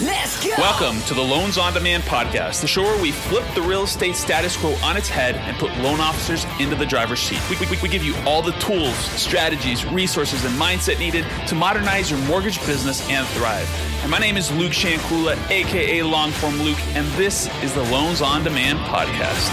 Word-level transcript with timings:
Let's 0.00 0.42
go! 0.42 0.54
Welcome 0.56 1.02
to 1.02 1.12
the 1.12 1.20
Loans 1.20 1.58
on 1.58 1.74
Demand 1.74 2.02
podcast, 2.04 2.62
the 2.62 2.66
show 2.66 2.80
where 2.82 3.00
we 3.00 3.12
flip 3.12 3.44
the 3.54 3.60
real 3.60 3.82
estate 3.82 4.16
status 4.16 4.56
quo 4.56 4.74
on 4.82 4.96
its 4.96 5.10
head 5.10 5.34
and 5.36 5.54
put 5.58 5.70
loan 5.78 6.00
officers 6.00 6.46
into 6.58 6.74
the 6.74 6.86
driver's 6.86 7.20
seat. 7.20 7.38
We, 7.50 7.58
we, 7.66 7.76
we 7.82 7.88
give 7.90 8.02
you 8.02 8.16
all 8.24 8.40
the 8.40 8.52
tools, 8.52 8.96
strategies, 8.96 9.84
resources, 9.84 10.46
and 10.46 10.54
mindset 10.54 10.98
needed 10.98 11.26
to 11.46 11.54
modernize 11.54 12.10
your 12.10 12.20
mortgage 12.20 12.58
business 12.64 13.06
and 13.10 13.26
thrive. 13.28 13.68
And 14.00 14.10
my 14.10 14.18
name 14.18 14.38
is 14.38 14.50
Luke 14.52 14.72
Shankula, 14.72 15.36
aka 15.50 15.98
Longform 16.00 16.64
Luke, 16.64 16.80
and 16.96 17.06
this 17.12 17.50
is 17.62 17.74
the 17.74 17.84
Loans 17.84 18.22
on 18.22 18.44
Demand 18.44 18.78
podcast. 18.80 19.50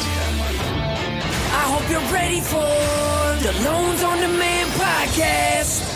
I 1.52 1.66
hope 1.68 1.90
you're 1.92 2.14
ready 2.14 2.40
for 2.40 2.64
the 3.44 3.52
Loans 3.66 4.04
on 4.04 4.18
Demand 4.20 4.72
podcast. 4.72 5.89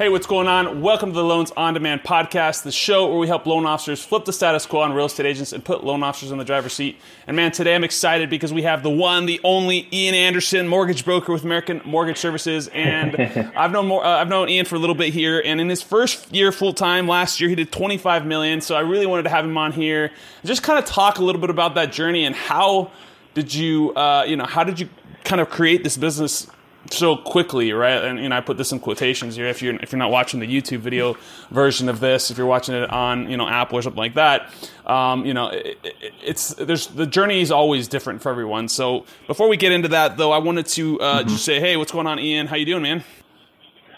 Hey, 0.00 0.08
what's 0.08 0.26
going 0.26 0.48
on? 0.48 0.80
Welcome 0.80 1.10
to 1.10 1.14
the 1.14 1.22
Loans 1.22 1.52
on 1.58 1.74
Demand 1.74 2.02
podcast, 2.02 2.62
the 2.62 2.72
show 2.72 3.06
where 3.06 3.18
we 3.18 3.26
help 3.26 3.44
loan 3.44 3.66
officers 3.66 4.02
flip 4.02 4.24
the 4.24 4.32
status 4.32 4.64
quo 4.64 4.80
on 4.80 4.94
real 4.94 5.04
estate 5.04 5.26
agents 5.26 5.52
and 5.52 5.62
put 5.62 5.84
loan 5.84 6.02
officers 6.02 6.30
in 6.30 6.38
the 6.38 6.44
driver's 6.46 6.72
seat. 6.72 6.98
And 7.26 7.36
man, 7.36 7.52
today 7.52 7.74
I'm 7.74 7.84
excited 7.84 8.30
because 8.30 8.50
we 8.50 8.62
have 8.62 8.82
the 8.82 8.88
one, 8.88 9.26
the 9.26 9.38
only 9.44 9.86
Ian 9.92 10.14
Anderson, 10.14 10.68
mortgage 10.68 11.04
broker 11.04 11.34
with 11.34 11.44
American 11.44 11.82
Mortgage 11.84 12.16
Services. 12.16 12.68
And 12.68 13.14
I've 13.54 13.72
known 13.72 13.88
more, 13.88 14.02
uh, 14.02 14.22
I've 14.22 14.30
known 14.30 14.48
Ian 14.48 14.64
for 14.64 14.76
a 14.76 14.78
little 14.78 14.94
bit 14.94 15.12
here. 15.12 15.42
And 15.44 15.60
in 15.60 15.68
his 15.68 15.82
first 15.82 16.34
year 16.34 16.50
full 16.50 16.72
time 16.72 17.06
last 17.06 17.38
year, 17.38 17.50
he 17.50 17.54
did 17.54 17.70
25 17.70 18.24
million. 18.24 18.62
So 18.62 18.76
I 18.76 18.80
really 18.80 19.04
wanted 19.04 19.24
to 19.24 19.28
have 19.28 19.44
him 19.44 19.58
on 19.58 19.72
here 19.72 20.04
and 20.04 20.46
just 20.46 20.62
kind 20.62 20.78
of 20.78 20.86
talk 20.86 21.18
a 21.18 21.22
little 21.22 21.42
bit 21.42 21.50
about 21.50 21.74
that 21.74 21.92
journey 21.92 22.24
and 22.24 22.34
how 22.34 22.90
did 23.34 23.52
you, 23.52 23.92
uh, 23.92 24.24
you 24.26 24.36
know, 24.36 24.46
how 24.46 24.64
did 24.64 24.80
you 24.80 24.88
kind 25.24 25.42
of 25.42 25.50
create 25.50 25.84
this 25.84 25.98
business 25.98 26.46
so 26.88 27.16
quickly, 27.16 27.72
right? 27.72 28.04
And, 28.04 28.18
and 28.18 28.32
I 28.32 28.40
put 28.40 28.56
this 28.56 28.72
in 28.72 28.80
quotations 28.80 29.36
here. 29.36 29.46
If 29.46 29.62
you're 29.62 29.76
if 29.76 29.92
you're 29.92 29.98
not 29.98 30.10
watching 30.10 30.40
the 30.40 30.46
YouTube 30.46 30.78
video 30.78 31.16
version 31.50 31.88
of 31.88 32.00
this, 32.00 32.30
if 32.30 32.38
you're 32.38 32.46
watching 32.46 32.74
it 32.74 32.90
on 32.90 33.30
you 33.30 33.36
know 33.36 33.46
Apple 33.46 33.78
or 33.78 33.82
something 33.82 33.98
like 33.98 34.14
that, 34.14 34.52
um, 34.86 35.26
you 35.26 35.34
know 35.34 35.48
it, 35.48 35.78
it, 35.82 36.12
it's 36.22 36.54
there's 36.54 36.86
the 36.88 37.06
journey 37.06 37.42
is 37.42 37.50
always 37.50 37.88
different 37.88 38.22
for 38.22 38.30
everyone. 38.30 38.68
So 38.68 39.04
before 39.26 39.48
we 39.48 39.56
get 39.56 39.72
into 39.72 39.88
that, 39.88 40.16
though, 40.16 40.32
I 40.32 40.38
wanted 40.38 40.66
to 40.66 41.00
uh, 41.00 41.18
mm-hmm. 41.20 41.28
just 41.28 41.44
say, 41.44 41.60
hey, 41.60 41.76
what's 41.76 41.92
going 41.92 42.06
on, 42.06 42.18
Ian? 42.18 42.46
How 42.46 42.56
you 42.56 42.66
doing, 42.66 42.82
man? 42.82 43.04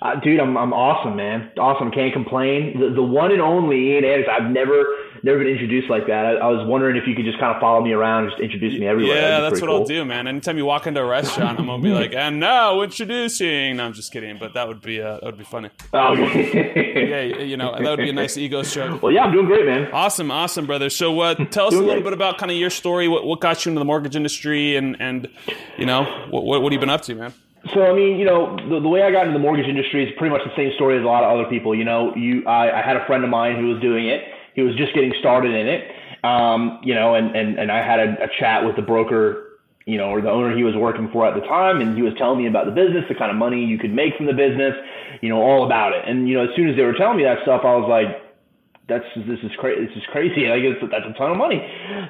Uh, 0.02 0.18
dude, 0.18 0.40
I'm 0.40 0.56
I'm 0.56 0.72
awesome, 0.72 1.14
man. 1.14 1.52
Awesome. 1.56 1.92
Can't 1.92 2.12
complain. 2.12 2.80
The, 2.80 2.90
the 2.90 3.02
one 3.02 3.30
and 3.30 3.40
only 3.40 3.92
Ian 3.92 4.04
Anderson. 4.04 4.34
I've 4.36 4.50
never 4.50 4.84
never 5.22 5.38
been 5.38 5.46
introduced 5.46 5.88
like 5.88 6.08
that. 6.08 6.26
I, 6.26 6.30
I, 6.32 6.46
was 6.48 6.66
wondering 6.66 6.96
if 6.96 7.06
you 7.06 7.14
could 7.14 7.24
just 7.24 7.38
kind 7.38 7.54
of 7.54 7.60
follow 7.60 7.80
me 7.80 7.92
around, 7.92 8.24
and 8.24 8.32
just 8.32 8.42
introduce 8.42 8.80
me 8.80 8.88
everywhere. 8.88 9.16
Yeah, 9.16 9.38
that's 9.38 9.60
what 9.60 9.68
cool. 9.68 9.76
I'll 9.78 9.84
do, 9.84 10.04
man. 10.04 10.26
Anytime 10.26 10.58
you 10.58 10.64
walk 10.64 10.88
into 10.88 11.00
a 11.00 11.06
restaurant, 11.06 11.60
I'm 11.60 11.66
gonna 11.66 11.80
be 11.80 11.92
like, 11.92 12.14
and 12.14 12.40
now 12.40 12.80
introducing. 12.80 13.76
No, 13.76 13.86
I'm 13.86 13.92
just 13.92 14.12
kidding, 14.12 14.38
but 14.38 14.54
that 14.54 14.66
would 14.66 14.80
be 14.80 15.00
uh, 15.00 15.14
that 15.14 15.24
would 15.24 15.38
be 15.38 15.44
funny. 15.44 15.70
Oh, 15.94 16.14
yeah, 16.14 17.20
you 17.22 17.56
know 17.56 17.72
that 17.78 17.88
would 17.88 17.98
be 17.98 18.10
a 18.10 18.12
nice 18.12 18.36
ego 18.36 18.62
stroke. 18.62 19.02
Well, 19.02 19.12
yeah, 19.12 19.22
I'm 19.24 19.32
doing 19.32 19.46
great, 19.46 19.66
man. 19.66 19.92
Awesome, 19.92 20.30
awesome, 20.30 20.66
brother. 20.66 20.90
So, 20.90 21.20
uh, 21.20 21.34
tell 21.50 21.68
us 21.68 21.74
a 21.74 21.76
little 21.76 21.94
great. 21.94 22.04
bit 22.04 22.12
about 22.12 22.38
kind 22.38 22.50
of 22.50 22.56
your 22.56 22.70
story. 22.70 23.08
What, 23.08 23.24
what 23.24 23.40
got 23.40 23.64
you 23.64 23.70
into 23.70 23.78
the 23.78 23.84
mortgage 23.84 24.16
industry, 24.16 24.74
and 24.74 24.96
and 25.00 25.28
you 25.78 25.86
know 25.86 26.02
what, 26.30 26.44
what, 26.44 26.62
what 26.62 26.72
have 26.72 26.74
you 26.74 26.80
been 26.80 26.90
up 26.90 27.02
to, 27.02 27.14
man? 27.14 27.34
So 27.74 27.86
I 27.86 27.94
mean, 27.94 28.18
you 28.18 28.24
know, 28.24 28.56
the, 28.68 28.80
the 28.80 28.88
way 28.88 29.02
I 29.02 29.10
got 29.10 29.26
into 29.26 29.38
the 29.38 29.42
mortgage 29.42 29.66
industry 29.66 30.04
is 30.04 30.10
pretty 30.18 30.34
much 30.34 30.44
the 30.44 30.54
same 30.56 30.72
story 30.74 30.98
as 30.98 31.04
a 31.04 31.06
lot 31.06 31.24
of 31.24 31.30
other 31.32 31.48
people. 31.48 31.74
You 31.74 31.84
know, 31.84 32.14
you 32.14 32.44
I, 32.46 32.80
I 32.80 32.82
had 32.82 32.96
a 32.96 33.06
friend 33.06 33.24
of 33.24 33.30
mine 33.30 33.56
who 33.56 33.68
was 33.68 33.80
doing 33.80 34.06
it. 34.06 34.22
He 34.54 34.62
was 34.62 34.76
just 34.76 34.94
getting 34.94 35.12
started 35.20 35.54
in 35.54 35.66
it. 35.66 35.90
Um, 36.24 36.80
you 36.82 36.94
know, 36.94 37.14
and 37.14 37.34
and 37.34 37.58
and 37.58 37.72
I 37.72 37.82
had 37.82 38.00
a, 38.00 38.24
a 38.24 38.28
chat 38.38 38.64
with 38.64 38.76
the 38.76 38.82
broker, 38.82 39.58
you 39.86 39.96
know, 39.96 40.10
or 40.10 40.20
the 40.20 40.30
owner 40.30 40.54
he 40.54 40.64
was 40.64 40.76
working 40.76 41.08
for 41.12 41.26
at 41.26 41.34
the 41.34 41.46
time, 41.46 41.80
and 41.80 41.96
he 41.96 42.02
was 42.02 42.12
telling 42.18 42.38
me 42.38 42.46
about 42.46 42.66
the 42.66 42.72
business, 42.72 43.04
the 43.08 43.14
kind 43.14 43.30
of 43.30 43.36
money 43.36 43.64
you 43.64 43.78
could 43.78 43.92
make 43.92 44.16
from 44.16 44.26
the 44.26 44.34
business, 44.34 44.74
you 45.22 45.28
know, 45.28 45.40
all 45.40 45.64
about 45.64 45.92
it. 45.94 46.04
And 46.06 46.28
you 46.28 46.34
know, 46.34 46.44
as 46.44 46.54
soon 46.54 46.68
as 46.68 46.76
they 46.76 46.82
were 46.82 46.94
telling 46.94 47.16
me 47.16 47.24
that 47.24 47.38
stuff, 47.42 47.62
I 47.64 47.74
was 47.74 47.88
like, 47.88 48.20
that's 48.88 49.04
this 49.14 49.38
is 49.42 49.52
crazy. 49.58 49.86
This 49.86 49.96
is 49.96 50.02
crazy. 50.10 50.50
I 50.52 50.58
guess 50.58 50.76
that's 50.82 51.06
a 51.06 51.14
ton 51.18 51.30
of 51.30 51.36
money. 51.36 51.62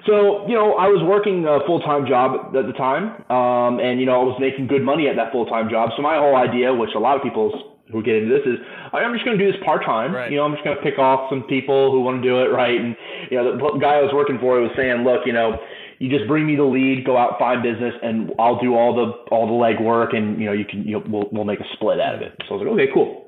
So 0.07 0.49
you 0.49 0.55
know, 0.55 0.75
I 0.75 0.89
was 0.89 1.03
working 1.05 1.45
a 1.45 1.61
full 1.67 1.81
time 1.81 2.07
job 2.07 2.57
at 2.57 2.67
the 2.67 2.73
time, 2.73 3.21
um, 3.31 3.81
and 3.81 4.01
you 4.01 4.07
know, 4.07 4.21
I 4.21 4.25
was 4.25 4.37
making 4.41 4.67
good 4.69 4.83
money 4.83 5.09
at 5.09 5.17
that 5.17 5.33
full 5.33 5.47
time 5.47 5.69
job. 5.69 5.91
So 5.97 6.03
my 6.03 6.17
whole 6.17 6.37
idea, 6.37 6.73
which 6.73 6.91
a 6.97 6.99
lot 6.99 7.17
of 7.17 7.23
people 7.23 7.53
who 7.91 8.03
get 8.03 8.17
into 8.17 8.33
this, 8.33 8.47
is 8.47 8.59
I'm 8.93 9.13
just 9.13 9.25
going 9.25 9.37
to 9.37 9.45
do 9.45 9.53
this 9.53 9.61
part 9.65 9.85
time. 9.85 10.15
Right. 10.15 10.31
You 10.31 10.39
know, 10.39 10.45
I'm 10.45 10.53
just 10.53 10.65
going 10.65 10.77
to 10.77 10.83
pick 10.83 10.99
off 10.99 11.29
some 11.29 11.43
people 11.45 11.93
who 11.93 12.01
want 12.01 12.23
to 12.23 12.29
do 12.29 12.41
it 12.41 12.49
right. 12.49 12.81
And 12.81 12.97
you 13.31 13.37
know, 13.37 13.53
the 13.53 13.79
guy 13.79 14.01
I 14.01 14.03
was 14.03 14.13
working 14.15 14.39
for 14.41 14.61
was 14.61 14.73
saying, 14.77 15.05
look, 15.05 15.27
you 15.27 15.33
know. 15.33 15.59
You 15.99 16.11
just 16.11 16.27
bring 16.27 16.49
me 16.49 16.57
the 16.57 16.65
lead, 16.65 17.07
go 17.07 17.17
out, 17.17 17.39
find 17.39 17.63
business, 17.63 17.95
and 18.03 18.33
I'll 18.37 18.59
do 18.59 18.75
all 18.75 18.93
the 18.93 19.13
all 19.33 19.47
the 19.47 19.53
legwork, 19.53 20.17
and 20.17 20.37
you 20.41 20.47
know 20.47 20.53
you 20.53 20.65
can 20.65 20.83
you 20.83 20.99
know, 20.99 21.05
we'll 21.07 21.29
we'll 21.31 21.45
make 21.45 21.61
a 21.61 21.65
split 21.75 22.01
out 22.01 22.17
of 22.17 22.23
it. 22.23 22.33
So 22.49 22.57
I 22.57 22.59
was 22.59 22.67
like, 22.67 22.75
okay, 22.75 22.93
cool. 22.93 23.22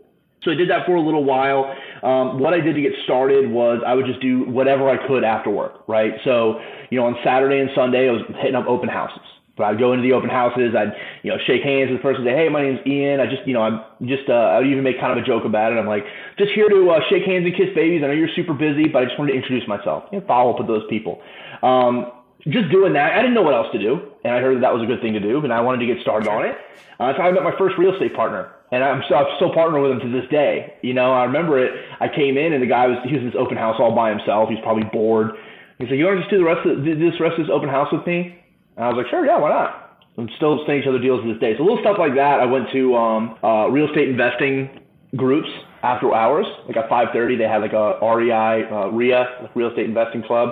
So 0.44 0.50
I 0.50 0.54
did 0.54 0.68
that 0.70 0.86
for 0.86 0.94
a 0.94 1.00
little 1.00 1.24
while. 1.24 1.74
Um, 2.02 2.38
what 2.38 2.52
I 2.52 2.60
did 2.60 2.74
to 2.74 2.82
get 2.82 2.92
started 3.04 3.50
was 3.50 3.82
I 3.86 3.94
would 3.94 4.06
just 4.06 4.20
do 4.20 4.44
whatever 4.44 4.88
I 4.90 5.06
could 5.06 5.24
after 5.24 5.50
work, 5.50 5.88
right? 5.88 6.14
So, 6.24 6.60
you 6.90 7.00
know, 7.00 7.06
on 7.06 7.16
Saturday 7.24 7.60
and 7.60 7.70
Sunday, 7.74 8.08
I 8.08 8.12
was 8.12 8.22
hitting 8.38 8.54
up 8.54 8.66
open 8.66 8.88
houses. 8.88 9.22
But 9.56 9.64
I'd 9.64 9.78
go 9.78 9.92
into 9.92 10.02
the 10.02 10.12
open 10.12 10.28
houses. 10.28 10.74
I'd, 10.76 10.92
you 11.22 11.30
know, 11.30 11.38
shake 11.46 11.62
hands 11.62 11.88
with 11.88 12.00
the 12.00 12.02
person, 12.02 12.24
say, 12.24 12.34
"Hey, 12.34 12.48
my 12.48 12.60
name's 12.60 12.80
Ian. 12.86 13.20
I 13.20 13.26
just, 13.26 13.46
you 13.46 13.54
know, 13.54 13.62
I'm 13.62 13.84
just, 14.04 14.28
uh, 14.28 14.32
I 14.32 14.58
would 14.58 14.66
even 14.66 14.82
make 14.82 14.98
kind 14.98 15.16
of 15.16 15.22
a 15.22 15.26
joke 15.26 15.44
about 15.44 15.72
it. 15.72 15.78
I'm 15.78 15.86
like, 15.86 16.04
just 16.36 16.50
here 16.52 16.68
to 16.68 16.90
uh, 16.90 17.00
shake 17.08 17.22
hands 17.22 17.46
and 17.46 17.54
kiss 17.54 17.70
babies. 17.72 18.02
I 18.02 18.08
know 18.08 18.14
you're 18.14 18.34
super 18.34 18.52
busy, 18.52 18.88
but 18.88 19.02
I 19.02 19.04
just 19.06 19.16
wanted 19.16 19.32
to 19.32 19.38
introduce 19.38 19.68
myself 19.68 20.04
and 20.10 20.26
follow 20.26 20.52
up 20.52 20.58
with 20.58 20.66
those 20.66 20.82
people. 20.90 21.22
Um, 21.62 22.10
just 22.48 22.68
doing 22.70 22.92
that, 22.94 23.12
I 23.12 23.22
didn't 23.22 23.34
know 23.34 23.42
what 23.42 23.54
else 23.54 23.68
to 23.72 23.78
do, 23.78 24.00
and 24.24 24.34
I 24.34 24.40
heard 24.40 24.56
that, 24.56 24.62
that 24.62 24.74
was 24.74 24.82
a 24.82 24.86
good 24.86 25.00
thing 25.00 25.14
to 25.14 25.20
do, 25.20 25.38
and 25.44 25.52
I 25.52 25.60
wanted 25.60 25.86
to 25.86 25.94
get 25.94 26.02
started 26.02 26.28
on 26.28 26.44
it. 26.44 26.58
Uh, 26.98 27.12
so 27.16 27.22
I 27.22 27.30
met 27.32 27.42
my 27.42 27.56
first 27.56 27.78
real 27.78 27.92
estate 27.94 28.14
partner, 28.14 28.50
and 28.74 28.82
I'm 28.82 29.02
still, 29.06 29.18
I'm 29.18 29.30
still 29.36 29.54
partnering 29.54 29.86
with 29.86 29.92
him 29.92 30.10
to 30.10 30.20
this 30.20 30.28
day. 30.30 30.74
You 30.82 30.94
know, 30.94 31.14
I 31.14 31.22
remember 31.24 31.62
it. 31.62 31.70
I 32.00 32.08
came 32.08 32.36
in 32.36 32.52
and 32.52 32.60
the 32.60 32.66
guy 32.66 32.88
was 32.88 32.98
he 33.06 33.14
was 33.14 33.22
in 33.22 33.30
this 33.30 33.38
open 33.38 33.56
house 33.56 33.76
all 33.78 33.94
by 33.94 34.10
himself. 34.10 34.50
He's 34.50 34.58
probably 34.66 34.82
bored. 34.90 35.38
He's 35.78 35.88
like, 35.88 35.98
"You 35.98 36.06
want 36.06 36.18
to 36.18 36.22
just 36.26 36.30
do 36.34 36.38
the 36.38 36.44
rest 36.44 36.66
of 36.66 36.82
this 36.82 37.14
rest 37.22 37.38
of 37.38 37.46
this 37.46 37.54
open 37.54 37.70
house 37.70 37.86
with 37.94 38.04
me?" 38.04 38.34
And 38.74 38.84
I 38.84 38.88
was 38.90 38.98
like, 38.98 39.06
"Sure, 39.14 39.24
yeah, 39.24 39.38
why 39.38 39.50
not?" 39.50 40.02
I'm 40.18 40.28
still 40.36 40.62
staying 40.64 40.82
each 40.82 40.88
other 40.88 40.98
deals 40.98 41.22
to 41.22 41.30
this 41.30 41.40
day. 41.40 41.54
So 41.56 41.62
little 41.62 41.78
stuff 41.82 41.98
like 41.98 42.18
that. 42.18 42.42
I 42.42 42.46
went 42.46 42.66
to 42.74 42.94
um, 42.98 43.38
uh, 43.42 43.70
real 43.70 43.86
estate 43.86 44.08
investing 44.08 44.70
groups 45.14 45.48
after 45.82 46.10
hours. 46.10 46.46
Like 46.66 46.76
at 46.76 46.90
5:30, 46.90 47.38
they 47.38 47.46
had 47.46 47.62
like 47.62 47.74
a 47.78 48.02
REI, 48.02 48.66
uh, 48.66 48.90
RIA, 48.90 49.50
Real 49.54 49.70
Estate 49.70 49.86
Investing 49.86 50.26
Club. 50.26 50.50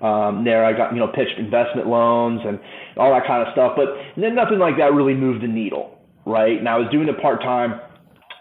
Um, 0.00 0.44
there, 0.44 0.64
I 0.64 0.72
got 0.72 0.96
you 0.96 1.00
know 1.04 1.08
pitched 1.08 1.36
investment 1.36 1.86
loans 1.86 2.40
and 2.48 2.58
all 2.96 3.12
that 3.12 3.26
kind 3.26 3.44
of 3.44 3.52
stuff. 3.52 3.76
But 3.76 3.92
then 4.16 4.34
nothing 4.34 4.58
like 4.58 4.78
that 4.80 4.94
really 4.96 5.14
moved 5.14 5.42
the 5.42 5.48
needle 5.48 5.97
right? 6.28 6.58
And 6.58 6.68
I 6.68 6.76
was 6.76 6.88
doing 6.90 7.08
it 7.08 7.20
part 7.20 7.42
time. 7.42 7.80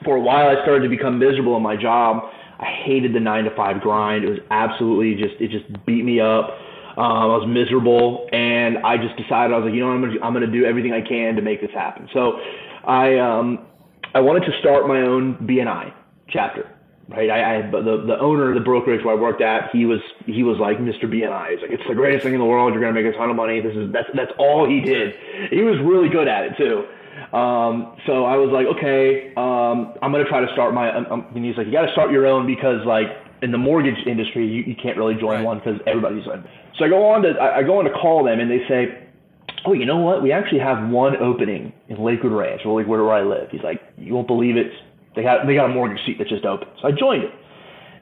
For 0.04 0.16
a 0.16 0.22
while, 0.22 0.48
I 0.48 0.62
started 0.62 0.84
to 0.84 0.90
become 0.90 1.18
miserable 1.18 1.58
in 1.58 1.64
my 1.64 1.76
job. 1.76 2.30
I 2.60 2.66
hated 2.86 3.14
the 3.14 3.20
nine 3.20 3.46
to 3.46 3.56
five 3.56 3.82
grind. 3.82 4.24
It 4.24 4.30
was 4.30 4.40
absolutely 4.52 5.16
just 5.16 5.40
it 5.42 5.50
just 5.50 5.66
beat 5.86 6.04
me 6.04 6.20
up. 6.20 6.50
Um, 6.98 7.14
I 7.14 7.26
was 7.26 7.48
miserable, 7.48 8.28
and 8.34 8.80
I 8.80 8.98
just 8.98 9.16
decided 9.18 9.54
I 9.54 9.58
was 9.58 9.66
like, 9.66 9.74
you 9.74 9.82
know, 9.82 9.92
I'm 9.92 10.02
gonna 10.02 10.20
I'm 10.24 10.34
gonna 10.34 10.52
do 10.52 10.66
everything 10.66 10.94
I 10.94 11.02
can 11.02 11.36
to 11.36 11.42
make 11.42 11.62
this 11.62 11.72
happen. 11.72 12.10
So, 12.14 12.40
I 12.86 13.18
um, 13.18 13.66
I 14.14 14.20
wanted 14.20 14.46
to 14.52 14.60
start 14.60 14.88
my 14.88 15.02
own 15.02 15.36
BNI 15.48 15.94
chapter. 16.30 16.70
Right, 17.10 17.30
I, 17.30 17.60
I 17.60 17.62
the 17.72 18.04
the 18.06 18.20
owner 18.20 18.50
of 18.50 18.56
the 18.56 18.66
brokerage 18.66 19.06
where 19.06 19.16
I 19.16 19.20
worked 19.20 19.42
at, 19.42 19.70
he 19.72 19.86
was 19.86 20.02
he 20.26 20.44
was 20.44 20.58
like 20.58 20.78
Mr. 20.80 21.06
BNI. 21.06 21.52
He's 21.52 21.62
like, 21.62 21.72
it's 21.72 21.88
the 21.88 21.96
greatest 21.96 22.26
thing 22.26 22.34
in 22.34 22.40
the 22.40 22.46
world. 22.46 22.74
You're 22.74 22.82
gonna 22.82 23.00
make 23.00 23.06
a 23.06 23.16
ton 23.16 23.30
of 23.30 23.36
money. 23.36 23.62
This 23.62 23.76
is 23.76 23.94
that's 23.94 24.10
that's 24.14 24.32
all 24.38 24.68
he 24.68 24.82
did. 24.82 25.16
He 25.52 25.62
was 25.64 25.80
really 25.80 26.10
good 26.10 26.28
at 26.28 26.46
it 26.46 26.58
too. 26.58 26.86
Um, 27.34 27.98
so 28.06 28.24
I 28.24 28.38
was 28.38 28.52
like, 28.52 28.68
okay, 28.78 29.34
um, 29.36 29.94
I'm 30.02 30.12
gonna 30.12 30.30
try 30.30 30.40
to 30.46 30.52
start 30.54 30.74
my. 30.74 30.94
Um, 30.94 31.06
um 31.12 31.26
and 31.36 31.44
he's 31.44 31.58
like, 31.58 31.68
you 31.68 31.74
got 31.74 31.86
to 31.86 31.92
start 31.92 32.12
your 32.12 32.26
own 32.26 32.48
because 32.48 32.86
like 32.86 33.08
in 33.42 33.52
the 33.52 33.58
mortgage 33.58 34.00
industry, 34.08 34.48
you, 34.48 34.64
you 34.64 34.76
can't 34.76 34.98
really 34.98 35.16
join 35.16 35.44
right. 35.44 35.46
one 35.46 35.60
because 35.60 35.80
everybody's 35.86 36.26
in. 36.26 36.44
So 36.78 36.86
I 36.86 36.90
go 36.90 37.06
on 37.10 37.24
to 37.24 37.30
I, 37.32 37.60
I 37.60 37.64
go 37.64 37.80
on 37.80 37.86
to 37.86 37.92
call 37.92 38.24
them 38.24 38.40
and 38.40 38.50
they 38.50 38.66
say, 38.68 39.08
oh, 39.66 39.74
you 39.74 39.86
know 39.86 39.98
what? 39.98 40.24
We 40.24 40.32
actually 40.32 40.60
have 40.60 40.90
one 40.90 41.18
opening 41.18 41.74
in 41.90 42.02
Lakewood 42.02 42.32
Ranch, 42.32 42.62
or 42.66 42.80
like 42.80 42.88
where 42.88 43.12
I 43.12 43.22
live. 43.22 43.50
He's 43.52 43.64
like, 43.64 43.82
you 43.98 44.14
won't 44.14 44.28
believe 44.28 44.56
it. 44.56 44.72
They 45.16 45.24
got 45.24 45.46
they 45.46 45.56
got 45.56 45.66
a 45.70 45.74
mortgage 45.74 46.06
seat 46.06 46.18
that 46.20 46.28
just 46.28 46.46
opened. 46.46 46.72
So 46.82 46.88
I 46.88 46.92
joined 46.92 47.24
it. 47.24 47.32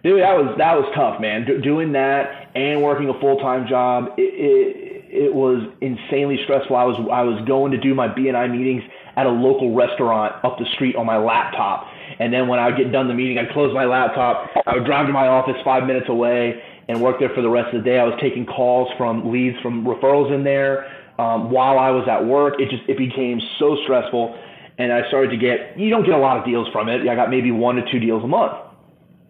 Dude, 0.03 0.21
that 0.21 0.37
was 0.37 0.55
that 0.59 0.75
was 0.77 0.85
tough, 0.93 1.19
man. 1.19 1.45
Do, 1.45 1.59
doing 1.59 1.93
that 1.93 2.51
and 2.53 2.83
working 2.83 3.09
a 3.09 3.19
full 3.19 3.37
time 3.37 3.67
job, 3.67 4.13
it, 4.17 4.21
it 4.21 4.95
it 5.09 5.33
was 5.33 5.63
insanely 5.81 6.37
stressful. 6.43 6.75
I 6.75 6.83
was 6.83 6.97
I 7.11 7.23
was 7.23 7.43
going 7.47 7.71
to 7.71 7.79
do 7.79 7.95
my 7.95 8.07
BNI 8.07 8.51
meetings 8.51 8.83
at 9.15 9.25
a 9.25 9.29
local 9.29 9.73
restaurant 9.75 10.43
up 10.43 10.57
the 10.57 10.65
street 10.73 10.95
on 10.95 11.05
my 11.05 11.17
laptop. 11.17 11.87
And 12.19 12.33
then 12.33 12.47
when 12.47 12.59
I 12.59 12.67
would 12.67 12.77
get 12.77 12.91
done 12.91 13.07
the 13.07 13.13
meeting, 13.13 13.37
I'd 13.37 13.51
close 13.51 13.73
my 13.73 13.85
laptop. 13.85 14.49
I 14.65 14.75
would 14.75 14.85
drive 14.85 15.07
to 15.07 15.13
my 15.13 15.27
office 15.27 15.55
five 15.63 15.85
minutes 15.85 16.07
away 16.09 16.61
and 16.87 17.01
work 17.01 17.19
there 17.19 17.29
for 17.33 17.41
the 17.41 17.49
rest 17.49 17.73
of 17.73 17.83
the 17.83 17.89
day. 17.89 17.99
I 17.99 18.03
was 18.03 18.17
taking 18.21 18.45
calls 18.45 18.89
from 18.97 19.31
leads 19.31 19.59
from 19.61 19.85
referrals 19.85 20.33
in 20.33 20.43
there 20.43 20.85
um, 21.17 21.49
while 21.51 21.79
I 21.79 21.89
was 21.91 22.07
at 22.09 22.25
work. 22.25 22.55
It 22.59 22.69
just 22.69 22.83
it 22.87 22.97
became 22.97 23.41
so 23.59 23.77
stressful, 23.83 24.37
and 24.77 24.91
I 24.91 25.07
started 25.07 25.31
to 25.31 25.37
get 25.37 25.77
you 25.77 25.89
don't 25.89 26.05
get 26.05 26.13
a 26.13 26.19
lot 26.19 26.37
of 26.37 26.45
deals 26.45 26.67
from 26.71 26.89
it. 26.89 27.07
I 27.07 27.15
got 27.15 27.29
maybe 27.29 27.51
one 27.51 27.75
to 27.75 27.91
two 27.91 27.99
deals 27.99 28.23
a 28.23 28.27
month, 28.27 28.53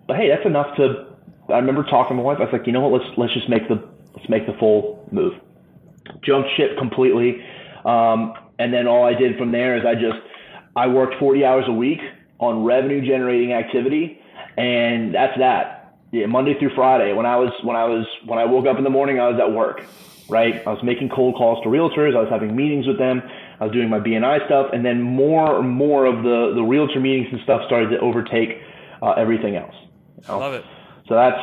but 0.07 0.17
hey, 0.17 0.29
that's 0.29 0.45
enough 0.45 0.75
to. 0.77 1.15
I 1.49 1.57
remember 1.57 1.83
talking 1.83 2.17
to 2.17 2.23
my 2.23 2.23
wife. 2.23 2.37
I 2.39 2.45
was 2.45 2.53
like, 2.53 2.65
you 2.65 2.73
know 2.73 2.81
what? 2.87 3.01
Let's 3.01 3.17
let's 3.17 3.33
just 3.33 3.49
make 3.49 3.67
the 3.67 3.81
let's 4.15 4.29
make 4.29 4.47
the 4.47 4.53
full 4.59 5.07
move. 5.11 5.33
Jumped 6.23 6.49
ship 6.57 6.77
completely. 6.77 7.43
Um, 7.85 8.33
and 8.59 8.73
then 8.73 8.87
all 8.87 9.05
I 9.05 9.13
did 9.13 9.37
from 9.37 9.51
there 9.51 9.77
is 9.77 9.85
I 9.85 9.95
just 9.95 10.17
I 10.75 10.87
worked 10.87 11.15
40 11.19 11.45
hours 11.45 11.65
a 11.67 11.73
week 11.73 11.99
on 12.39 12.63
revenue 12.63 13.05
generating 13.05 13.53
activity 13.53 14.21
and 14.57 15.13
that's 15.13 15.37
that. 15.39 15.97
Yeah, 16.11 16.27
Monday 16.27 16.57
through 16.57 16.73
Friday. 16.75 17.13
When 17.13 17.25
I 17.25 17.35
was 17.37 17.51
when 17.63 17.75
I 17.75 17.85
was 17.85 18.05
when 18.25 18.39
I 18.39 18.45
woke 18.45 18.67
up 18.67 18.77
in 18.77 18.83
the 18.83 18.89
morning, 18.89 19.19
I 19.19 19.29
was 19.29 19.39
at 19.39 19.51
work. 19.51 19.83
Right, 20.27 20.65
I 20.65 20.71
was 20.71 20.81
making 20.81 21.09
cold 21.09 21.35
calls 21.35 21.61
to 21.63 21.69
realtors. 21.69 22.15
I 22.15 22.21
was 22.21 22.29
having 22.29 22.55
meetings 22.55 22.87
with 22.87 22.97
them. 22.97 23.21
I 23.59 23.65
was 23.65 23.73
doing 23.73 23.89
my 23.89 23.99
BNI 23.99 24.45
stuff, 24.47 24.71
and 24.73 24.83
then 24.83 25.01
more 25.01 25.59
and 25.59 25.69
more 25.69 26.05
of 26.05 26.23
the 26.23 26.53
the 26.55 26.63
realtor 26.63 26.99
meetings 26.99 27.27
and 27.31 27.41
stuff 27.41 27.61
started 27.67 27.89
to 27.89 27.99
overtake 27.99 28.61
uh, 29.03 29.11
everything 29.11 29.55
else. 29.55 29.75
You 30.21 30.27
know? 30.29 30.39
Love 30.39 30.53
it. 30.53 30.65
So 31.07 31.15
that's 31.15 31.39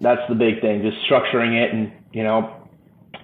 that's 0.00 0.22
the 0.28 0.34
big 0.34 0.60
thing, 0.60 0.82
just 0.82 0.96
structuring 1.08 1.62
it, 1.62 1.72
and 1.72 1.92
you 2.12 2.24
know, 2.24 2.68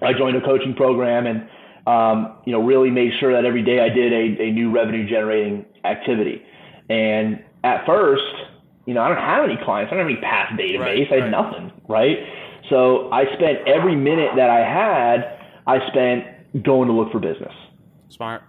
I 0.01 0.13
joined 0.13 0.37
a 0.37 0.41
coaching 0.41 0.75
program 0.75 1.25
and 1.25 1.49
um, 1.91 2.37
you 2.45 2.53
know 2.53 2.63
really 2.63 2.89
made 2.89 3.11
sure 3.19 3.33
that 3.33 3.45
every 3.45 3.63
day 3.63 3.79
I 3.79 3.89
did 3.89 4.13
a, 4.13 4.43
a 4.43 4.51
new 4.51 4.71
revenue 4.71 5.07
generating 5.09 5.65
activity. 5.83 6.41
And 6.89 7.43
at 7.63 7.85
first, 7.85 8.23
you 8.85 8.93
know, 8.93 9.01
I 9.01 9.09
don't 9.09 9.17
have 9.17 9.43
any 9.43 9.57
clients. 9.63 9.91
I 9.91 9.95
don't 9.95 10.07
have 10.07 10.11
any 10.11 10.21
past 10.21 10.53
database. 10.59 10.79
Right, 10.79 11.11
I 11.11 11.15
had 11.15 11.23
right. 11.23 11.29
nothing, 11.31 11.71
right? 11.87 12.17
So 12.69 13.11
I 13.11 13.25
spent 13.33 13.67
every 13.67 13.95
minute 13.95 14.31
that 14.35 14.49
I 14.49 14.59
had, 14.59 15.39
I 15.67 15.85
spent 15.89 16.63
going 16.63 16.87
to 16.87 16.93
look 16.93 17.11
for 17.11 17.19
business. 17.19 17.53
Smart. 18.09 18.43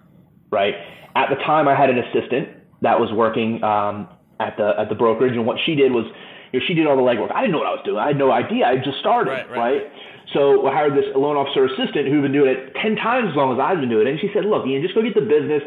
Right. 0.50 0.74
At 1.14 1.28
the 1.28 1.36
time, 1.36 1.68
I 1.68 1.74
had 1.74 1.90
an 1.90 1.98
assistant 1.98 2.48
that 2.82 2.98
was 2.98 3.12
working 3.12 3.62
um, 3.62 4.08
at 4.40 4.56
the 4.56 4.72
at 4.78 4.88
the 4.88 4.94
brokerage, 4.94 5.32
and 5.32 5.46
what 5.46 5.58
she 5.64 5.74
did 5.74 5.92
was, 5.92 6.06
you 6.52 6.60
know, 6.60 6.66
she 6.66 6.74
did 6.74 6.86
all 6.86 6.96
the 6.96 7.02
legwork. 7.02 7.32
I 7.32 7.40
didn't 7.40 7.52
know 7.52 7.58
what 7.58 7.68
I 7.68 7.72
was 7.72 7.84
doing. 7.84 7.98
I 7.98 8.08
had 8.08 8.18
no 8.18 8.32
idea. 8.32 8.66
I 8.66 8.76
just 8.76 8.98
started, 9.00 9.30
right? 9.30 9.50
right. 9.50 9.58
right? 9.58 9.82
So 10.32 10.66
I 10.66 10.72
hired 10.72 10.94
this 10.94 11.04
loan 11.14 11.36
officer 11.36 11.66
assistant 11.66 12.08
who'd 12.08 12.22
been 12.22 12.32
doing 12.32 12.50
it 12.50 12.74
ten 12.80 12.96
times 12.96 13.30
as 13.30 13.36
long 13.36 13.52
as 13.52 13.60
I've 13.60 13.80
been 13.80 13.90
doing 13.90 14.06
it, 14.06 14.10
and 14.10 14.20
she 14.20 14.30
said, 14.32 14.44
"Look, 14.44 14.66
Ian, 14.66 14.82
just 14.82 14.94
go 14.94 15.02
get 15.02 15.14
the 15.14 15.20
business." 15.20 15.62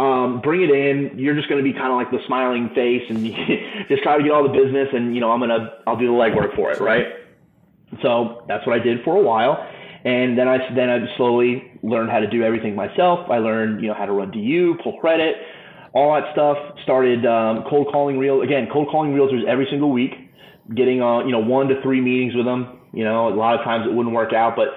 um, 0.00 0.40
bring 0.40 0.62
it 0.62 0.70
in. 0.70 1.18
You're 1.18 1.34
just 1.34 1.48
going 1.48 1.62
to 1.62 1.72
be 1.72 1.76
kind 1.76 1.92
of 1.92 1.96
like 1.96 2.10
the 2.10 2.24
smiling 2.26 2.70
face 2.74 3.02
and 3.08 3.24
just 3.88 4.02
try 4.02 4.16
to 4.16 4.22
get 4.22 4.32
all 4.32 4.42
the 4.42 4.56
business. 4.56 4.88
And, 4.92 5.14
you 5.14 5.20
know, 5.20 5.30
I'm 5.30 5.40
going 5.40 5.50
to, 5.50 5.72
I'll 5.86 5.98
do 5.98 6.06
the 6.06 6.12
legwork 6.12 6.56
for 6.56 6.70
it. 6.70 6.80
Right. 6.80 7.06
So 8.02 8.44
that's 8.48 8.66
what 8.66 8.80
I 8.80 8.82
did 8.82 9.04
for 9.04 9.16
a 9.16 9.22
while. 9.22 9.58
And 10.04 10.38
then 10.38 10.48
I, 10.48 10.74
then 10.74 10.88
I 10.88 11.16
slowly 11.18 11.78
learned 11.82 12.10
how 12.10 12.20
to 12.20 12.30
do 12.30 12.42
everything 12.42 12.74
myself. 12.74 13.28
I 13.30 13.38
learned, 13.38 13.82
you 13.82 13.88
know, 13.88 13.94
how 13.94 14.06
to 14.06 14.12
run 14.12 14.30
DU, 14.30 14.78
pull 14.82 14.98
credit, 14.98 15.36
all 15.92 16.14
that 16.14 16.32
stuff. 16.32 16.56
Started 16.84 17.26
um, 17.26 17.64
cold 17.68 17.88
calling 17.92 18.18
real, 18.18 18.40
again, 18.40 18.68
cold 18.72 18.88
calling 18.90 19.12
realtors 19.12 19.44
every 19.46 19.66
single 19.68 19.92
week, 19.92 20.12
getting, 20.74 21.02
uh, 21.02 21.20
you 21.26 21.32
know, 21.32 21.40
one 21.40 21.68
to 21.68 21.82
three 21.82 22.00
meetings 22.00 22.34
with 22.34 22.46
them. 22.46 22.79
You 22.92 23.04
know, 23.04 23.28
a 23.28 23.34
lot 23.34 23.58
of 23.58 23.64
times 23.64 23.86
it 23.86 23.94
wouldn't 23.94 24.14
work 24.14 24.32
out, 24.32 24.56
but 24.56 24.68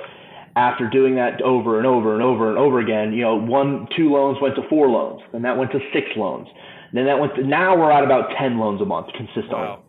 after 0.56 0.88
doing 0.88 1.15
that 1.15 1.42
over 1.42 1.77
and 1.77 1.88
over 1.88 2.13
and 2.13 2.21
over 2.21 2.50
and 2.50 2.57
over 2.57 2.80
again, 2.80 3.13
you 3.13 3.21
know, 3.21 3.36
one, 3.36 3.88
two 3.95 4.12
loans 4.12 4.38
went 4.42 4.56
to 4.56 4.68
four 4.69 4.88
loans, 4.88 5.21
and 5.33 5.44
that 5.45 5.57
went 5.57 5.71
to 5.71 5.80
six 5.92 6.07
loans. 6.15 6.48
Then 6.94 7.06
that 7.06 7.19
went 7.19 7.36
to, 7.36 7.44
now 7.44 7.75
we're 7.75 7.92
at 7.92 8.04
about 8.04 8.30
10 8.38 8.60
loans 8.60 8.80
a 8.80 8.86
month 8.86 9.07
consistently. 9.13 9.56
Wow. 9.56 9.81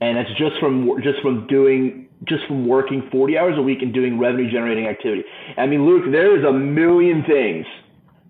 And 0.00 0.16
it's 0.16 0.30
just 0.38 0.58
from, 0.58 1.02
just 1.02 1.20
from 1.20 1.46
doing, 1.46 2.08
just 2.24 2.46
from 2.46 2.66
working 2.66 3.08
40 3.10 3.36
hours 3.36 3.58
a 3.58 3.62
week 3.62 3.82
and 3.82 3.92
doing 3.92 4.18
revenue 4.18 4.50
generating 4.50 4.86
activity. 4.86 5.24
I 5.58 5.66
mean, 5.66 5.84
Luke, 5.84 6.04
there's 6.10 6.44
a 6.44 6.52
million 6.52 7.24
things 7.24 7.66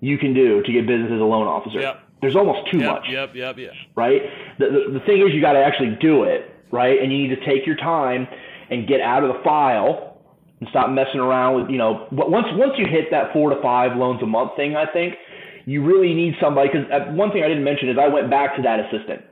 you 0.00 0.18
can 0.18 0.34
do 0.34 0.62
to 0.62 0.72
get 0.72 0.88
business 0.88 1.12
as 1.12 1.20
a 1.20 1.24
loan 1.24 1.46
officer. 1.46 1.80
Yep. 1.80 2.02
There's 2.20 2.34
almost 2.34 2.70
too 2.70 2.78
yep, 2.78 2.86
much. 2.86 3.04
Yep, 3.08 3.34
yep, 3.36 3.58
yep. 3.58 3.72
Right? 3.94 4.22
The, 4.58 4.66
the, 4.66 4.98
the 4.98 5.00
thing 5.06 5.22
is, 5.22 5.32
you 5.32 5.40
got 5.40 5.52
to 5.52 5.64
actually 5.64 5.96
do 6.00 6.24
it, 6.24 6.52
right? 6.72 7.00
And 7.00 7.12
you 7.12 7.28
need 7.28 7.36
to 7.36 7.44
take 7.44 7.64
your 7.64 7.76
time 7.76 8.26
and 8.70 8.86
get 8.88 9.00
out 9.00 9.24
of 9.24 9.34
the 9.34 9.42
file 9.42 10.18
and 10.60 10.68
stop 10.70 10.90
messing 10.90 11.20
around 11.20 11.60
with, 11.60 11.70
you 11.70 11.78
know, 11.78 12.08
But 12.12 12.30
once 12.30 12.46
once 12.52 12.72
you 12.78 12.86
hit 12.86 13.10
that 13.10 13.32
four 13.32 13.50
to 13.50 13.60
five 13.60 13.96
loans 13.96 14.22
a 14.22 14.26
month 14.26 14.56
thing, 14.56 14.76
I 14.76 14.86
think 14.86 15.14
you 15.66 15.84
really 15.84 16.14
need 16.14 16.34
somebody. 16.40 16.70
Because 16.70 16.90
uh, 16.90 17.12
one 17.12 17.30
thing 17.30 17.44
I 17.44 17.48
didn't 17.48 17.64
mention 17.64 17.88
is 17.88 17.98
I 17.98 18.08
went 18.08 18.30
back 18.30 18.56
to 18.56 18.62
that 18.62 18.80
assistant, 18.80 19.22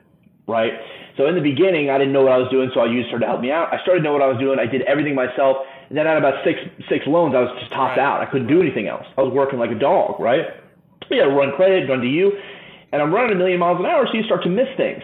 right? 0.47 0.73
So 1.17 1.27
in 1.27 1.35
the 1.35 1.41
beginning, 1.41 1.89
I 1.89 1.97
didn't 1.97 2.13
know 2.13 2.23
what 2.23 2.33
I 2.33 2.37
was 2.37 2.51
doing, 2.51 2.69
so 2.73 2.81
I 2.81 2.91
used 2.91 3.09
her 3.09 3.19
to 3.19 3.25
help 3.25 3.41
me 3.41 3.51
out. 3.51 3.73
I 3.73 3.81
started 3.81 4.01
to 4.01 4.03
know 4.03 4.13
what 4.13 4.21
I 4.21 4.27
was 4.27 4.37
doing. 4.37 4.59
I 4.59 4.65
did 4.65 4.81
everything 4.83 5.15
myself. 5.15 5.57
And 5.89 5.97
then 5.97 6.07
at 6.07 6.17
about 6.17 6.43
six 6.43 6.59
six 6.89 7.05
loans, 7.07 7.33
I 7.35 7.41
was 7.41 7.57
just 7.59 7.71
topped 7.71 7.97
out. 7.97 8.21
I 8.21 8.25
couldn't 8.25 8.47
do 8.47 8.61
anything 8.61 8.87
else. 8.87 9.05
I 9.17 9.21
was 9.21 9.33
working 9.33 9.59
like 9.59 9.71
a 9.71 9.79
dog, 9.79 10.19
right? 10.19 10.45
Yeah, 11.09 11.23
run 11.23 11.55
credit, 11.55 11.87
run 11.87 12.01
DU, 12.01 12.31
and 12.91 13.01
I'm 13.01 13.13
running 13.13 13.33
a 13.33 13.35
million 13.35 13.59
miles 13.59 13.79
an 13.79 13.85
hour, 13.85 14.07
so 14.07 14.13
you 14.13 14.23
start 14.23 14.43
to 14.43 14.49
miss 14.49 14.67
things. 14.75 15.03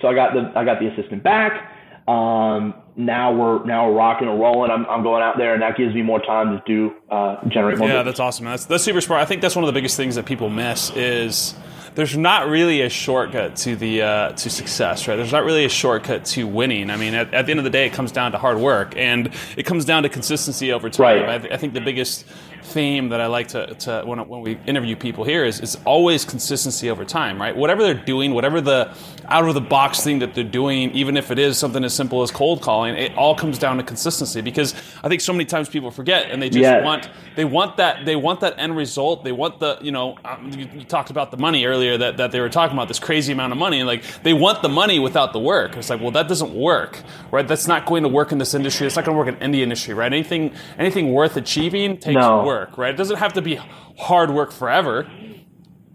So 0.00 0.08
I 0.08 0.14
got 0.14 0.34
the 0.34 0.52
I 0.56 0.64
got 0.64 0.78
the 0.80 0.88
assistant 0.88 1.22
back. 1.22 1.72
Um, 2.08 2.74
now 2.96 3.32
we're 3.32 3.64
now 3.64 3.88
we're 3.88 3.96
rocking 3.96 4.28
and 4.28 4.40
rolling. 4.40 4.70
I'm, 4.70 4.86
I'm 4.86 5.02
going 5.02 5.22
out 5.22 5.36
there, 5.36 5.52
and 5.52 5.62
that 5.62 5.76
gives 5.76 5.94
me 5.94 6.02
more 6.02 6.20
time 6.20 6.56
to 6.56 6.62
do 6.66 6.94
uh, 7.10 7.36
generate 7.48 7.78
more. 7.78 7.88
Yeah, 7.88 7.96
business. 7.96 8.12
that's 8.12 8.20
awesome. 8.20 8.46
That's 8.46 8.64
that's 8.64 8.84
super 8.84 9.00
smart. 9.00 9.20
I 9.20 9.26
think 9.26 9.42
that's 9.42 9.54
one 9.54 9.64
of 9.64 9.66
the 9.66 9.78
biggest 9.78 9.96
things 9.96 10.14
that 10.14 10.24
people 10.24 10.48
miss 10.48 10.90
is 10.96 11.54
there's 11.96 12.16
not 12.16 12.48
really 12.48 12.82
a 12.82 12.90
shortcut 12.90 13.56
to 13.56 13.74
the 13.74 14.02
uh, 14.02 14.32
to 14.32 14.50
success, 14.50 15.08
right? 15.08 15.16
There's 15.16 15.32
not 15.32 15.44
really 15.44 15.64
a 15.64 15.70
shortcut 15.70 16.26
to 16.26 16.46
winning. 16.46 16.90
I 16.90 16.96
mean, 16.96 17.14
at, 17.14 17.32
at, 17.32 17.46
the 17.46 17.50
end 17.50 17.58
of 17.58 17.64
the 17.64 17.70
day, 17.70 17.86
it 17.86 17.94
comes 17.94 18.12
down 18.12 18.32
to 18.32 18.38
hard 18.38 18.58
work, 18.58 18.94
and 18.96 19.32
it 19.56 19.64
comes 19.64 19.86
down 19.86 20.02
to 20.02 20.10
consistency 20.10 20.72
over 20.72 20.90
time. 20.90 21.22
Right. 21.22 21.28
I, 21.28 21.38
th- 21.38 21.52
I 21.52 21.56
think 21.56 21.72
the 21.72 21.80
biggest 21.80 22.26
theme 22.66 23.10
that 23.10 23.20
I 23.20 23.26
like 23.26 23.48
to, 23.48 23.74
to 23.74 24.02
when, 24.04 24.18
when 24.28 24.42
we 24.42 24.58
interview 24.66 24.96
people 24.96 25.24
here 25.24 25.44
is, 25.44 25.60
is 25.60 25.78
always 25.84 26.24
consistency 26.24 26.90
over 26.90 27.04
time, 27.04 27.40
right? 27.40 27.56
Whatever 27.56 27.82
they're 27.82 27.94
doing, 27.94 28.34
whatever 28.34 28.60
the 28.60 28.94
out 29.28 29.48
of 29.48 29.54
the 29.54 29.60
box 29.60 30.02
thing 30.02 30.18
that 30.18 30.34
they're 30.34 30.44
doing, 30.44 30.90
even 30.92 31.16
if 31.16 31.30
it 31.30 31.38
is 31.38 31.58
something 31.58 31.82
as 31.84 31.94
simple 31.94 32.22
as 32.22 32.30
cold 32.30 32.62
calling, 32.62 32.94
it 32.94 33.16
all 33.16 33.34
comes 33.34 33.58
down 33.58 33.76
to 33.78 33.82
consistency 33.82 34.40
because 34.40 34.74
I 35.02 35.08
think 35.08 35.20
so 35.20 35.32
many 35.32 35.44
times 35.44 35.68
people 35.68 35.90
forget 35.90 36.30
and 36.30 36.42
they 36.42 36.48
just 36.48 36.60
yes. 36.60 36.84
want 36.84 37.08
they 37.36 37.44
want 37.44 37.76
that 37.76 38.04
they 38.04 38.16
want 38.16 38.40
that 38.40 38.58
end 38.58 38.76
result. 38.76 39.24
They 39.24 39.32
want 39.32 39.60
the 39.60 39.78
you 39.80 39.92
know 39.92 40.16
um, 40.24 40.50
you, 40.52 40.68
you, 40.74 40.84
talked 40.84 41.10
about 41.10 41.30
the 41.30 41.36
money 41.36 41.64
earlier 41.64 41.85
that, 41.98 42.16
that 42.16 42.32
they 42.32 42.40
were 42.40 42.48
talking 42.48 42.76
about 42.76 42.88
this 42.88 42.98
crazy 42.98 43.32
amount 43.32 43.52
of 43.52 43.58
money 43.58 43.82
like 43.82 44.02
they 44.22 44.34
want 44.34 44.62
the 44.62 44.68
money 44.68 44.98
without 44.98 45.32
the 45.32 45.40
work. 45.40 45.76
It's 45.76 45.88
like 45.88 46.00
well 46.00 46.10
that 46.10 46.28
doesn't 46.28 46.52
work, 46.52 47.02
right? 47.30 47.46
That's 47.46 47.68
not 47.68 47.86
going 47.86 48.02
to 48.02 48.08
work 48.08 48.32
in 48.32 48.38
this 48.38 48.54
industry. 48.54 48.86
It's 48.86 48.96
not 48.96 49.04
going 49.04 49.14
to 49.14 49.18
work 49.18 49.28
in 49.28 49.40
any 49.42 49.62
industry, 49.62 49.94
right? 49.94 50.12
Anything 50.12 50.52
anything 50.78 51.12
worth 51.12 51.36
achieving 51.36 51.98
takes 51.98 52.16
no. 52.16 52.44
work 52.44 52.56
work, 52.56 52.78
right? 52.78 52.94
It 52.94 52.96
doesn't 52.96 53.16
have 53.16 53.34
to 53.34 53.42
be 53.42 53.60
hard 53.98 54.30
work 54.30 54.52
forever, 54.52 55.08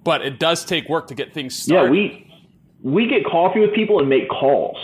but 0.04 0.22
it 0.22 0.40
does 0.40 0.66
take 0.66 0.88
work 0.90 1.08
to 1.08 1.16
get 1.16 1.34
things 1.34 1.56
started. 1.56 1.86
Yeah, 1.86 1.92
we 1.92 2.28
we 2.82 3.08
get 3.08 3.26
coffee 3.26 3.60
with 3.60 3.74
people 3.74 4.00
and 4.00 4.10
make 4.10 4.30
calls. 4.30 4.78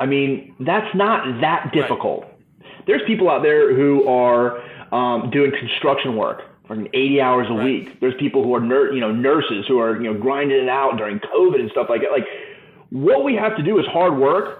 I 0.00 0.06
mean, 0.06 0.54
that's 0.60 0.94
not 0.94 1.40
that 1.40 1.72
difficult. 1.72 2.22
Right. 2.22 2.86
There's 2.86 3.02
people 3.06 3.30
out 3.30 3.42
there 3.42 3.74
who 3.74 4.08
are 4.08 4.60
um, 4.92 5.30
doing 5.30 5.52
construction 5.52 6.16
work, 6.16 6.42
working 6.68 6.88
80 6.92 7.20
hours 7.20 7.46
a 7.50 7.54
right. 7.54 7.64
week. 7.64 8.00
There's 8.00 8.14
people 8.18 8.42
who 8.42 8.54
are 8.54 8.60
ner- 8.60 8.92
you 8.92 9.00
know 9.00 9.12
nurses 9.12 9.66
who 9.66 9.78
are 9.78 10.00
you 10.00 10.12
know 10.12 10.18
grinding 10.18 10.62
it 10.62 10.68
out 10.68 10.96
during 10.96 11.18
COVID 11.18 11.60
and 11.60 11.70
stuff 11.70 11.88
like 11.88 12.02
that. 12.02 12.10
Like, 12.12 12.26
what 12.90 13.24
we 13.24 13.34
have 13.34 13.56
to 13.56 13.62
do 13.62 13.78
is 13.78 13.86
hard 13.86 14.16
work. 14.18 14.58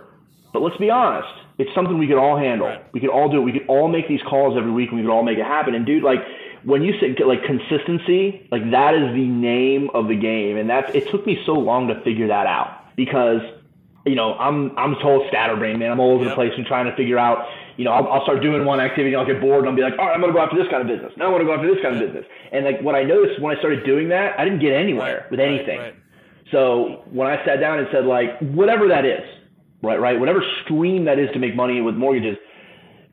But 0.53 0.61
let's 0.61 0.77
be 0.77 0.91
honest, 0.91 1.33
it's 1.57 1.75
something 1.75 1.97
we 1.97 2.07
could 2.07 2.19
all 2.19 2.37
handle. 2.37 2.67
Right. 2.67 2.85
We 2.93 3.01
could 3.01 3.09
all 3.09 3.31
do 3.31 3.39
it. 3.39 3.41
We 3.41 3.53
could 3.53 3.67
all 3.69 3.89
make 3.89 4.07
these 4.07 4.21
calls 4.29 4.55
every 4.59 4.71
week 4.71 4.91
and 4.91 4.99
we 4.99 5.03
could 5.03 5.11
all 5.11 5.23
make 5.23 5.39
it 5.39 5.47
happen. 5.47 5.75
And 5.75 5.87
dude, 5.87 6.03
like 6.03 6.19
when 6.63 6.83
you 6.83 6.93
say 7.01 7.17
like 7.25 7.43
consistency, 7.45 8.47
like 8.51 8.71
that 8.71 8.95
is 8.95 9.15
the 9.15 9.27
name 9.27 9.89
of 9.95 10.09
the 10.09 10.15
game. 10.15 10.59
And 10.59 10.69
that's 10.69 10.95
it 10.95 11.09
took 11.11 11.27
me 11.27 11.43
so 11.47 11.53
long 11.53 11.89
to 11.89 11.99
figure 12.03 12.29
that 12.29 12.47
out 12.47 12.95
because 12.97 13.41
you 14.05 14.15
know, 14.17 14.35
I'm 14.35 14.77
I'm 14.77 14.95
total 14.97 15.25
scatterbrain, 15.29 15.79
man. 15.79 15.93
I'm 15.93 16.01
all 16.01 16.13
over 16.13 16.25
yep. 16.25 16.33
the 16.33 16.35
place 16.35 16.53
and 16.57 16.67
trying 16.67 16.87
to 16.87 16.97
figure 16.97 17.19
out, 17.19 17.47
you 17.77 17.85
know, 17.85 17.93
I'll, 17.93 18.07
I'll 18.09 18.23
start 18.23 18.43
doing 18.43 18.65
one 18.65 18.81
activity, 18.81 19.15
and 19.15 19.21
I'll 19.21 19.27
get 19.27 19.41
bored, 19.41 19.61
and 19.61 19.69
I'll 19.69 19.77
be 19.77 19.83
like, 19.83 19.99
all 19.99 20.07
right, 20.07 20.15
I'm 20.15 20.21
gonna 20.21 20.33
go 20.33 20.41
after 20.41 20.57
this 20.57 20.69
kind 20.71 20.83
of 20.83 20.89
business. 20.89 21.13
Now 21.17 21.27
I'm 21.27 21.33
gonna 21.33 21.45
go 21.45 21.55
after 21.55 21.73
this 21.73 21.83
kind 21.83 21.97
of 21.97 22.01
business. 22.01 22.25
And 22.53 22.65
like 22.65 22.81
what 22.83 22.95
I 22.95 23.03
noticed 23.03 23.41
when 23.41 23.55
I 23.55 23.59
started 23.59 23.85
doing 23.85 24.09
that, 24.11 24.39
I 24.39 24.45
didn't 24.45 24.61
get 24.61 24.73
anywhere 24.73 25.23
right, 25.23 25.31
with 25.31 25.41
anything. 25.41 25.79
Right, 25.79 25.95
right. 25.95 26.51
So 26.51 27.05
when 27.11 27.29
I 27.29 27.43
sat 27.45 27.61
down 27.61 27.79
and 27.79 27.89
said 27.93 28.05
like, 28.05 28.39
whatever 28.41 28.89
that 28.89 29.05
is, 29.05 29.25
right, 29.83 30.01
right, 30.01 30.19
whatever 30.19 30.43
stream 30.65 31.07
that 31.07 31.19
is 31.19 31.31
to 31.33 31.39
make 31.39 31.57
money 31.57 31.81
with 31.81 31.95
mortgages, 31.95 32.37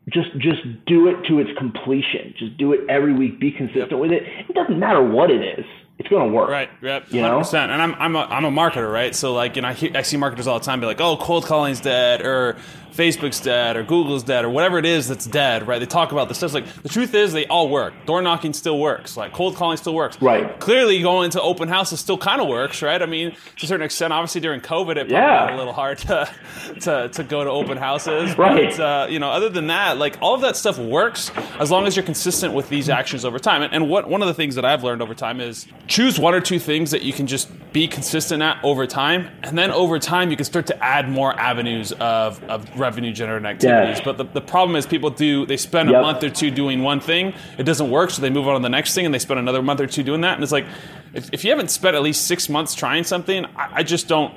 just 0.10 0.32
just 0.40 0.62
do 0.86 1.08
it 1.08 1.24
to 1.28 1.40
its 1.40 1.50
completion. 1.58 2.34
Just 2.38 2.58
do 2.58 2.74
it 2.74 2.82
every 2.90 3.14
week. 3.14 3.40
Be 3.40 3.52
consistent 3.52 4.00
with 4.00 4.12
it. 4.12 4.24
It 4.50 4.54
doesn't 4.56 4.80
matter 4.80 5.02
what 5.02 5.30
it 5.30 5.42
is 5.60 5.66
it's 6.00 6.08
going 6.08 6.30
to 6.30 6.34
work. 6.34 6.50
Right. 6.50 6.70
Yep. 6.82 7.12
You 7.12 7.22
100%. 7.22 7.52
Know? 7.52 7.60
And 7.74 7.82
I'm, 7.82 7.94
I'm, 7.96 8.16
a, 8.16 8.20
I'm 8.20 8.46
a 8.46 8.52
marketer, 8.52 8.92
right? 8.92 9.14
So, 9.14 9.34
like, 9.34 9.58
you 9.58 9.62
know, 9.62 9.68
I, 9.68 9.74
hear, 9.74 9.92
I 9.96 10.02
see 10.02 10.16
marketers 10.16 10.48
all 10.48 10.58
the 10.58 10.66
time 10.66 10.80
be 10.80 10.86
like, 10.86 11.02
oh, 11.02 11.18
cold 11.18 11.46
calling's 11.46 11.82
dead, 11.82 12.22
or 12.22 12.56
Facebook's 12.94 13.40
dead, 13.40 13.78
or 13.78 13.84
Google's 13.84 14.24
dead, 14.24 14.46
or 14.46 14.50
whatever 14.50 14.78
it 14.78 14.86
is 14.86 15.08
that's 15.08 15.26
dead, 15.26 15.68
right? 15.68 15.80
They 15.80 15.86
talk 15.86 16.12
about 16.12 16.28
this 16.28 16.38
stuff. 16.38 16.54
Like, 16.54 16.66
the 16.84 16.90
truth 16.90 17.14
is, 17.14 17.34
they 17.34 17.46
all 17.48 17.70
work. 17.70 17.94
Door 18.06 18.24
knocking 18.24 18.54
still 18.54 18.80
works. 18.80 19.16
Like, 19.18 19.34
cold 19.34 19.56
calling 19.56 19.78
still 19.78 19.94
works. 19.94 20.22
Right. 20.22 20.60
Clearly, 20.60 21.02
going 21.02 21.32
to 21.32 21.42
open 21.42 21.68
houses 21.68 22.00
still 22.00 22.18
kind 22.18 22.42
of 22.42 22.48
works, 22.48 22.82
right? 22.82 23.02
I 23.02 23.06
mean, 23.06 23.32
to 23.32 23.66
a 23.66 23.68
certain 23.68 23.86
extent, 23.86 24.14
obviously, 24.14 24.42
during 24.42 24.62
COVID, 24.62 24.92
it 24.92 25.08
probably 25.08 25.16
yeah. 25.16 25.48
got 25.48 25.54
a 25.54 25.58
little 25.58 25.74
hard 25.74 25.98
to, 26.00 26.30
to, 26.82 27.10
to 27.10 27.24
go 27.24 27.44
to 27.44 27.50
open 27.50 27.78
houses. 27.78 28.38
Right. 28.38 28.70
But, 28.70 28.80
uh, 28.80 29.08
you 29.10 29.20
know, 29.20 29.30
other 29.30 29.50
than 29.50 29.68
that, 29.68 29.98
like, 29.98 30.18
all 30.22 30.36
of 30.36 30.42
that 30.42 30.56
stuff 30.56 30.78
works 30.78 31.32
as 31.60 31.72
long 31.72 31.88
as 31.88 31.96
you're 31.96 32.06
consistent 32.06 32.54
with 32.54 32.70
these 32.70 32.90
actions 32.90 33.26
over 33.26 33.40
time. 33.40 33.62
And, 33.62 33.74
and 33.74 33.90
what 33.90 34.10
one 34.10 34.22
of 34.22 34.28
the 34.28 34.34
things 34.34 34.56
that 34.56 34.66
I've 34.66 34.84
learned 34.84 35.02
over 35.02 35.14
time 35.14 35.40
is 35.40 35.68
choose 35.90 36.20
one 36.20 36.36
or 36.36 36.40
two 36.40 36.60
things 36.60 36.92
that 36.92 37.02
you 37.02 37.12
can 37.12 37.26
just 37.26 37.50
be 37.74 37.88
consistent 37.88 38.44
at 38.44 38.64
over 38.64 38.86
time. 38.86 39.28
And 39.42 39.58
then 39.58 39.72
over 39.72 39.98
time, 39.98 40.30
you 40.30 40.38
can 40.38 40.46
start 40.46 40.68
to 40.68 40.84
add 40.84 41.10
more 41.10 41.34
avenues 41.34 41.92
of, 41.94 42.42
of 42.44 42.80
revenue 42.80 43.12
generating 43.12 43.48
activities. 43.48 43.98
Yeah. 43.98 44.06
But 44.06 44.18
the, 44.20 44.26
the 44.26 44.42
problem 44.42 44.76
is 44.76 44.86
people 44.86 45.10
do, 45.10 45.48
they 45.48 45.58
spend 45.58 45.90
yep. 45.90 46.00
a 46.00 46.02
month 46.04 46.24
or 46.24 46.30
two 46.30 46.52
doing 46.52 46.84
one 46.84 47.00
thing, 47.00 47.34
it 47.58 47.64
doesn't 47.64 47.90
work, 47.90 48.12
so 48.12 48.22
they 48.22 48.30
move 48.30 48.48
on 48.48 48.54
to 48.54 48.62
the 48.62 48.70
next 48.70 48.94
thing 48.94 49.06
and 49.06 49.14
they 49.14 49.20
spend 49.20 49.40
another 49.40 49.64
month 49.64 49.82
or 49.82 49.88
two 49.88 50.04
doing 50.04 50.22
that. 50.22 50.36
And 50.36 50.44
it's 50.44 50.52
like, 50.52 50.68
if, 51.16 51.34
if 51.34 51.44
you 51.44 51.50
haven't 51.50 51.72
spent 51.72 51.96
at 51.96 52.04
least 52.04 52.28
six 52.28 52.50
months 52.50 52.76
trying 52.76 53.04
something, 53.04 53.46
I, 53.46 53.78
I 53.78 53.84
just 53.84 54.08
don't 54.08 54.32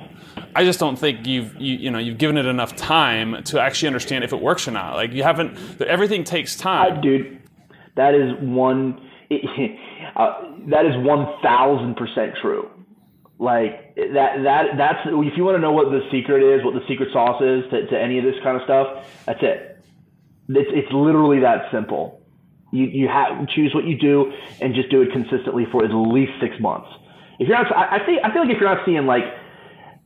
I 0.57 0.65
just 0.65 0.81
don't 0.81 0.99
think 0.99 1.27
you've 1.27 1.55
you, 1.61 1.77
you 1.77 1.91
know 1.91 1.99
you've 1.99 2.17
given 2.17 2.39
it 2.39 2.47
enough 2.47 2.75
time 2.75 3.43
to 3.45 3.61
actually 3.61 3.89
understand 3.89 4.25
if 4.25 4.33
it 4.33 4.41
works 4.41 4.67
or 4.67 4.71
not. 4.71 4.95
Like 4.95 5.13
you 5.13 5.23
haven't. 5.23 5.59
Everything 5.83 6.25
takes 6.25 6.57
time, 6.57 6.99
I, 6.99 7.01
dude. 7.01 7.39
That 7.97 8.15
is 8.15 8.33
one. 8.41 8.99
uh, 10.17 10.43
that 10.69 10.87
is 10.87 10.93
one 10.99 11.27
thousand 11.43 11.97
percent 11.97 12.35
true. 12.41 12.71
Like 13.39 13.97
that. 13.97 14.43
That 14.45 14.77
that's 14.77 15.01
if 15.07 15.37
you 15.37 15.45
want 15.45 15.57
to 15.57 15.61
know 15.61 15.73
what 15.73 15.91
the 15.91 16.01
secret 16.11 16.43
is, 16.43 16.65
what 16.65 16.75
the 16.75 16.87
secret 16.87 17.09
sauce 17.13 17.43
is 17.43 17.65
to, 17.71 17.87
to 17.89 17.99
any 17.99 18.19
of 18.19 18.25
this 18.25 18.37
kind 18.43 18.57
of 18.57 18.63
stuff. 18.65 19.09
That's 19.27 19.43
it. 19.43 19.85
It's 20.49 20.71
it's 20.73 20.93
literally 20.93 21.41
that 21.41 21.71
simple. 21.73 22.23
You 22.71 22.85
you 22.85 23.09
have 23.09 23.49
choose 23.49 23.75
what 23.75 23.85
you 23.85 23.99
do 23.99 24.33
and 24.61 24.75
just 24.75 24.91
do 24.91 25.03
it 25.03 25.13
consistently 25.13 25.67
for 25.71 25.85
at 25.85 25.91
least 25.91 26.33
six 26.41 26.55
months. 26.61 26.89
If 27.39 27.49
you're 27.49 27.57
not, 27.57 27.75
I, 27.77 27.97
I 27.97 28.07
think 28.07 28.21
I 28.25 28.33
feel 28.33 28.43
like 28.43 28.55
if 28.55 28.61
you're 28.61 28.75
not 28.75 28.85
seeing 28.87 29.07
like 29.07 29.25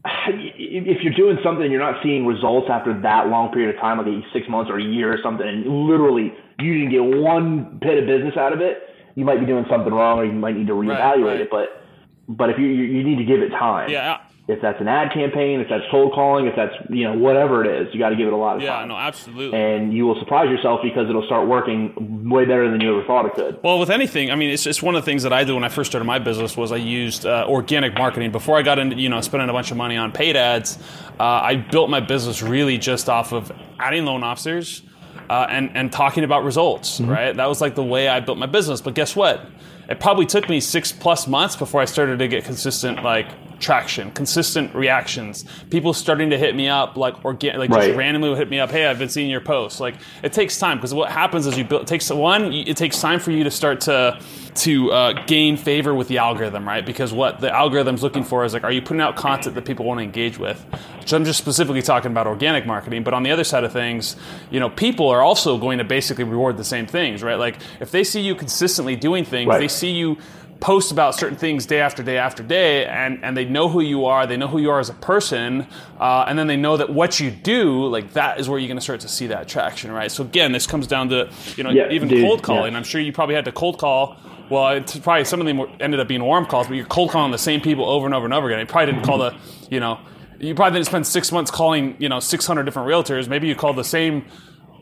if 0.29 1.03
you're 1.03 1.15
doing 1.15 1.39
something 1.43 1.63
and 1.63 1.73
you're 1.73 1.81
not 1.81 2.03
seeing 2.03 2.27
results 2.27 2.69
after 2.71 2.99
that 3.03 3.29
long 3.29 3.53
period 3.53 3.75
of 3.75 3.81
time, 3.81 3.99
like 3.99 4.25
six 4.33 4.49
months 4.49 4.71
or 4.71 4.79
a 4.79 4.83
year 4.83 5.13
or 5.13 5.19
something, 5.23 5.47
and 5.47 5.67
literally 5.87 6.33
you 6.59 6.75
didn't 6.75 6.91
get 6.91 7.21
one 7.21 7.79
bit 7.81 7.99
of 7.99 8.07
business 8.07 8.37
out 8.37 8.53
of 8.53 8.61
it, 8.61 8.79
you 9.17 9.25
might 9.25 9.41
be 9.41 9.47
doing 9.47 9.65
something 9.69 9.93
wrong, 9.93 10.19
or 10.21 10.25
you 10.25 10.33
might 10.33 10.57
need 10.57 10.69
to 10.69 10.75
reevaluate 10.75 10.99
Right, 11.01 11.23
right. 11.25 11.41
it. 11.41 11.51
But 11.51 11.83
but 12.29 12.51
if 12.51 12.59
you 12.59 12.67
you 12.67 12.85
you 12.85 13.03
need 13.03 13.17
to 13.19 13.25
give 13.25 13.41
it 13.43 13.49
time. 13.51 13.91
Yeah. 13.91 14.19
If 14.49 14.63
that's 14.63 14.81
an 14.81 14.87
ad 14.87 15.13
campaign, 15.13 15.59
if 15.59 15.69
that's 15.69 15.83
cold 15.91 16.13
calling, 16.13 16.47
if 16.47 16.55
that's 16.55 16.73
you 16.89 17.03
know 17.03 17.15
whatever 17.19 17.65
it 17.65 17.83
is, 17.83 17.93
you 17.93 17.99
got 17.99 18.11
to 18.11 18.15
give 18.17 18.29
it 18.29 18.33
a 18.33 18.37
lot 18.37 18.55
of 18.59 18.63
Yeah, 18.63 18.75
time. 18.77 18.83
Yeah, 18.89 18.95
no, 18.95 19.01
absolutely. 19.01 19.59
And 19.59 19.93
you 19.93 20.07
will 20.07 20.17
surprise 20.21 20.49
yourself 20.49 20.83
because 20.85 21.09
it'll 21.09 21.27
start 21.27 21.49
working 21.49 22.29
way 22.31 22.45
better 22.45 22.71
than 22.71 22.81
you 22.81 22.97
ever 22.97 23.05
thought 23.09 23.27
it 23.27 23.35
could. 23.35 23.59
Well, 23.65 23.81
with 23.81 23.91
anything, 23.91 24.31
I 24.31 24.37
mean, 24.37 24.51
it's, 24.51 24.65
it's 24.65 24.81
one 24.81 24.95
of 24.95 25.03
the 25.03 25.05
things 25.11 25.25
that 25.25 25.33
I 25.33 25.43
did 25.43 25.53
when 25.53 25.65
I 25.65 25.69
first 25.69 25.91
started 25.91 26.05
my 26.05 26.21
business 26.21 26.57
was 26.57 26.71
I 26.71 26.77
used 26.77 27.27
uh, 27.27 27.45
organic 27.49 27.95
marketing 27.95 28.31
before 28.31 28.57
I 28.57 28.63
got 28.63 28.79
into 28.79 28.95
you 28.95 29.09
know 29.09 29.21
spending 29.21 29.49
a 29.49 29.53
bunch 29.53 29.73
of 29.73 29.77
money 29.79 29.97
on 29.97 30.13
paid 30.13 30.37
ads. 30.37 30.79
Uh, 31.19 31.25
I 31.25 31.57
built 31.57 31.91
my 31.91 31.99
business 31.99 32.41
really 32.41 32.79
just 32.79 33.09
off 33.09 33.33
of 33.33 33.51
adding 33.81 34.05
loan 34.05 34.23
officers 34.23 34.83
uh, 35.29 35.47
and 35.49 35.71
and 35.77 35.93
talking 35.93 36.25
about 36.25 36.45
results. 36.45 37.01
Right, 37.01 37.35
that 37.35 37.47
was 37.47 37.61
like 37.61 37.75
the 37.75 37.85
way 37.85 38.09
I 38.09 38.21
built 38.21 38.39
my 38.39 38.47
business. 38.47 38.81
But 38.81 38.95
guess 38.95 39.17
what? 39.17 39.47
It 39.89 40.01
probably 40.01 40.27
took 40.27 40.49
me 40.49 40.61
six 40.61 40.91
plus 40.93 41.27
months 41.27 41.55
before 41.55 41.81
I 41.81 41.85
started 41.85 42.19
to 42.19 42.29
get 42.29 42.45
consistent 42.45 43.03
like 43.03 43.29
traction, 43.59 44.11
consistent 44.13 44.75
reactions. 44.75 45.45
People 45.71 45.93
starting 45.93 46.31
to 46.31 46.39
hit 46.39 46.55
me 46.55 46.69
up 46.69 46.97
like 46.97 47.25
organ- 47.25 47.59
like 47.59 47.71
just 47.71 47.97
randomly 47.97 48.35
hit 48.37 48.51
me 48.51 48.59
up. 48.61 48.71
Hey, 48.71 48.87
I've 48.87 48.99
been 48.99 49.09
seeing 49.09 49.31
your 49.31 49.41
posts. 49.41 49.81
Like 49.81 49.95
it 50.23 50.33
takes 50.33 50.59
time 50.59 50.79
because 50.79 50.93
what 50.95 51.11
happens 51.11 51.47
is 51.47 51.57
you 51.57 51.65
build. 51.65 51.83
It 51.83 51.89
takes 51.89 52.11
one. 52.11 52.53
It 52.53 52.77
takes 52.77 53.01
time 53.01 53.21
for 53.21 53.31
you 53.31 53.45
to 53.45 53.51
start 53.51 53.81
to 53.83 54.21
to 54.57 54.91
uh, 54.91 55.25
gain 55.27 55.57
favor 55.59 55.95
with 55.95 56.09
the 56.09 56.17
algorithm, 56.19 56.67
right? 56.67 56.85
Because 56.87 57.13
what 57.13 57.41
the 57.41 57.51
algorithm's 57.55 58.03
looking 58.03 58.25
for 58.25 58.43
is 58.45 58.55
like, 58.55 58.65
are 58.65 58.73
you 58.73 58.81
putting 58.81 59.03
out 59.03 59.15
content 59.15 59.55
that 59.55 59.67
people 59.67 59.85
want 59.85 59.99
to 59.99 60.03
engage 60.05 60.39
with? 60.39 60.59
Which 61.01 61.13
I'm 61.13 61.25
just 61.27 61.39
specifically 61.39 61.83
talking 61.83 62.11
about 62.11 62.27
organic 62.27 62.65
marketing. 62.67 63.03
But 63.05 63.13
on 63.13 63.23
the 63.23 63.31
other 63.33 63.45
side 63.45 63.65
of 63.65 63.73
things, 63.73 64.17
you 64.51 64.59
know, 64.59 64.71
people 64.71 65.09
are 65.11 65.21
also 65.21 65.59
going 65.59 65.77
to 65.79 65.85
basically 65.85 66.25
reward 66.25 66.57
the 66.57 66.65
same 66.65 66.87
things, 66.87 67.23
right? 67.23 67.35
Like 67.39 67.59
if 67.81 67.91
they 67.91 68.03
see 68.03 68.23
you 68.23 68.35
consistently 68.35 68.97
doing 68.97 69.25
things, 69.27 69.47
Right. 69.49 69.59
they 69.61 69.69
see 69.69 69.91
you 69.91 70.17
post 70.61 70.91
about 70.91 71.15
certain 71.15 71.37
things 71.37 71.67
day 71.67 71.81
after 71.81 72.03
day 72.03 72.17
after 72.19 72.43
day 72.43 72.87
and, 72.87 73.23
and 73.23 73.37
they 73.37 73.45
know 73.45 73.69
who 73.69 73.81
you 73.81 74.07
are 74.07 74.27
they 74.27 74.37
know 74.37 74.49
who 74.49 74.59
you 74.59 74.71
are 74.71 74.81
as 74.81 74.89
a 74.89 74.95
person 74.95 75.67
uh, 76.01 76.25
and 76.27 76.39
then 76.39 76.47
they 76.47 76.57
know 76.57 76.77
that 76.77 76.89
what 76.91 77.21
you 77.21 77.31
do 77.31 77.87
like 77.87 78.13
that 78.15 78.41
is 78.41 78.49
where 78.49 78.59
you're 78.59 78.67
going 78.69 78.79
to 78.79 78.83
start 78.83 79.01
to 79.01 79.09
see 79.09 79.27
that 79.27 79.47
traction 79.49 79.93
right? 79.93 80.11
So 80.11 80.25
again 80.25 80.53
this 80.53 80.67
comes 80.67 80.87
down 80.87 81.09
to 81.11 81.31
you 81.57 81.63
know 81.65 81.71
Yeah, 81.71 81.91
even 81.91 82.09
dude, 82.09 82.23
cold 82.25 82.43
calling. 82.43 82.73
yeah. 82.73 82.79
i'm 82.79 82.85
sure 82.85 83.01
you 83.01 83.13
probably 83.13 83.35
had 83.35 83.45
to 83.45 83.53
cold 83.53 83.79
call. 83.79 84.17
Well 84.51 84.69
it's 84.77 84.99
probably 84.99 85.25
some 85.25 85.41
of 85.41 85.47
them 85.47 85.61
ended 85.81 86.01
up 86.01 86.09
being 86.09 86.23
warm 86.25 86.47
calls 86.47 86.69
but 86.69 86.75
you're 86.77 86.87
cold 86.87 87.11
calling 87.11 87.33
the 87.33 87.39
same 87.39 87.61
people 87.61 87.85
over 87.89 88.07
and 88.07 88.15
over 88.15 88.25
and 88.25 88.33
over 88.35 88.47
again. 88.49 88.61
You 88.61 88.67
probably 88.67 88.93
didn't 88.93 89.05
call 89.07 89.19
the 89.19 89.37
you 89.71 89.81
know 89.81 89.99
you 90.39 90.55
probably 90.55 90.79
didn't 90.79 90.87
spend 90.87 91.07
six 91.07 91.33
months 91.33 91.51
calling 91.51 91.97
you 91.99 92.09
know 92.09 92.21
600 92.21 92.65
different 92.65 92.89
realtors. 92.89 93.29
Maybe 93.29 93.47
you 93.49 93.55
called 93.55 93.77
the 93.77 93.85
same 93.85 94.25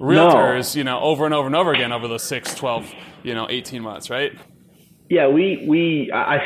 realtors 0.00 0.75
you 0.76 0.85
know 0.85 1.00
over 1.00 1.25
and 1.25 1.35
over 1.35 1.47
and 1.47 1.57
over 1.57 1.73
again 1.73 1.93
over 1.93 2.09
the 2.09 2.19
6 2.19 2.54
12 2.54 2.93
you 3.23 3.35
know 3.35 3.47
18 3.49 3.81
months 3.83 4.11
right 4.11 4.33
Yeah, 5.11 5.29
we 5.29 5.67
we 5.69 6.11
I, 6.13 6.37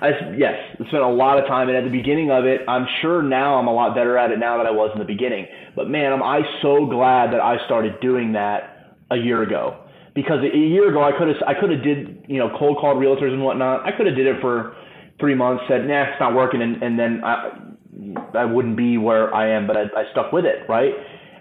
I 0.00 0.10
yes 0.36 0.54
spent 0.76 1.02
a 1.02 1.08
lot 1.08 1.38
of 1.38 1.46
time, 1.48 1.68
and 1.68 1.76
at 1.76 1.84
the 1.84 1.90
beginning 1.90 2.30
of 2.30 2.44
it, 2.44 2.60
I'm 2.68 2.86
sure 3.02 3.22
now 3.22 3.58
I'm 3.58 3.66
a 3.66 3.74
lot 3.74 3.94
better 3.94 4.16
at 4.16 4.30
it 4.30 4.38
now 4.38 4.58
than 4.58 4.66
I 4.66 4.70
was 4.70 4.90
in 4.92 5.00
the 5.00 5.04
beginning. 5.04 5.46
But 5.74 5.90
man, 5.90 6.12
am 6.12 6.22
I 6.22 6.42
so 6.62 6.86
glad 6.86 7.32
that 7.32 7.40
I 7.40 7.56
started 7.66 7.98
doing 8.00 8.32
that 8.32 8.94
a 9.10 9.16
year 9.16 9.42
ago 9.42 9.76
because 10.14 10.38
a 10.42 10.56
year 10.56 10.88
ago 10.88 11.02
I 11.02 11.12
could 11.18 11.28
have 11.28 11.36
I 11.46 11.54
could 11.54 11.70
have 11.70 11.82
did 11.82 12.24
you 12.28 12.38
know 12.38 12.56
cold 12.58 12.78
called 12.78 12.98
realtors 12.98 13.32
and 13.32 13.42
whatnot. 13.42 13.84
I 13.84 13.90
could 13.96 14.06
have 14.06 14.16
did 14.16 14.26
it 14.26 14.40
for 14.40 14.76
three 15.18 15.34
months, 15.34 15.64
said 15.68 15.86
nah, 15.86 16.02
it's 16.04 16.20
not 16.20 16.34
working, 16.34 16.62
and, 16.62 16.80
and 16.82 16.98
then 16.98 17.24
I 17.24 17.58
I 18.34 18.44
wouldn't 18.44 18.76
be 18.76 18.98
where 18.98 19.34
I 19.34 19.48
am, 19.48 19.66
but 19.66 19.76
I, 19.76 19.82
I 19.82 20.04
stuck 20.12 20.32
with 20.32 20.44
it, 20.44 20.68
right? 20.68 20.92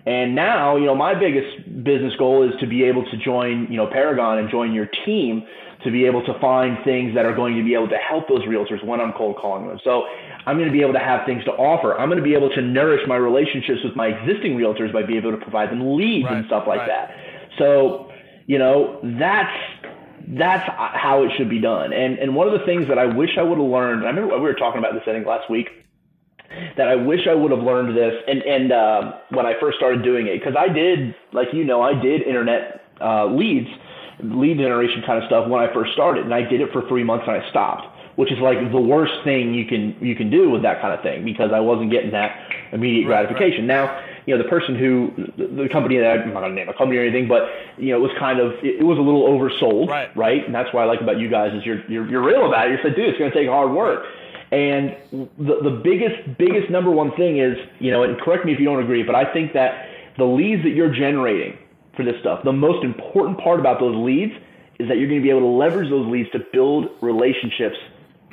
And 0.06 0.36
now, 0.36 0.76
you 0.76 0.86
know, 0.86 0.94
my 0.96 1.18
biggest 1.18 1.84
business 1.84 2.14
goal 2.18 2.48
is 2.48 2.54
to 2.60 2.68
be 2.68 2.84
able 2.84 3.04
to 3.06 3.18
join, 3.18 3.68
you 3.72 3.78
know, 3.78 3.88
Paragon 3.88 4.38
and 4.38 4.52
join 4.52 4.72
your 4.72 4.88
team 5.04 5.44
to 5.86 5.92
be 5.92 6.06
able 6.06 6.24
to 6.26 6.38
find 6.40 6.78
things 6.84 7.16
that 7.16 7.26
are 7.26 7.34
going 7.34 7.56
to 7.56 7.64
be 7.64 7.74
able 7.74 7.88
to 7.88 7.98
help 7.98 8.28
those 8.28 8.42
realtors 8.42 8.84
when 8.84 9.00
I'm 9.00 9.14
cold 9.14 9.38
calling 9.38 9.68
them. 9.68 9.80
So 9.84 10.04
I'm 10.46 10.58
going 10.58 10.68
to 10.68 10.74
be 10.74 10.82
able 10.82 10.94
to 10.94 11.00
have 11.00 11.26
things 11.26 11.44
to 11.46 11.52
offer. 11.52 11.98
I'm 11.98 12.10
going 12.10 12.18
to 12.18 12.24
be 12.24 12.34
able 12.36 12.50
to 12.50 12.62
nourish 12.62 13.02
my 13.08 13.16
relationships 13.16 13.80
with 13.84 13.96
my 13.96 14.08
existing 14.08 14.58
realtors 14.58 14.92
by 14.92 15.04
being 15.04 15.20
able 15.20 15.32
to 15.32 15.38
provide 15.38 15.70
them 15.72 15.96
leads 15.96 16.26
Right, 16.26 16.38
and 16.38 16.46
stuff 16.48 16.66
like 16.68 16.80
right. 16.80 16.88
that. 16.88 17.16
So, 17.58 18.12
you 18.46 18.60
know, 18.60 19.00
that's 19.20 19.56
that's 20.28 20.68
how 20.68 21.24
it 21.24 21.32
should 21.38 21.50
be 21.50 21.62
done. 21.62 21.94
And 21.94 22.18
and 22.18 22.36
one 22.36 22.48
of 22.48 22.60
the 22.60 22.66
things 22.66 22.88
that 22.88 22.98
I 22.98 23.06
wish 23.06 23.38
I 23.38 23.44
would 23.44 23.58
have 23.58 23.68
learned, 23.68 24.04
I 24.04 24.10
remember 24.10 24.36
we 24.36 24.42
were 24.42 24.54
talking 24.54 24.80
about 24.80 24.94
this 24.94 25.04
I 25.08 25.14
think 25.14 25.26
last 25.26 25.50
week, 25.50 25.70
that 26.78 26.88
I 26.88 26.96
wish 26.96 27.28
I 27.30 27.34
would 27.34 27.52
have 27.52 27.62
learned 27.62 27.96
this 27.96 28.14
and 28.28 28.42
and 28.44 28.72
uh, 28.72 29.14
when 29.30 29.46
I 29.46 29.54
first 29.60 29.78
started 29.78 30.04
doing 30.04 30.28
it 30.28 30.40
because 30.40 30.56
I 30.58 30.68
did 30.68 31.16
like 31.32 31.50
you 31.54 31.64
know 31.64 31.82
I 31.82 31.94
did 31.94 32.22
internet 32.24 32.82
uh, 33.02 33.26
leads, 33.28 33.68
lead 34.24 34.58
generation 34.58 35.04
kind 35.06 35.22
of 35.22 35.28
stuff 35.28 35.48
when 35.50 35.62
I 35.62 35.74
first 35.74 35.94
started, 35.94 36.24
and 36.26 36.34
I 36.34 36.42
did 36.42 36.62
it 36.62 36.72
for 36.72 36.88
three 36.88 37.04
months 37.04 37.26
and 37.28 37.42
I 37.42 37.50
stopped, 37.50 37.88
which 38.16 38.32
is 38.32 38.40
like 38.40 38.60
the 38.72 38.80
worst 38.80 39.14
thing 39.24 39.54
you 39.54 39.66
can 39.66 39.96
you 40.00 40.16
can 40.16 40.30
do 40.30 40.50
with 40.50 40.62
that 40.64 40.82
kind 40.82 40.94
of 40.94 41.02
thing 41.02 41.24
because 41.26 41.52
I 41.54 41.60
wasn't 41.60 41.92
getting 41.92 42.12
that 42.12 42.38
immediate 42.72 43.08
Right, 43.08 43.28
gratification. 43.28 43.68
Now 43.68 44.04
you 44.26 44.36
know 44.36 44.42
the 44.42 44.50
person 44.50 44.76
who 44.76 45.12
the, 45.38 45.64
the 45.64 45.70
company 45.70 45.98
that 45.98 46.20
I'm 46.20 46.34
not 46.34 46.42
gonna 46.42 46.54
name 46.56 46.70
a 46.70 46.74
company 46.74 46.98
or 46.98 47.02
anything, 47.02 47.28
but 47.28 47.50
you 47.78 47.90
know 47.92 47.98
it 47.98 48.02
was 48.02 48.12
kind 48.18 48.40
of 48.40 48.54
it, 48.64 48.80
it 48.80 48.84
was 48.84 48.98
a 48.98 49.02
little 49.02 49.28
oversold, 49.28 49.90
Right. 49.90 50.16
right? 50.16 50.46
And 50.46 50.54
that's 50.56 50.74
what 50.74 50.82
I 50.82 50.86
like 50.86 51.02
about 51.02 51.20
you 51.20 51.30
guys 51.30 51.54
is 51.54 51.66
you're 51.66 51.84
you're, 51.90 52.10
you're 52.10 52.24
real 52.24 52.48
about 52.48 52.68
it. 52.68 52.72
You 52.72 52.78
said, 52.84 52.96
dude, 52.96 53.10
it's 53.10 53.20
gonna 53.20 53.34
take 53.34 53.48
hard 53.50 53.72
work. 53.72 54.06
And 54.52 54.96
the 55.12 55.60
the 55.64 55.82
biggest 55.84 56.38
biggest 56.38 56.70
number 56.70 56.92
one 56.92 57.12
thing 57.16 57.38
is, 57.40 57.58
you 57.80 57.92
know, 57.92 58.04
and 58.04 58.20
correct 58.22 58.46
me 58.46 58.54
if 58.54 58.60
you 58.60 58.66
don't 58.66 58.82
agree, 58.82 59.04
but 59.04 59.16
I 59.16 59.32
think 59.34 59.54
that 59.54 59.88
the 60.18 60.24
leads 60.24 60.64
that 60.64 60.70
you're 60.70 60.94
generating 60.94 61.58
for 61.96 62.04
this 62.04 62.16
stuff, 62.22 62.44
the 62.44 62.54
most 62.54 62.84
important 62.84 63.40
part 63.40 63.60
about 63.60 63.80
those 63.80 63.96
leads 63.96 64.34
is 64.80 64.88
that 64.90 64.98
you're 64.98 65.08
going 65.08 65.22
to 65.22 65.24
be 65.24 65.30
able 65.30 65.42
to 65.42 65.46
leverage 65.58 65.90
those 65.90 66.08
leads 66.12 66.30
to 66.32 66.40
build 66.52 66.90
relationships 67.02 67.78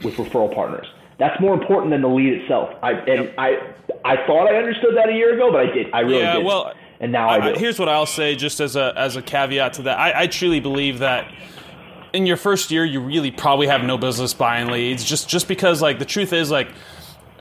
with 0.03 0.15
referral 0.17 0.53
partners. 0.53 0.87
That's 1.19 1.41
more 1.41 1.55
important 1.55 1.91
than 1.93 2.03
the 2.03 2.09
lead 2.09 2.33
itself. 2.33 2.71
I 2.83 2.93
and 2.93 3.33
I 3.39 3.59
I 4.05 4.17
thought 4.27 4.49
I 4.49 4.57
understood 4.57 4.97
that 4.97 5.09
a 5.09 5.13
year 5.13 5.35
ago, 5.35 5.53
but 5.53 5.61
I 5.61 5.67
did. 5.73 5.87
I 5.93 6.01
really 6.01 6.19
Yeah, 6.21 6.37
did. 6.37 6.45
well, 6.45 6.73
and 6.99 7.13
now 7.13 7.29
I, 7.29 7.37
I, 7.37 7.53
do. 7.53 7.61
here's 7.61 7.79
what 7.79 7.89
I'll 7.89 8.07
say, 8.07 8.35
just 8.35 8.59
as 8.61 8.75
a 8.75 8.93
as 8.97 9.15
a 9.15 9.23
caveat 9.23 9.75
to 9.75 9.83
that. 9.83 9.99
I, 9.99 10.23
I 10.23 10.27
truly 10.27 10.59
believe 10.59 10.99
that 10.99 11.33
in 12.13 12.27
your 12.27 12.37
first 12.37 12.71
year, 12.73 12.85
you 12.85 13.01
really 13.01 13.31
probably 13.31 13.69
have 13.69 13.85
no 13.85 13.97
business 13.99 14.35
buying 14.35 14.67
leads, 14.69 15.05
just 15.05 15.29
just 15.29 15.47
because 15.47 15.81
like 15.81 15.99
the 16.01 16.05
truth 16.07 16.33
is 16.33 16.51
like. 16.51 16.69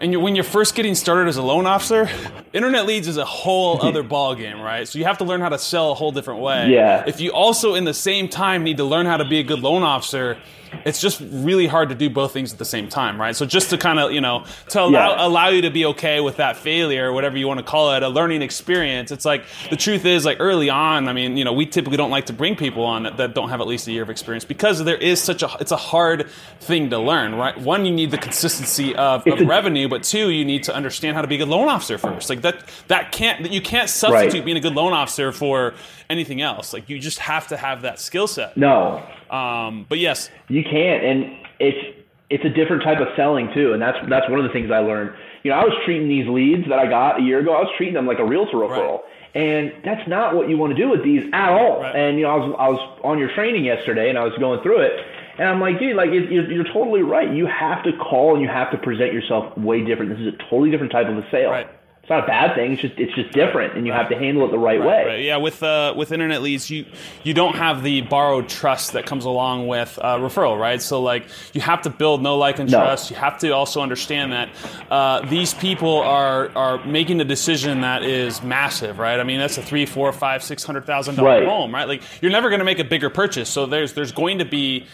And 0.02 0.12
you 0.12 0.20
when 0.20 0.36
you're 0.36 0.44
first 0.44 0.74
getting 0.74 0.96
started 0.96 1.30
as 1.30 1.38
a 1.38 1.44
loan 1.44 1.68
officer, 1.68 2.10
internet 2.54 2.88
leads 2.88 3.08
is 3.08 3.18
a 3.18 3.26
whole 3.26 3.80
other 3.86 4.02
ball 4.02 4.34
game, 4.34 4.60
right? 4.60 4.88
So 4.88 4.98
you 4.98 5.06
have 5.06 5.20
to 5.20 5.24
learn 5.24 5.42
how 5.42 5.50
to 5.50 5.60
sell 5.60 5.92
a 5.92 5.94
whole 5.94 6.12
different 6.12 6.42
way. 6.42 6.72
Yeah. 6.72 7.04
If 7.06 7.22
you 7.22 7.32
also, 7.32 7.76
in 7.76 7.86
the 7.86 7.94
same 7.94 8.28
time, 8.28 8.64
need 8.64 8.78
to 8.78 8.84
learn 8.84 9.06
how 9.06 9.18
to 9.18 9.26
be 9.26 9.40
a 9.40 9.44
good 9.44 9.60
loan 9.60 9.84
officer, 9.84 10.40
it's 10.86 11.02
just 11.02 11.22
really 11.32 11.68
hard 11.68 11.90
to 11.90 11.96
do 11.96 12.10
both 12.10 12.34
things 12.34 12.54
at 12.54 12.60
the 12.60 12.66
same 12.66 12.88
time, 12.90 13.20
right? 13.20 13.36
So 13.36 13.46
just 13.46 13.70
to 13.72 13.78
kind 13.78 14.00
of, 14.00 14.12
you 14.12 14.22
know, 14.22 14.46
to 14.70 14.82
allow, 14.82 15.12
Yeah. 15.16 15.26
allow 15.28 15.50
you 15.50 15.62
to 15.64 15.70
be 15.70 15.86
okay 15.88 16.20
with 16.22 16.38
that 16.38 16.58
failure, 16.58 17.10
or 17.10 17.14
whatever 17.14 17.38
you 17.38 17.48
want 17.48 17.60
to 17.60 17.64
call 17.66 17.94
it, 17.94 18.04
a 18.04 18.10
learning 18.10 18.42
experience. 18.42 19.12
It's 19.12 19.26
like 19.26 19.44
the 19.70 19.76
truth 19.76 20.06
is, 20.06 20.26
like 20.26 20.38
early 20.40 20.70
on, 20.70 21.08
I 21.08 21.14
mean, 21.14 21.38
you 21.38 21.44
know, 21.44 21.54
we 21.54 21.66
typically 21.66 21.98
don't 21.98 22.10
like 22.12 22.28
to 22.28 22.34
bring 22.34 22.56
people 22.56 22.84
on 22.84 23.04
that, 23.04 23.18
that 23.18 23.36
don't 23.36 23.50
have 23.50 23.62
at 23.62 23.68
least 23.68 23.88
a 23.88 23.92
year 23.92 24.04
of 24.04 24.10
experience 24.10 24.46
because 24.46 24.84
there 24.84 24.96
is 24.98 25.22
such 25.22 25.44
a, 25.44 25.50
it's 25.60 25.72
a 25.72 25.78
hard 25.78 26.30
thing 26.62 26.90
to 26.92 27.00
learn, 27.00 27.36
right? 27.36 27.58
One, 27.58 27.86
you 27.86 27.92
need 27.92 28.12
the 28.12 28.18
consistency 28.18 28.96
of, 28.96 29.26
of 29.28 29.42
a- 29.42 29.46
revenue, 29.46 29.88
but 29.90 30.04
two, 30.04 30.30
you 30.30 30.46
need 30.46 30.64
to 30.64 30.76
understand 30.76 31.16
how 31.16 31.22
to 31.22 31.28
be 31.28 31.36
a 31.36 31.40
good 31.40 31.48
loan 31.50 31.68
officer 31.68 31.98
first. 31.98 32.30
Like 32.30 32.42
that, 32.42 32.64
that 32.88 33.12
can't, 33.12 33.44
that 33.44 33.52
you 33.52 33.62
can't 33.62 33.90
substitute 33.90 34.34
Right. 34.34 34.46
being 34.46 34.58
a 34.58 34.62
good 34.62 34.76
loan 34.76 34.94
officer 34.94 35.32
for 35.32 35.74
anything 36.10 36.42
else. 36.42 36.74
Like 36.74 36.90
you 36.90 37.00
just 37.00 37.20
have 37.20 37.48
to 37.48 37.58
have 37.58 37.82
that 37.84 38.00
skill 38.00 38.28
set. 38.28 38.56
no, 38.58 39.04
Um, 39.32 39.86
but 39.88 40.00
yes, 40.00 40.30
You 40.50 40.64
can't, 40.64 41.04
and 41.04 41.38
it's 41.60 41.98
it's 42.30 42.46
a 42.46 42.50
different 42.50 42.84
type 42.84 43.00
of 43.00 43.08
selling 43.16 43.52
too, 43.54 43.74
and 43.74 43.82
that's 43.82 43.98
that's 44.10 44.30
one 44.30 44.40
of 44.40 44.46
the 44.46 44.52
things 44.52 44.70
I 44.72 44.80
learned. 44.80 45.16
You 45.44 45.52
know, 45.52 45.58
I 45.58 45.64
was 45.64 45.74
treating 45.86 46.08
these 46.08 46.28
leads 46.28 46.68
that 46.70 46.80
I 46.80 46.88
got 46.88 47.20
a 47.20 47.24
year 47.24 47.40
ago. 47.40 47.54
I 47.54 47.62
was 47.62 47.72
treating 47.78 47.94
them 47.94 48.06
like 48.06 48.20
a 48.20 48.26
realtor 48.26 48.58
referral, 48.58 49.02
and 49.34 49.74
that's 49.84 50.08
not 50.08 50.36
what 50.36 50.50
you 50.50 50.58
want 50.58 50.76
to 50.76 50.82
do 50.82 50.90
with 50.90 51.04
these 51.04 51.24
at 51.34 51.50
all. 51.50 51.82
Right. 51.82 51.96
And 51.96 52.18
you 52.18 52.24
know, 52.24 52.30
I 52.30 52.36
was 52.36 52.56
I 52.60 52.70
was 52.70 53.00
on 53.04 53.18
your 53.20 53.34
training 53.34 53.64
yesterday, 53.66 54.10
and 54.10 54.18
I 54.18 54.24
was 54.24 54.34
going 54.38 54.62
through 54.62 54.82
it, 54.82 54.94
And 55.40 55.48
I'm 55.48 55.60
like, 55.60 55.80
dude, 55.80 55.96
like 55.96 56.12
you're, 56.12 56.52
you're 56.52 56.66
totally 56.66 57.02
right. 57.02 57.34
You 57.34 57.48
have 57.48 57.84
to 57.84 57.94
call 57.94 58.34
and 58.34 58.42
you 58.42 58.50
have 58.50 58.70
to 58.72 58.78
present 58.78 59.14
yourself 59.14 59.58
way 59.58 59.84
different. 59.84 60.12
This 60.12 60.20
is 60.20 60.34
a 60.34 60.38
totally 60.50 60.72
different 60.72 60.92
type 60.92 61.08
of 61.08 61.18
a 61.18 61.30
sale. 61.32 61.52
Right 61.52 61.70
not 62.12 62.24
a 62.26 62.28
bad 62.28 62.56
thing. 62.56 62.74
It's 62.74 62.82
just 62.82 62.94
it's 62.98 63.14
just 63.16 63.32
different, 63.32 63.76
and 63.78 63.88
you 63.88 63.94
have 63.94 64.10
to 64.10 64.16
handle 64.18 64.46
it 64.46 64.52
the 64.52 64.60
right, 64.60 64.80
right 64.80 64.88
way. 64.88 65.06
Right. 65.06 65.24
Yeah, 65.24 65.38
with 65.38 65.64
uh, 65.64 65.94
with 65.98 66.12
internet 66.12 66.42
leads, 66.42 66.70
you 66.70 66.86
you 67.24 67.34
don't 67.34 67.56
have 67.56 67.82
the 67.84 68.02
borrowed 68.02 68.48
trust 68.50 68.94
that 68.94 69.06
comes 69.06 69.26
along 69.26 69.68
with 69.68 69.98
uh, 70.02 70.18
referral, 70.18 70.60
right? 70.60 70.82
So 70.82 71.02
like 71.02 71.28
you 71.54 71.62
have 71.62 71.82
to 71.84 71.90
build 71.90 72.22
no 72.22 72.38
like 72.38 72.60
and 72.60 72.70
No. 72.70 72.78
trust. 72.80 73.10
You 73.10 73.16
have 73.16 73.40
to 73.40 73.50
also 73.52 73.82
understand 73.82 74.34
that 74.34 74.50
uh, 74.92 75.22
these 75.28 75.54
people 75.54 76.02
are 76.02 76.52
are 76.56 76.86
making 76.86 77.22
a 77.22 77.26
decision 77.26 77.82
that 77.82 78.04
is 78.04 78.44
massive, 78.44 79.00
right? 79.00 79.20
I 79.20 79.24
mean, 79.24 79.40
that's 79.40 79.58
a 79.58 79.62
three, 79.64 79.86
four, 79.86 80.12
five, 80.12 80.44
six 80.44 80.64
hundred 80.64 80.86
thousand 80.86 81.16
dollar 81.16 81.30
Right. 81.30 81.48
home, 81.48 81.74
right? 81.74 81.88
Like 81.88 82.04
you're 82.22 82.32
never 82.32 82.50
going 82.50 82.60
to 82.60 82.66
make 82.66 82.80
a 82.80 82.84
bigger 82.84 83.10
purchase, 83.10 83.50
so 83.50 83.66
there's 83.66 83.94
there's 83.94 84.12
going 84.12 84.40
to 84.40 84.46
be 84.46 84.86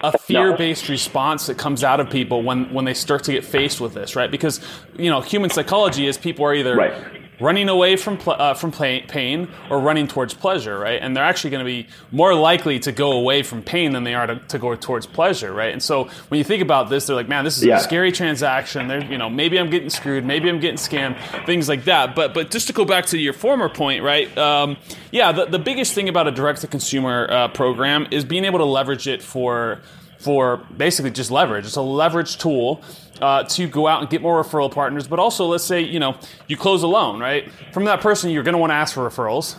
a 0.00 0.16
fear-based 0.18 0.88
response 0.88 1.46
that 1.46 1.56
comes 1.56 1.84
out 1.84 2.00
of 2.00 2.10
people 2.10 2.42
when 2.42 2.72
when 2.72 2.84
they 2.84 2.94
start 2.94 3.24
to 3.24 3.32
get 3.32 3.44
faced 3.44 3.80
with 3.80 3.94
this, 3.94 4.16
right? 4.16 4.30
Because 4.30 4.60
you 4.96 5.10
know, 5.10 5.20
human 5.20 5.50
psychology 5.50 6.06
is 6.06 6.18
people 6.18 6.44
are 6.44 6.54
either 6.54 6.76
Right. 6.76 7.23
Running 7.40 7.68
away 7.68 7.96
from 7.96 8.16
pl- 8.16 8.36
uh, 8.38 8.54
from 8.54 8.70
pain 8.72 9.48
or 9.70 9.80
running 9.80 10.06
towards 10.06 10.34
pleasure, 10.34 10.78
right? 10.78 11.00
And 11.02 11.16
they're 11.16 11.24
actually 11.24 11.50
going 11.50 11.64
to 11.64 11.70
be 11.70 11.86
more 12.12 12.34
likely 12.34 12.78
to 12.80 12.92
go 12.92 13.12
away 13.12 13.42
from 13.42 13.62
pain 13.62 13.92
than 13.92 14.04
they 14.04 14.14
are 14.14 14.26
to, 14.26 14.36
to 14.36 14.58
go 14.58 14.74
towards 14.76 15.06
pleasure, 15.06 15.52
right? 15.52 15.72
And 15.72 15.82
so 15.82 16.04
when 16.28 16.38
you 16.38 16.44
think 16.44 16.62
about 16.62 16.90
this, 16.90 17.06
they're 17.06 17.16
like, 17.16 17.28
man, 17.28 17.44
this 17.44 17.56
is 17.58 17.64
Yeah. 17.64 17.78
a 17.78 17.80
scary 17.80 18.12
transaction. 18.12 18.88
There, 18.88 19.02
you 19.04 19.18
know, 19.18 19.28
maybe 19.28 19.58
I'm 19.58 19.70
getting 19.70 19.90
screwed, 19.90 20.24
maybe 20.24 20.48
I'm 20.48 20.60
getting 20.60 20.76
scammed, 20.78 21.16
things 21.46 21.68
like 21.68 21.84
that. 21.84 22.14
But 22.14 22.34
but 22.34 22.50
just 22.50 22.66
to 22.68 22.72
go 22.72 22.84
back 22.84 23.06
to 23.06 23.18
your 23.18 23.32
former 23.32 23.68
point, 23.68 24.02
right? 24.02 24.36
Um, 24.38 24.76
yeah, 25.10 25.32
the, 25.32 25.46
the 25.46 25.58
biggest 25.58 25.94
thing 25.94 26.08
about 26.08 26.28
a 26.28 26.30
direct 26.30 26.60
to 26.62 26.66
consumer 26.66 27.26
uh, 27.30 27.48
program 27.48 28.06
is 28.10 28.24
being 28.24 28.44
able 28.44 28.58
to 28.58 28.64
leverage 28.64 29.06
it 29.08 29.22
for 29.22 29.80
for 30.24 30.56
basically 30.76 31.10
just 31.10 31.30
leverage. 31.30 31.66
It's 31.66 31.76
a 31.76 31.82
leverage 31.82 32.38
tool 32.38 32.82
uh, 33.20 33.44
to 33.44 33.68
go 33.68 33.86
out 33.86 34.00
and 34.00 34.10
get 34.10 34.22
more 34.22 34.42
referral 34.42 34.72
partners. 34.72 35.06
But 35.06 35.18
also, 35.18 35.46
let's 35.46 35.64
say 35.64 35.82
you 35.82 36.00
know 36.00 36.16
you 36.48 36.56
close 36.56 36.82
a 36.82 36.86
loan, 36.86 37.20
right? 37.20 37.50
From 37.72 37.84
that 37.84 38.00
person, 38.00 38.30
you're 38.30 38.42
going 38.42 38.54
to 38.54 38.58
want 38.58 38.70
to 38.70 38.74
ask 38.74 38.94
for 38.94 39.08
referrals. 39.08 39.56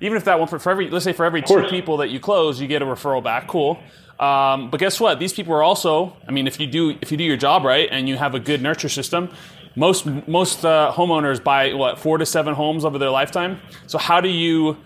Even 0.00 0.16
if 0.16 0.24
that 0.24 0.38
one 0.38 0.48
for, 0.48 0.58
for 0.58 0.70
every, 0.70 0.90
let's 0.90 1.04
say 1.04 1.12
for 1.12 1.24
every 1.24 1.42
two 1.42 1.64
people 1.68 1.98
that 1.98 2.10
you 2.10 2.20
close, 2.20 2.60
you 2.60 2.66
get 2.66 2.82
a 2.82 2.84
referral 2.84 3.22
back. 3.22 3.48
Cool. 3.48 3.78
Um, 4.18 4.70
but 4.70 4.78
guess 4.78 5.00
what? 5.00 5.18
These 5.18 5.32
people 5.32 5.54
are 5.54 5.62
also. 5.62 6.16
I 6.28 6.30
mean, 6.30 6.46
if 6.46 6.60
you 6.60 6.66
do 6.66 6.96
if 7.00 7.10
you 7.10 7.18
do 7.18 7.24
your 7.24 7.36
job 7.36 7.64
right 7.64 7.88
and 7.90 8.08
you 8.08 8.16
have 8.16 8.34
a 8.34 8.40
good 8.40 8.62
nurture 8.62 8.88
system, 8.88 9.30
most 9.74 10.06
most 10.28 10.64
uh, 10.64 10.92
homeowners 10.94 11.42
buy 11.42 11.74
what 11.74 11.98
four 11.98 12.18
to 12.18 12.26
seven 12.26 12.54
homes 12.54 12.84
over 12.84 12.98
their 12.98 13.10
lifetime. 13.10 13.60
So 13.86 13.98
how 13.98 14.20
do 14.20 14.28
you 14.28 14.76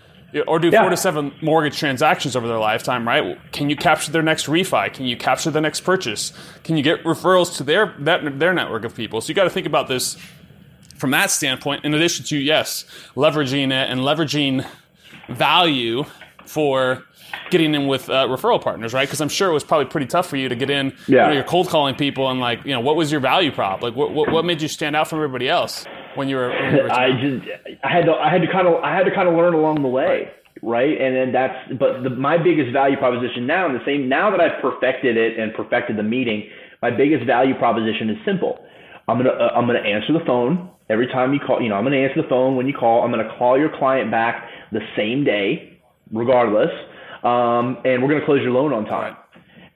or 0.47 0.59
do 0.59 0.69
Yeah. 0.69 0.81
four 0.81 0.89
to 0.91 0.97
seven 0.97 1.31
mortgage 1.41 1.77
transactions 1.79 2.35
over 2.35 2.47
their 2.47 2.59
lifetime, 2.59 3.07
right? 3.07 3.37
Can 3.51 3.69
you 3.69 3.75
capture 3.75 4.11
their 4.11 4.21
next 4.21 4.45
refi? 4.47 4.93
Can 4.93 5.05
you 5.05 5.17
capture 5.17 5.49
the 5.51 5.61
next 5.61 5.81
purchase? 5.81 6.33
Can 6.63 6.77
you 6.77 6.83
get 6.83 7.03
referrals 7.03 7.55
to 7.57 7.63
their 7.63 7.93
that, 7.99 8.39
their 8.39 8.53
network 8.53 8.85
of 8.85 8.95
people? 8.95 9.21
So 9.21 9.29
you 9.29 9.33
got 9.33 9.45
to 9.45 9.49
think 9.49 9.65
about 9.67 9.87
this 9.87 10.17
from 10.97 11.11
that 11.11 11.31
standpoint. 11.31 11.83
In 11.85 11.93
addition 11.93 12.25
to 12.25 12.37
yes, 12.37 12.85
leveraging 13.15 13.67
it 13.67 13.89
and 13.89 14.01
leveraging 14.01 14.65
value 15.29 16.05
for 16.45 17.03
getting 17.51 17.73
in 17.75 17.87
with 17.87 18.09
uh, 18.09 18.27
referral 18.27 18.61
partners, 18.61 18.93
right? 18.93 19.07
Because 19.07 19.21
I'm 19.21 19.29
sure 19.29 19.49
it 19.49 19.53
was 19.53 19.63
probably 19.63 19.85
pretty 19.85 20.07
tough 20.07 20.27
for 20.27 20.35
you 20.37 20.49
to 20.49 20.55
get 20.55 20.69
in. 20.69 20.87
You 21.07 21.17
Yeah. 21.17 21.27
know, 21.27 21.33
you're 21.33 21.43
cold 21.43 21.69
calling 21.69 21.95
people 21.95 22.29
and 22.29 22.39
like, 22.39 22.65
you 22.65 22.73
know, 22.73 22.79
what 22.79 22.95
was 22.95 23.11
your 23.11 23.21
value 23.21 23.51
prop? 23.51 23.81
Like, 23.81 23.95
what 23.95 24.11
what, 24.11 24.31
what 24.31 24.45
made 24.45 24.61
you 24.61 24.67
stand 24.67 24.95
out 24.95 25.07
from 25.07 25.19
everybody 25.19 25.47
else 25.49 25.85
when 26.15 26.29
you 26.29 26.35
were? 26.35 26.49
When 26.49 26.75
you 26.75 26.83
were 26.83 26.91
I 26.93 27.11
just 27.19 27.45
I 27.83 27.91
had 27.91 28.05
to 28.05 28.13
I 28.13 28.29
had 28.29 28.41
to 28.41 28.51
kind 28.51 28.67
of 28.67 28.83
I 28.83 28.95
had 28.95 29.03
to 29.03 29.13
kind 29.13 29.27
of 29.27 29.35
learn 29.35 29.53
along 29.53 29.81
the 29.81 29.87
way, 29.87 30.29
right? 30.61 30.99
And 30.99 31.15
then 31.15 31.31
that's 31.31 31.73
but 31.79 32.03
the, 32.03 32.09
my 32.09 32.37
biggest 32.37 32.71
value 32.73 32.97
proposition 32.97 33.47
now 33.47 33.65
and 33.65 33.75
the 33.75 33.85
same 33.85 34.09
now 34.09 34.31
that 34.31 34.39
I've 34.39 34.61
perfected 34.61 35.17
it 35.17 35.39
and 35.39 35.53
perfected 35.53 35.97
the 35.97 36.03
meeting, 36.03 36.49
my 36.81 36.91
biggest 36.91 37.25
value 37.25 37.55
proposition 37.55 38.09
is 38.09 38.17
simple. 38.25 38.59
I'm 39.07 39.17
gonna 39.17 39.31
uh, 39.31 39.53
I'm 39.55 39.65
gonna 39.67 39.79
answer 39.79 40.13
the 40.13 40.25
phone 40.25 40.69
every 40.89 41.07
time 41.07 41.33
you 41.33 41.39
call. 41.39 41.61
You 41.61 41.69
know, 41.69 41.75
I'm 41.75 41.83
gonna 41.83 41.97
answer 41.97 42.21
the 42.21 42.29
phone 42.29 42.55
when 42.55 42.67
you 42.67 42.73
call. 42.73 43.03
I'm 43.03 43.11
gonna 43.11 43.35
call 43.37 43.57
your 43.57 43.75
client 43.77 44.11
back 44.11 44.47
the 44.71 44.81
same 44.95 45.23
day, 45.23 45.79
regardless, 46.11 46.69
um, 47.23 47.81
and 47.85 48.01
we're 48.01 48.09
gonna 48.09 48.25
close 48.25 48.41
your 48.41 48.51
loan 48.51 48.73
on 48.73 48.85
time 48.85 49.15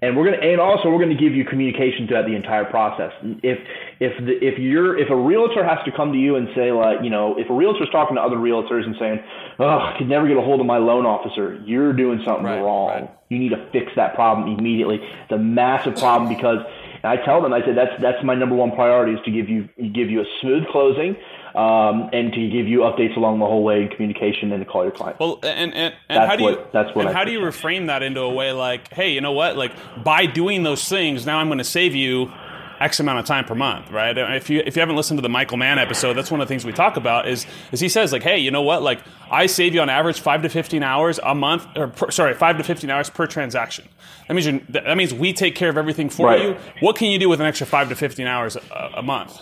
and 0.04 0.18
we're 0.18 0.26
gonna 0.26 0.38
and 0.46 0.60
also 0.60 0.90
we're 0.90 1.00
gonna 1.00 1.16
give 1.16 1.34
you 1.34 1.46
communication 1.46 2.08
throughout 2.08 2.26
the 2.26 2.36
entire 2.36 2.66
process. 2.66 3.12
If 3.42 3.60
if 4.00 4.14
the, 4.26 4.34
if 4.46 4.60
you're 4.60 4.98
if 5.00 5.10
a 5.10 5.16
realtor 5.16 5.64
has 5.64 5.80
to 5.86 5.92
come 5.92 6.12
to 6.12 6.20
you 6.20 6.36
and 6.36 6.48
say 6.56 6.72
like 6.72 7.00
you 7.04 7.10
know 7.10 7.40
if 7.40 7.50
a 7.50 7.54
realtor's 7.54 7.90
talking 7.92 8.16
to 8.18 8.22
other 8.22 8.36
realtors 8.38 8.86
and 8.86 8.96
saying 9.00 9.24
oh 9.60 9.66
I 9.80 9.96
could 9.98 10.10
never 10.10 10.28
get 10.28 10.38
a 10.38 10.42
hold 10.42 10.60
of 10.60 10.66
my 10.66 10.78
loan 10.78 11.06
officer, 11.06 11.60
you're 11.66 11.94
doing 11.94 12.22
something 12.26 12.46
Right, 12.46 12.60
wrong. 12.62 12.90
right. 12.90 13.10
You 13.30 13.40
need 13.40 13.50
to 13.50 13.70
fix 13.72 13.92
that 13.96 14.14
problem 14.14 14.60
immediately. 14.60 14.98
It's 14.98 15.32
a 15.32 15.38
massive 15.40 15.96
problem 15.96 16.28
because 16.30 16.60
and 17.02 17.06
I 17.20 17.24
tell 17.24 17.42
them 17.42 17.54
I 17.54 17.62
said 17.66 17.76
that's 17.78 18.00
that's 18.02 18.24
my 18.24 18.36
number 18.36 18.56
one 18.56 18.72
priority 18.72 19.14
is 19.14 19.20
to 19.26 19.32
give 19.32 19.48
you 19.50 19.70
give 19.94 20.10
you 20.12 20.22
a 20.22 20.26
smooth 20.42 20.68
closing. 20.68 21.16
Um, 21.56 22.10
and 22.14 22.34
to 22.34 22.50
give 22.50 22.68
you 22.68 22.80
updates 22.80 23.16
along 23.16 23.38
the 23.38 23.46
whole 23.46 23.64
way 23.64 23.84
in 23.84 23.90
communication 23.90 24.52
and 24.52 24.66
to 24.66 24.70
call 24.70 24.82
your 24.84 24.92
client. 24.92 25.20
Well, 25.20 25.40
and 25.44 25.72
and, 25.76 25.94
and 26.10 26.24
how 26.24 26.36
do 26.36 26.46
you 26.46 26.58
that's 26.74 26.96
what 26.96 27.06
and 27.06 27.10
I 27.10 27.14
how 27.14 27.24
do 27.26 27.32
you 27.32 27.40
reframe 27.42 27.88
that 27.88 28.02
into 28.02 28.22
a 28.22 28.34
way 28.34 28.52
like, 28.52 28.92
hey, 28.92 29.10
you 29.12 29.22
know 29.22 29.34
what? 29.34 29.56
Like 29.56 29.72
by 30.04 30.26
doing 30.26 30.64
those 30.64 30.88
things, 30.90 31.26
now 31.28 31.38
I'm 31.38 31.48
going 31.50 31.60
to 31.60 31.64
save 31.64 31.94
you 31.94 32.32
X 32.80 33.00
amount 33.00 33.20
of 33.20 33.26
time 33.26 33.46
per 33.46 33.54
month, 33.54 33.92
right? 33.92 34.18
If 34.18 34.50
you 34.50 34.64
if 34.66 34.76
you 34.76 34.80
haven't 34.80 34.96
listened 34.96 35.20
to 35.20 35.22
the 35.22 35.30
Michael 35.30 35.58
Mann 35.58 35.78
episode, 35.78 36.16
that's 36.16 36.32
one 36.32 36.42
of 36.42 36.48
the 36.48 36.52
things 36.52 36.66
we 36.66 36.74
talk 36.74 36.98
about. 36.98 37.28
Is 37.28 37.46
is 37.72 37.80
he 37.80 37.88
says 37.88 38.12
like, 38.12 38.24
hey, 38.24 38.40
you 38.40 38.50
know 38.50 38.64
what? 38.64 38.82
Like 38.82 39.02
I 39.30 39.46
save 39.46 39.76
you 39.76 39.82
on 39.82 39.90
average 39.90 40.20
five 40.22 40.42
to 40.42 40.50
fifteen 40.50 40.82
hours 40.82 41.20
a 41.24 41.36
month, 41.36 41.68
or 41.78 41.88
per, 41.90 42.10
sorry, 42.10 42.34
five 42.34 42.58
to 42.58 42.64
fifteen 42.64 42.90
hours 42.90 43.12
per 43.12 43.28
transaction. 43.28 43.88
That 44.28 44.34
means 44.34 44.48
you're, 44.48 44.60
that 44.70 44.98
means 44.98 45.14
we 45.14 45.34
take 45.34 45.54
care 45.54 45.70
of 45.70 45.78
everything 45.78 46.10
for 46.10 46.26
Right. 46.26 46.42
you. 46.42 46.58
What 46.80 46.96
can 46.96 47.10
you 47.10 47.20
do 47.20 47.30
with 47.30 47.40
an 47.42 47.46
extra 47.46 47.68
five 47.68 47.90
to 47.90 47.96
fifteen 47.96 48.26
hours 48.26 48.56
a, 48.56 48.90
a 48.96 49.04
month? 49.04 49.40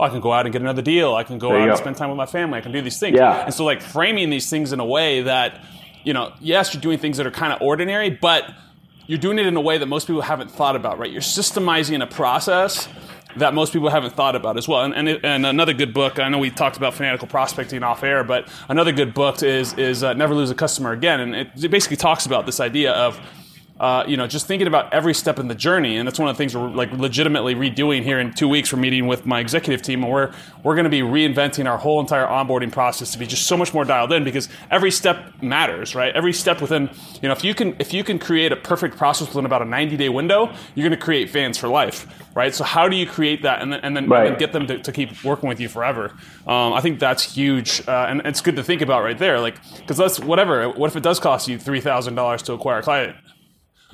Oh, 0.00 0.04
I 0.04 0.10
can 0.10 0.20
go 0.20 0.32
out 0.32 0.46
and 0.46 0.52
get 0.52 0.62
another 0.62 0.82
deal. 0.82 1.14
I 1.14 1.24
can 1.24 1.38
go 1.38 1.50
out 1.50 1.56
you 1.56 1.62
and 1.62 1.70
go. 1.72 1.76
spend 1.76 1.96
time 1.96 2.08
with 2.08 2.16
my 2.16 2.26
family. 2.26 2.58
I 2.58 2.60
can 2.60 2.72
do 2.72 2.80
these 2.80 3.00
things. 3.00 3.16
Yeah. 3.16 3.44
And 3.44 3.52
so, 3.52 3.64
like, 3.64 3.82
framing 3.82 4.30
these 4.30 4.48
things 4.48 4.72
in 4.72 4.78
a 4.78 4.84
way 4.84 5.22
that, 5.22 5.60
you 6.04 6.12
know, 6.12 6.32
yes, 6.40 6.72
you're 6.72 6.80
doing 6.80 6.98
things 6.98 7.16
that 7.16 7.26
are 7.26 7.32
kind 7.32 7.52
of 7.52 7.60
ordinary, 7.60 8.10
but 8.10 8.48
you're 9.06 9.18
doing 9.18 9.38
it 9.38 9.46
in 9.46 9.56
a 9.56 9.60
way 9.60 9.78
that 9.78 9.86
most 9.86 10.06
people 10.06 10.22
haven't 10.22 10.50
thought 10.50 10.76
about, 10.76 10.98
right? 10.98 11.10
You're 11.10 11.20
systemizing 11.20 12.02
a 12.02 12.06
process 12.06 12.88
that 13.36 13.54
most 13.54 13.72
people 13.72 13.88
haven't 13.88 14.14
thought 14.14 14.36
about 14.36 14.56
as 14.56 14.68
well. 14.68 14.82
And, 14.82 14.94
and, 14.94 15.24
and 15.24 15.46
another 15.46 15.72
good 15.72 15.92
book, 15.92 16.18
I 16.18 16.28
know 16.28 16.38
we 16.38 16.50
talked 16.50 16.76
about 16.76 16.94
fanatical 16.94 17.26
prospecting 17.26 17.82
off 17.82 18.02
air, 18.02 18.22
but 18.22 18.48
another 18.68 18.92
good 18.92 19.14
book 19.14 19.42
is, 19.42 19.72
is 19.74 20.02
uh, 20.02 20.12
Never 20.14 20.34
Lose 20.34 20.50
a 20.50 20.54
Customer 20.54 20.92
Again. 20.92 21.20
And 21.20 21.34
it, 21.34 21.48
it 21.64 21.70
basically 21.70 21.96
talks 21.96 22.26
about 22.26 22.46
this 22.46 22.60
idea 22.60 22.92
of, 22.92 23.18
uh, 23.80 24.02
you 24.08 24.16
know, 24.16 24.26
just 24.26 24.46
thinking 24.46 24.66
about 24.66 24.92
every 24.92 25.14
step 25.14 25.38
in 25.38 25.46
the 25.46 25.54
journey, 25.54 25.96
and 25.96 26.06
that's 26.06 26.18
one 26.18 26.28
of 26.28 26.34
the 26.36 26.38
things 26.38 26.56
we're 26.56 26.68
like 26.68 26.90
legitimately 26.92 27.54
redoing 27.54 28.02
here 28.02 28.18
in 28.18 28.32
two 28.34 28.48
weeks. 28.48 28.72
We're 28.72 28.80
meeting 28.80 29.06
with 29.06 29.24
my 29.24 29.38
executive 29.38 29.82
team, 29.82 30.02
and 30.02 30.12
we're 30.12 30.32
we're 30.64 30.74
going 30.74 30.84
to 30.84 30.90
be 30.90 31.00
reinventing 31.00 31.70
our 31.70 31.78
whole 31.78 32.00
entire 32.00 32.26
onboarding 32.26 32.72
process 32.72 33.12
to 33.12 33.18
be 33.18 33.26
just 33.26 33.46
so 33.46 33.56
much 33.56 33.72
more 33.72 33.84
dialed 33.84 34.12
in 34.12 34.24
because 34.24 34.48
every 34.70 34.90
step 34.90 35.32
matters, 35.42 35.94
right? 35.94 36.14
Every 36.14 36.32
step 36.32 36.60
within, 36.60 36.90
you 37.22 37.28
know, 37.28 37.32
if 37.32 37.44
you 37.44 37.54
can 37.54 37.76
if 37.78 37.94
you 37.94 38.02
can 38.02 38.18
create 38.18 38.50
a 38.50 38.56
perfect 38.56 38.96
process 38.96 39.28
within 39.28 39.46
about 39.46 39.62
a 39.62 39.64
90 39.64 39.96
day 39.96 40.08
window, 40.08 40.52
you're 40.74 40.88
going 40.88 40.98
to 40.98 41.04
create 41.04 41.30
fans 41.30 41.56
for 41.56 41.68
life, 41.68 42.06
right? 42.34 42.52
So 42.52 42.64
how 42.64 42.88
do 42.88 42.96
you 42.96 43.06
create 43.06 43.42
that 43.42 43.62
and 43.62 43.72
then 43.72 43.80
and 43.84 43.96
then, 43.96 44.08
Right. 44.08 44.26
and 44.26 44.38
get 44.38 44.52
them 44.52 44.66
to, 44.66 44.78
to 44.80 44.90
keep 44.92 45.22
working 45.24 45.48
with 45.48 45.60
you 45.60 45.68
forever? 45.68 46.14
Um, 46.48 46.72
I 46.72 46.80
think 46.80 46.98
that's 46.98 47.22
huge, 47.34 47.86
uh, 47.86 48.06
and 48.08 48.22
it's 48.24 48.40
good 48.40 48.56
to 48.56 48.64
think 48.64 48.82
about 48.82 49.04
right 49.04 49.18
there, 49.18 49.38
like 49.38 49.54
because 49.76 49.98
let's 50.00 50.18
whatever. 50.18 50.68
What 50.68 50.88
if 50.88 50.96
it 50.96 51.02
does 51.04 51.20
cost 51.20 51.46
you 51.46 51.58
three 51.58 51.80
thousand 51.80 52.16
dollars 52.16 52.42
to 52.42 52.54
acquire 52.54 52.78
a 52.78 52.82
client? 52.82 53.16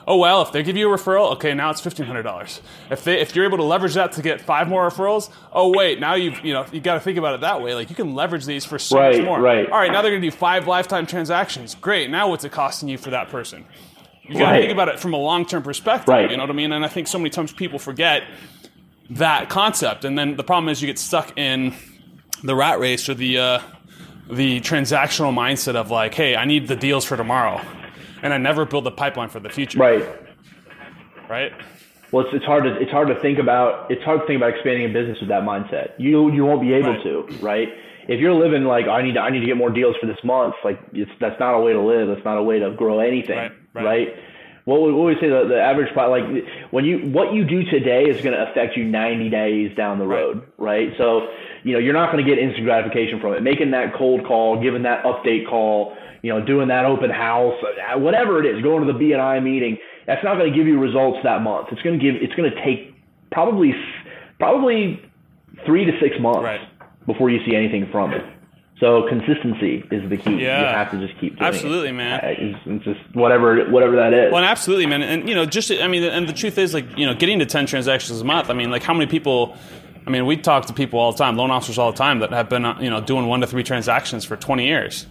Oh 0.06 0.18
well, 0.18 0.42
if 0.42 0.52
they 0.52 0.62
give 0.62 0.76
you 0.76 0.92
a 0.92 0.96
referral, 0.98 1.32
okay, 1.32 1.54
now 1.54 1.70
it's 1.70 1.80
fifteen 1.80 2.04
hundred 2.06 2.24
dollars. 2.24 2.60
If 2.90 3.04
they 3.04 3.20
if 3.20 3.34
you're 3.34 3.46
able 3.46 3.56
to 3.58 3.64
leverage 3.64 3.94
that 3.94 4.12
to 4.12 4.22
get 4.22 4.40
five 4.40 4.68
more 4.68 4.88
referrals, 4.88 5.30
oh 5.52 5.72
wait, 5.74 5.98
now 5.98 6.14
you've 6.14 6.44
you 6.44 6.52
know 6.52 6.66
you 6.72 6.80
got 6.80 6.94
to 6.94 7.00
think 7.00 7.16
about 7.18 7.34
it 7.34 7.40
that 7.40 7.62
way. 7.62 7.74
Like 7.74 7.88
you 7.88 7.96
can 7.96 8.14
leverage 8.14 8.44
these 8.44 8.64
for 8.66 8.78
so 8.78 8.98
Right, 8.98 9.16
much 9.16 9.24
more. 9.24 9.40
right. 9.40 9.70
All 9.70 9.78
right, 9.78 9.90
now 9.90 10.02
they're 10.02 10.10
going 10.10 10.20
to 10.22 10.30
do 10.30 10.36
five 10.36 10.66
lifetime 10.66 11.06
transactions. 11.06 11.74
Great. 11.74 12.10
Now 12.10 12.28
what's 12.28 12.44
it 12.44 12.52
costing 12.52 12.88
you 12.90 12.98
for 12.98 13.10
that 13.10 13.28
person? 13.28 13.64
You 14.24 14.34
got 14.34 14.38
to 14.38 14.44
Right. 14.44 14.60
think 14.60 14.72
about 14.72 14.88
it 14.88 15.00
from 15.00 15.14
a 15.14 15.18
long 15.18 15.46
term 15.46 15.62
perspective. 15.62 16.08
Right. 16.08 16.30
You 16.30 16.36
know 16.36 16.42
what 16.42 16.50
I 16.50 16.54
mean? 16.54 16.72
And 16.72 16.84
I 16.84 16.88
think 16.88 17.08
so 17.08 17.18
many 17.18 17.30
times 17.30 17.52
people 17.52 17.78
forget 17.78 18.24
that 19.10 19.48
concept, 19.50 20.04
and 20.04 20.18
then 20.18 20.36
the 20.36 20.44
problem 20.44 20.68
is 20.70 20.80
you 20.82 20.86
get 20.86 20.98
stuck 20.98 21.36
in 21.38 21.74
the 22.42 22.54
rat 22.54 22.78
race 22.78 23.08
or 23.08 23.14
the 23.14 23.38
uh, 23.38 23.60
the 24.30 24.60
transactional 24.60 25.32
mindset 25.32 25.76
of 25.76 25.90
like, 25.90 26.14
hey, 26.14 26.36
I 26.36 26.44
need 26.46 26.68
the 26.68 26.76
deals 26.76 27.04
for 27.04 27.16
tomorrow, 27.16 27.60
and 28.24 28.32
I 28.32 28.38
never 28.38 28.64
build 28.64 28.86
a 28.88 28.90
pipeline 28.90 29.28
for 29.28 29.38
the 29.38 29.50
future 29.50 29.78
Right. 29.78 30.04
right? 31.28 31.52
Well, 32.10 32.24
it's, 32.26 32.34
it's 32.34 32.44
hard 32.44 32.64
to 32.64 32.76
it's 32.80 32.90
hard 32.90 33.08
to 33.08 33.20
think 33.20 33.38
about 33.38 33.90
it's 33.90 34.02
hard 34.02 34.20
to 34.20 34.26
think 34.26 34.38
about 34.38 34.54
expanding 34.54 34.90
a 34.90 34.92
business 34.92 35.18
with 35.20 35.28
that 35.28 35.42
mindset. 35.42 35.92
You 35.98 36.32
you 36.32 36.44
won't 36.44 36.60
be 36.60 36.72
able 36.72 36.94
Right. 36.94 37.02
to, 37.04 37.26
right? 37.40 37.68
If 38.08 38.20
you're 38.20 38.34
living 38.34 38.64
like 38.64 38.86
I 38.86 39.02
need 39.02 39.14
to, 39.14 39.20
I 39.20 39.30
need 39.30 39.40
to 39.40 39.46
get 39.46 39.56
more 39.56 39.70
deals 39.70 39.96
for 40.00 40.06
this 40.06 40.18
month, 40.24 40.54
like 40.64 40.78
it's 40.92 41.10
that's 41.20 41.38
not 41.40 41.54
a 41.54 41.60
way 41.60 41.72
to 41.72 41.80
live. 41.80 42.08
That's 42.08 42.24
not 42.24 42.36
a 42.38 42.42
way 42.42 42.58
to 42.60 42.70
grow 42.70 43.00
anything, 43.00 43.36
Right, 43.36 43.52
right? 43.74 43.84
right. 43.84 44.08
What 44.64 44.80
would 44.82 44.94
what 44.94 45.04
would 45.06 45.14
we 45.16 45.20
say 45.20 45.28
the, 45.28 45.44
the 45.48 45.60
average 45.60 45.92
pro- 45.92 46.10
like 46.10 46.24
when 46.70 46.84
you 46.84 46.98
what 47.10 47.34
you 47.34 47.44
do 47.44 47.64
today 47.64 48.04
is 48.04 48.22
going 48.22 48.34
to 48.36 48.50
affect 48.50 48.76
you 48.76 48.84
90 48.84 49.28
days 49.30 49.76
down 49.76 49.98
the 49.98 50.06
road, 50.06 50.46
right? 50.56 50.92
So 50.96 51.28
you 51.64 51.72
know 51.72 51.78
you're 51.78 51.92
not 51.94 52.12
going 52.12 52.24
to 52.24 52.28
get 52.30 52.38
instant 52.38 52.64
gratification 52.64 53.20
from 53.20 53.34
it. 53.34 53.42
Making 53.42 53.72
that 53.72 53.94
cold 53.94 54.24
call, 54.26 54.62
giving 54.62 54.82
that 54.82 55.02
update 55.04 55.48
call, 55.48 55.96
you 56.22 56.32
know, 56.32 56.44
doing 56.44 56.68
that 56.68 56.84
open 56.84 57.10
house, 57.10 57.54
whatever 57.96 58.42
it 58.44 58.46
is, 58.56 58.62
going 58.62 58.86
to 58.86 58.92
the 58.92 58.98
BNI 58.98 59.42
meeting, 59.42 59.78
that's 60.06 60.22
not 60.22 60.36
going 60.38 60.50
to 60.52 60.56
give 60.56 60.66
you 60.66 60.78
results 60.78 61.18
that 61.24 61.42
month. 61.42 61.68
It's 61.72 61.82
going 61.82 61.98
to 61.98 62.04
give. 62.04 62.22
It's 62.22 62.34
going 62.34 62.50
to 62.50 62.64
take 62.64 62.94
probably 63.32 63.74
probably 64.38 65.00
three 65.66 65.84
to 65.84 65.92
six 66.00 66.16
months 66.20 66.42
Right. 66.42 66.60
before 67.06 67.30
you 67.30 67.40
see 67.46 67.54
anything 67.56 67.88
from 67.90 68.12
it. 68.12 68.22
So 68.80 69.08
consistency 69.08 69.84
is 69.92 70.08
the 70.10 70.16
key. 70.16 70.42
Yeah. 70.42 70.60
You 70.60 70.66
have 70.76 70.90
to 70.90 70.98
just 71.06 71.18
keep 71.20 71.36
doing 71.38 71.44
it. 71.44 71.54
Absolutely, 71.54 71.92
man. 71.92 72.20
Uh, 72.20 72.26
It's, 72.36 72.58
it's 72.66 72.84
just 72.84 73.00
whatever 73.14 73.64
whatever 73.70 73.96
that 73.96 74.12
is. 74.12 74.32
Well, 74.32 74.42
absolutely, 74.42 74.86
man. 74.86 75.00
And 75.02 75.28
you 75.28 75.34
know, 75.34 75.46
just 75.46 75.70
I 75.70 75.86
mean, 75.86 76.02
and 76.02 76.28
the 76.28 76.32
truth 76.32 76.58
is, 76.58 76.74
like, 76.74 76.86
you 76.98 77.06
know, 77.06 77.14
getting 77.14 77.38
to 77.38 77.46
ten 77.46 77.66
transactions 77.66 78.20
a 78.20 78.24
month. 78.24 78.50
I 78.50 78.52
mean, 78.52 78.70
like, 78.70 78.82
how 78.82 78.92
many 78.92 79.06
people? 79.06 79.56
I 80.06 80.10
mean, 80.10 80.26
we 80.26 80.36
talk 80.36 80.66
to 80.66 80.72
people 80.72 80.98
all 80.98 81.12
the 81.12 81.18
time, 81.18 81.36
loan 81.36 81.50
officers 81.50 81.78
all 81.78 81.90
the 81.92 81.96
time, 81.98 82.18
that 82.20 82.30
have 82.30 82.48
been, 82.48 82.64
uh, 82.64 82.78
you 82.80 82.90
know, 82.90 83.00
doing 83.00 83.26
one 83.26 83.40
to 83.40 83.46
three 83.46 83.62
transactions 83.62 84.24
for 84.24 84.36
twenty 84.36 84.66
years, 84.66 85.06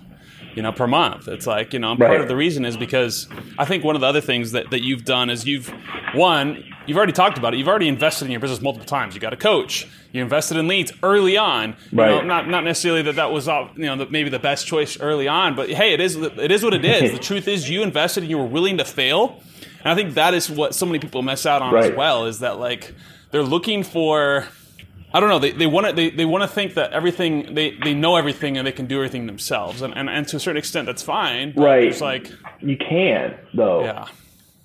you 0.56 0.62
know, 0.62 0.72
per 0.72 0.86
month. 0.88 1.28
It's 1.28 1.48
like, 1.48 1.74
you 1.74 1.80
know, 1.80 1.92
and 1.92 2.00
part 2.00 2.22
of 2.22 2.28
the 2.28 2.36
reason 2.36 2.64
is 2.66 2.78
because 2.78 3.28
I 3.58 3.66
think 3.66 3.84
one 3.84 3.96
of 3.96 4.02
the 4.02 4.08
other 4.08 4.22
things 4.22 4.52
that 4.52 4.70
that 4.72 4.84
you've 4.84 5.04
done 5.06 5.30
is 5.30 5.46
you've 5.46 5.74
one. 6.14 6.64
You've 6.86 6.98
already 6.98 7.14
talked 7.14 7.38
about 7.38 7.54
it. 7.54 7.58
You've 7.60 7.70
already 7.70 7.88
invested 7.88 8.26
in 8.26 8.32
your 8.32 8.42
business 8.42 8.62
multiple 8.62 8.86
times. 8.86 9.16
You 9.16 9.22
got 9.22 9.32
a 9.32 9.38
coach. 9.38 9.88
You 10.12 10.22
invested 10.22 10.58
in 10.58 10.68
leads 10.68 10.92
early 11.02 11.38
on. 11.38 11.78
You 11.92 11.98
know, 11.98 12.04
Right. 12.18 12.26
not 12.26 12.50
not 12.50 12.66
necessarily 12.66 13.02
that 13.04 13.16
that 13.16 13.32
was 13.32 13.48
uh, 13.48 13.70
you 13.78 13.86
know 13.86 13.96
the, 13.96 14.06
maybe 14.08 14.30
the 14.30 14.38
best 14.38 14.68
choice 14.68 15.00
early 15.00 15.28
on, 15.30 15.56
but 15.56 15.70
hey, 15.70 15.94
it 15.94 16.02
is 16.02 16.18
it 16.18 16.52
is 16.52 16.62
what 16.62 16.74
it 16.74 16.84
is. 16.84 17.12
the 17.18 17.20
truth 17.20 17.48
is, 17.48 17.70
you 17.70 17.84
invested 17.84 18.24
and 18.24 18.30
you 18.30 18.38
were 18.38 18.46
willing 18.46 18.78
to 18.80 18.86
fail, 18.86 19.42
and 19.80 19.88
I 19.92 19.96
think 19.96 20.16
that 20.16 20.34
is 20.34 20.50
what 20.52 20.76
so 20.76 20.86
many 20.86 21.00
people 21.00 21.22
miss 21.22 21.46
out 21.46 21.62
on 21.62 21.74
as 21.78 21.96
well. 21.96 22.26
Is 22.26 22.40
that 22.40 22.60
like 22.60 22.94
they're 23.32 23.44
looking 23.44 23.82
for. 23.82 24.46
I 25.14 25.20
don't 25.20 25.30
know. 25.30 25.40
They, 25.40 25.52
they 25.52 25.68
want 25.68 25.88
to 25.88 25.94
they, 25.94 26.10
they 26.10 26.26
want 26.26 26.42
to 26.42 26.48
think 26.48 26.74
that 26.74 26.92
everything 26.92 27.54
they, 27.54 27.72
they 27.84 27.94
know 27.94 28.16
everything 28.16 28.58
and 28.58 28.66
they 28.66 28.72
can 28.72 28.88
do 28.88 28.96
everything 28.96 29.28
themselves, 29.28 29.82
and, 29.82 29.96
and, 29.96 30.10
and 30.10 30.28
to 30.30 30.38
a 30.38 30.40
certain 30.40 30.58
extent 30.58 30.88
that's 30.88 31.04
fine. 31.04 31.54
But 31.56 31.62
Right. 31.64 31.84
It's 31.86 32.02
like 32.02 32.32
you 32.62 32.78
can't 32.78 33.36
though. 33.54 33.84
yeah, 33.84 34.08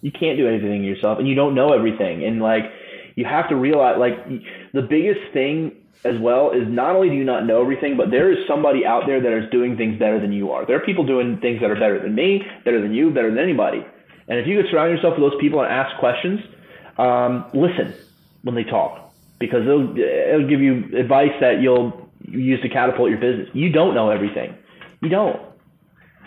you 0.00 0.12
can't 0.12 0.36
do 0.36 0.46
anything 0.48 0.84
yourself 0.84 1.18
and 1.18 1.26
you 1.26 1.34
don't 1.34 1.54
know 1.54 1.72
everything 1.72 2.24
and 2.24 2.40
like 2.40 2.64
you 3.16 3.24
have 3.24 3.48
to 3.48 3.56
realize 3.56 3.98
like 3.98 4.16
the 4.72 4.82
biggest 4.82 5.20
thing 5.32 5.72
as 6.04 6.18
well 6.20 6.52
is 6.52 6.68
not 6.68 6.94
only 6.94 7.08
do 7.08 7.16
you 7.16 7.24
not 7.24 7.44
know 7.46 7.60
everything 7.60 7.96
but 7.96 8.10
there 8.10 8.30
is 8.30 8.38
somebody 8.46 8.86
out 8.86 9.04
there 9.06 9.20
that 9.20 9.32
is 9.32 9.50
doing 9.50 9.76
things 9.76 9.98
better 9.98 10.20
than 10.20 10.32
you 10.32 10.52
are 10.52 10.64
there 10.66 10.76
are 10.76 10.84
people 10.84 11.04
doing 11.04 11.38
things 11.38 11.60
that 11.60 11.70
are 11.70 11.74
better 11.74 12.00
than 12.00 12.14
me 12.14 12.42
better 12.64 12.80
than 12.80 12.94
you 12.94 13.10
better 13.10 13.30
than 13.30 13.38
anybody 13.38 13.84
and 14.28 14.38
if 14.38 14.46
you 14.46 14.60
could 14.60 14.70
surround 14.70 14.90
yourself 14.90 15.18
with 15.18 15.30
those 15.30 15.40
people 15.40 15.60
and 15.60 15.72
ask 15.72 15.98
questions 15.98 16.40
um, 16.98 17.44
listen 17.52 17.94
when 18.42 18.54
they 18.54 18.64
talk 18.64 19.07
because 19.38 19.62
it'll, 19.62 19.96
it'll 19.98 20.48
give 20.48 20.60
you 20.60 20.84
advice 20.98 21.32
that 21.40 21.60
you'll 21.60 22.08
use 22.22 22.60
to 22.62 22.68
catapult 22.68 23.10
your 23.10 23.20
business. 23.20 23.48
You 23.52 23.70
don't 23.70 23.94
know 23.94 24.10
everything. 24.10 24.54
You 25.00 25.08
don't 25.08 25.47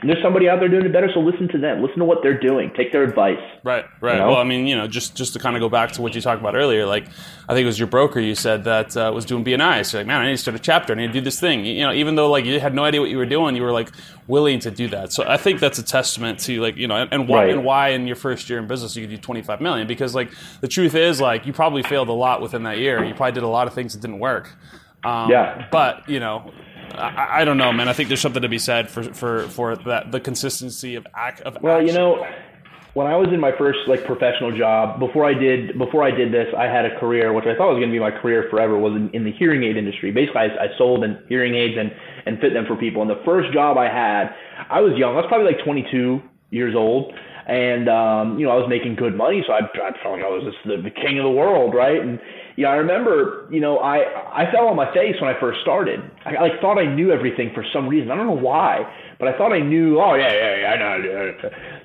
and 0.02 0.10
there's 0.10 0.22
somebody 0.24 0.50
out 0.50 0.60
there 0.60 0.68
doing 0.68 0.86
it 0.86 0.92
better, 0.92 1.10
so 1.14 1.20
listen 1.20 1.48
to 1.50 1.58
them. 1.60 1.82
Listen 1.82 2.00
to 2.00 2.06
what 2.06 2.20
they're 2.24 2.40
doing. 2.40 2.72
Take 2.76 2.92
their 2.92 3.04
advice. 3.04 3.38
Right, 3.64 3.86
right. 4.02 4.18
know? 4.18 4.30
Well, 4.30 4.38
I 4.38 4.44
mean, 4.44 4.66
you 4.66 4.76
know, 4.76 4.88
just 4.88 5.16
just 5.16 5.34
to 5.34 5.40
kind 5.40 5.56
of 5.56 5.60
go 5.60 5.70
back 5.70 5.92
to 5.94 6.02
what 6.02 6.16
you 6.16 6.22
talked 6.22 6.42
about 6.42 6.56
earlier, 6.56 6.86
like 6.86 7.06
I 7.48 7.54
think 7.54 7.64
it 7.64 7.68
was 7.68 7.78
your 7.80 7.88
broker 7.88 8.20
you 8.20 8.34
said 8.36 8.64
that 8.64 8.98
uh, 8.98 9.12
was 9.14 9.26
doing 9.26 9.44
BNI. 9.46 9.86
So 9.86 10.00
like, 10.00 10.08
man, 10.08 10.22
I 10.22 10.26
need 10.26 10.32
to 10.32 10.38
start 10.38 10.56
a 10.56 10.60
chapter. 10.60 10.94
I 10.94 10.96
need 10.96 11.08
to 11.08 11.14
do 11.14 11.22
this 11.22 11.40
thing. 11.40 11.66
You 11.66 11.82
know, 11.82 11.94
even 11.94 12.16
though 12.16 12.30
like 12.32 12.46
you 12.46 12.60
had 12.60 12.74
no 12.74 12.84
idea 12.84 13.00
what 13.00 13.10
you 13.10 13.18
were 13.18 13.26
doing, 13.26 13.56
you 13.56 13.62
were 13.62 13.72
like 13.72 13.90
willing 14.28 14.60
to 14.62 14.72
do 14.72 14.88
that. 14.90 15.14
So 15.14 15.24
I 15.28 15.38
think 15.38 15.60
that's 15.60 15.78
a 15.78 15.84
testament 15.84 16.40
to 16.42 16.62
like 16.62 16.78
you 16.78 16.88
know, 16.88 16.96
and, 16.96 17.14
and 17.14 17.28
why 17.28 17.46
Right. 17.46 17.54
and 17.54 17.64
why 17.64 17.90
in 17.90 18.08
your 18.08 18.16
first 18.16 18.50
year 18.50 18.58
in 18.60 18.68
business 18.68 18.96
you 18.96 19.04
could 19.04 19.16
do 19.16 19.18
twenty 19.22 19.42
five 19.42 19.62
million 19.62 19.88
because 19.88 20.16
like 20.16 20.32
the 20.62 20.68
truth 20.68 20.96
is 20.96 21.22
like 21.22 21.46
you 21.46 21.54
probably 21.54 21.84
failed 21.84 22.10
a 22.10 22.14
lot 22.14 22.42
within 22.42 22.64
that 22.64 22.78
year. 22.80 23.04
You 23.04 23.14
probably 23.14 23.34
did 23.34 23.44
a 23.44 23.48
lot 23.48 23.68
of 23.68 23.74
things 23.74 23.94
that 23.94 24.02
didn't 24.02 24.20
work. 24.20 24.56
Um, 25.04 25.30
Yeah. 25.30 25.68
But 25.72 26.08
you 26.10 26.20
know. 26.20 26.52
I, 26.94 27.42
I 27.42 27.46
don't 27.46 27.58
know, 27.58 27.72
man. 27.72 27.88
I 27.88 27.94
think 27.94 28.10
there's 28.10 28.20
something 28.20 28.42
to 28.42 28.50
be 28.50 28.60
said 28.60 28.90
for 28.90 29.02
for 29.14 29.48
for 29.48 29.78
that 29.78 30.12
the 30.12 30.20
consistency 30.20 30.96
of 30.96 31.08
act 31.16 31.40
of 31.40 31.58
Well, 31.62 31.82
you 31.82 31.94
know, 31.94 32.28
when 32.94 33.08
I 33.08 33.16
was 33.16 33.30
in 33.30 33.40
my 33.40 33.52
first 33.58 33.80
like 33.88 34.06
professional 34.06 34.56
job, 34.58 35.00
before 35.00 35.26
I 35.26 35.34
did 35.34 35.78
before 35.78 36.04
I 36.04 36.12
did 36.12 36.34
this, 36.34 36.48
I 36.58 36.66
had 36.66 36.86
a 36.86 37.00
career 37.00 37.32
which 37.32 37.46
I 37.46 37.56
thought 37.56 37.72
was 37.72 37.80
going 37.80 37.90
to 37.90 37.96
be 37.96 38.00
my 38.00 38.12
career 38.12 38.48
forever. 38.50 38.78
Was 38.78 38.94
in, 38.94 39.10
in 39.12 39.24
the 39.24 39.32
hearing 39.32 39.64
aid 39.64 39.78
industry. 39.78 40.12
Basically, 40.12 40.42
I, 40.42 40.66
I 40.66 40.78
sold 40.78 41.04
and 41.04 41.18
hearing 41.30 41.56
aids 41.56 41.78
and 41.80 41.92
and 42.26 42.40
fit 42.40 42.54
them 42.54 42.66
for 42.68 42.76
people. 42.76 43.02
And 43.02 43.10
the 43.10 43.22
first 43.24 43.54
job 43.54 43.78
I 43.78 43.88
had, 43.88 44.36
I 44.70 44.82
was 44.82 44.94
young. 44.98 45.14
I 45.14 45.22
was 45.22 45.26
probably 45.30 45.54
like 45.54 45.64
22 45.64 46.22
years 46.50 46.76
old. 46.76 47.14
And 47.48 47.88
um, 47.90 48.38
you 48.38 48.46
know, 48.46 48.52
I 48.52 48.56
was 48.56 48.68
making 48.70 48.96
good 48.96 49.16
money, 49.16 49.44
so 49.48 49.54
I, 49.54 49.60
I 49.60 49.92
felt 50.04 50.20
like 50.20 50.24
I 50.24 50.30
was 50.30 50.44
just 50.44 50.58
the, 50.66 50.78
the 50.78 50.92
king 50.92 51.18
of 51.18 51.24
the 51.24 51.32
world, 51.32 51.74
right? 51.74 52.00
And 52.00 52.20
yeah, 52.58 52.68
I 52.68 52.76
remember, 52.76 53.48
you 53.50 53.60
know, 53.60 53.80
I 53.80 54.44
I 54.44 54.52
fell 54.52 54.68
on 54.68 54.76
my 54.76 54.92
face 54.94 55.16
when 55.22 55.34
I 55.34 55.40
first 55.40 55.62
started. 55.62 56.02
I 56.26 56.32
like 56.42 56.60
thought 56.60 56.78
I 56.78 56.86
knew 56.86 57.12
everything 57.12 57.52
for 57.54 57.66
some 57.72 57.88
reason. 57.88 58.12
I 58.12 58.16
don't 58.16 58.28
know 58.28 58.34
why, 58.34 58.92
but 59.20 59.28
I 59.28 59.38
thought 59.38 59.54
I 59.54 59.60
knew. 59.60 60.00
Oh 60.00 60.16
yeah, 60.16 60.32
yeah, 60.34 60.58
yeah, 60.58 60.68
I 60.68 60.78
know. 60.78 61.34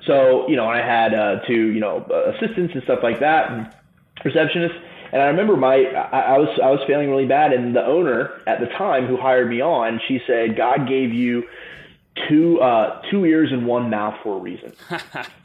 So 0.05 0.47
you 0.49 0.55
know, 0.55 0.67
I 0.67 0.77
had 0.77 1.13
uh, 1.13 1.39
two, 1.47 1.71
you 1.71 1.79
know, 1.79 2.05
uh, 2.11 2.31
assistants 2.31 2.73
and 2.73 2.83
stuff 2.83 2.99
like 3.01 3.19
that, 3.19 3.51
and 3.51 3.73
receptionists. 4.23 4.81
And 5.11 5.21
I 5.21 5.27
remember 5.27 5.55
my 5.55 5.75
I, 5.75 6.35
I 6.35 6.37
was 6.37 6.59
I 6.61 6.69
was 6.69 6.81
failing 6.85 7.09
really 7.09 7.27
bad, 7.27 7.53
and 7.53 7.75
the 7.75 7.85
owner 7.85 8.41
at 8.45 8.59
the 8.59 8.67
time 8.67 9.07
who 9.07 9.17
hired 9.17 9.49
me 9.49 9.61
on, 9.61 10.01
she 10.07 10.19
said, 10.27 10.57
God 10.57 10.87
gave 10.87 11.13
you 11.13 11.43
two 12.27 12.59
uh, 12.59 13.01
two 13.09 13.25
ears 13.25 13.51
and 13.51 13.65
one 13.65 13.89
mouth 13.89 14.15
for 14.23 14.37
a 14.37 14.39
reason. 14.39 14.73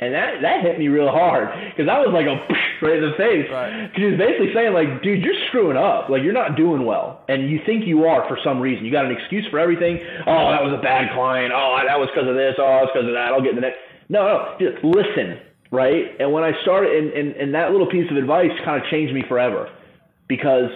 And 0.00 0.14
that, 0.14 0.40
that 0.40 0.62
hit 0.62 0.78
me 0.78 0.88
real 0.88 1.12
hard 1.12 1.52
because 1.70 1.88
I 1.88 2.00
was 2.00 2.08
like 2.08 2.24
a 2.24 2.40
right 2.80 2.96
in 2.96 3.04
the 3.04 3.16
face. 3.20 3.44
Right. 3.52 3.86
Because 3.86 4.00
he 4.00 4.08
was 4.08 4.18
basically 4.18 4.52
saying 4.54 4.72
like, 4.72 5.02
dude, 5.02 5.22
you're 5.22 5.36
screwing 5.48 5.76
up. 5.76 6.08
Like 6.08 6.22
you're 6.22 6.32
not 6.32 6.56
doing 6.56 6.86
well, 6.86 7.22
and 7.28 7.50
you 7.50 7.60
think 7.66 7.86
you 7.86 8.06
are 8.06 8.26
for 8.26 8.38
some 8.42 8.60
reason. 8.60 8.84
You 8.84 8.92
got 8.92 9.04
an 9.04 9.12
excuse 9.12 9.46
for 9.50 9.58
everything. 9.58 10.00
Oh, 10.26 10.50
that 10.50 10.64
was 10.64 10.72
a 10.72 10.80
bad 10.80 11.12
client. 11.12 11.52
Oh, 11.54 11.76
that 11.84 11.98
was 12.00 12.08
because 12.14 12.28
of 12.28 12.34
this. 12.34 12.56
Oh, 12.56 12.80
it's 12.84 12.92
because 12.92 13.08
of 13.08 13.14
that. 13.14 13.32
I'll 13.32 13.42
get 13.42 13.50
in 13.50 13.56
the 13.56 13.68
next. 13.68 13.78
No, 14.08 14.24
no, 14.24 14.56
just 14.58 14.82
listen, 14.82 15.38
right? 15.70 16.16
And 16.18 16.32
when 16.32 16.42
I 16.42 16.52
started, 16.62 16.96
and, 16.96 17.12
and, 17.12 17.36
and 17.36 17.54
that 17.54 17.70
little 17.70 17.86
piece 17.86 18.10
of 18.10 18.16
advice 18.16 18.50
kind 18.64 18.82
of 18.82 18.88
changed 18.90 19.14
me 19.14 19.22
forever 19.28 19.70
because 20.26 20.70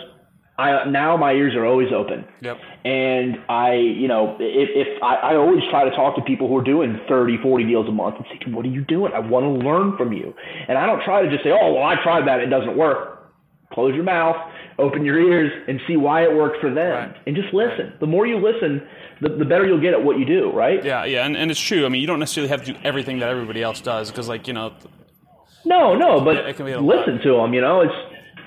I 0.56 0.84
now 0.88 1.16
my 1.16 1.32
ears 1.32 1.54
are 1.56 1.64
always 1.66 1.88
open. 1.92 2.24
Yep. 2.40 2.58
And 2.84 3.38
I, 3.48 3.74
you 3.74 4.06
know, 4.06 4.36
if, 4.38 4.68
if 4.74 5.02
I, 5.02 5.16
I 5.16 5.36
always 5.36 5.62
try 5.70 5.84
to 5.84 5.90
talk 5.96 6.14
to 6.16 6.22
people 6.22 6.46
who 6.48 6.56
are 6.58 6.62
doing 6.64 7.00
30, 7.08 7.38
40 7.42 7.64
deals 7.64 7.88
a 7.88 7.92
month 7.92 8.16
and 8.16 8.24
say, 8.28 8.50
what 8.52 8.64
are 8.64 8.68
you 8.68 8.84
doing? 8.84 9.12
I 9.12 9.18
want 9.18 9.44
to 9.44 9.66
learn 9.66 9.96
from 9.96 10.12
you. 10.12 10.32
And 10.68 10.78
I 10.78 10.86
don't 10.86 11.02
try 11.02 11.22
to 11.22 11.30
just 11.30 11.42
say, 11.42 11.50
oh, 11.50 11.72
well, 11.74 11.82
I 11.82 11.96
tried 12.02 12.28
that. 12.28 12.38
It 12.40 12.46
doesn't 12.50 12.76
work. 12.76 13.32
Close 13.72 13.92
your 13.96 14.04
mouth, 14.04 14.36
open 14.78 15.04
your 15.04 15.18
ears, 15.18 15.50
and 15.66 15.80
see 15.88 15.96
why 15.96 16.22
it 16.22 16.32
worked 16.32 16.60
for 16.60 16.72
them. 16.72 17.10
Right. 17.10 17.16
And 17.26 17.34
just 17.34 17.52
listen. 17.52 17.92
The 17.98 18.06
more 18.06 18.24
you 18.24 18.36
listen, 18.38 18.86
the, 19.20 19.30
the 19.30 19.44
better 19.44 19.66
you'll 19.66 19.80
get 19.80 19.94
at 19.94 20.04
what 20.04 20.16
you 20.20 20.24
do, 20.24 20.52
right? 20.52 20.84
Yeah, 20.84 21.04
yeah, 21.04 21.26
and, 21.26 21.36
and 21.36 21.50
it's 21.50 21.58
true. 21.58 21.84
I 21.84 21.88
mean, 21.88 22.00
you 22.00 22.06
don't 22.06 22.20
necessarily 22.20 22.50
have 22.50 22.62
to 22.64 22.72
do 22.74 22.78
everything 22.84 23.18
that 23.18 23.28
everybody 23.30 23.60
else 23.64 23.80
does 23.80 24.12
because, 24.12 24.28
like, 24.28 24.46
you 24.46 24.52
know, 24.54 24.72
No, 25.64 25.96
no, 25.96 26.20
but 26.20 26.36
It 26.36 26.54
can 26.56 26.66
be 26.66 26.72
a 26.72 26.80
lot. 26.80 26.96
listen 26.98 27.18
to 27.24 27.32
them, 27.38 27.52
you 27.54 27.60
know? 27.62 27.80
It's, 27.80 27.94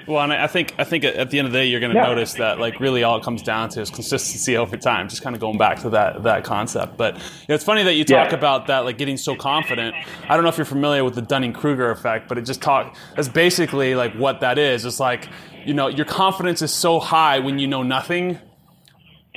well, 0.08 0.24
and 0.24 0.32
I 0.34 0.46
I 0.46 0.48
think 0.48 0.74
I 0.78 0.84
think 0.84 1.04
at 1.04 1.30
the 1.30 1.40
end 1.40 1.46
of 1.48 1.52
the 1.52 1.60
day, 1.60 1.66
you're 1.66 1.80
going 1.80 1.92
to 1.94 1.98
Yeah. 1.98 2.08
notice 2.08 2.34
that, 2.36 2.60
like, 2.60 2.80
really 2.80 3.04
all 3.04 3.18
it 3.18 3.24
comes 3.24 3.42
down 3.42 3.70
to 3.70 3.82
is 3.82 3.90
consistency 3.90 4.56
over 4.58 4.78
time. 4.78 5.10
Just 5.10 5.22
kind 5.22 5.36
of 5.36 5.40
going 5.40 5.58
back 5.58 5.80
to 5.82 5.90
that 5.92 6.24
that 6.24 6.44
concept. 6.44 6.98
But 6.98 7.16
you 7.16 7.22
know, 7.50 7.56
it's 7.56 7.64
funny 7.64 7.84
that 7.84 7.94
you 7.96 8.04
talk 8.04 8.30
Yeah. 8.32 8.38
about 8.38 8.68
that, 8.68 8.86
like, 8.86 8.98
getting 8.98 9.18
so 9.18 9.36
confident. 9.36 9.96
I 10.30 10.36
don't 10.36 10.44
know 10.44 10.50
if 10.50 10.58
you're 10.58 10.66
familiar 10.66 11.04
with 11.04 11.16
the 11.16 11.22
Dunning 11.22 11.54
Kruger 11.54 11.92
effect, 11.92 12.28
but 12.30 12.38
it 12.38 12.42
just 12.46 12.62
talk. 12.62 12.96
That's 13.16 13.28
basically 13.28 13.96
like 13.96 14.14
what 14.14 14.40
that 14.42 14.58
is. 14.58 14.86
It's 14.86 15.00
like 15.00 15.28
you 15.66 15.74
know, 15.74 15.88
your 15.90 16.06
confidence 16.06 16.62
is 16.62 16.74
so 16.74 16.98
high 16.98 17.40
when 17.40 17.60
you 17.60 17.68
know 17.68 17.84
nothing. 17.84 18.40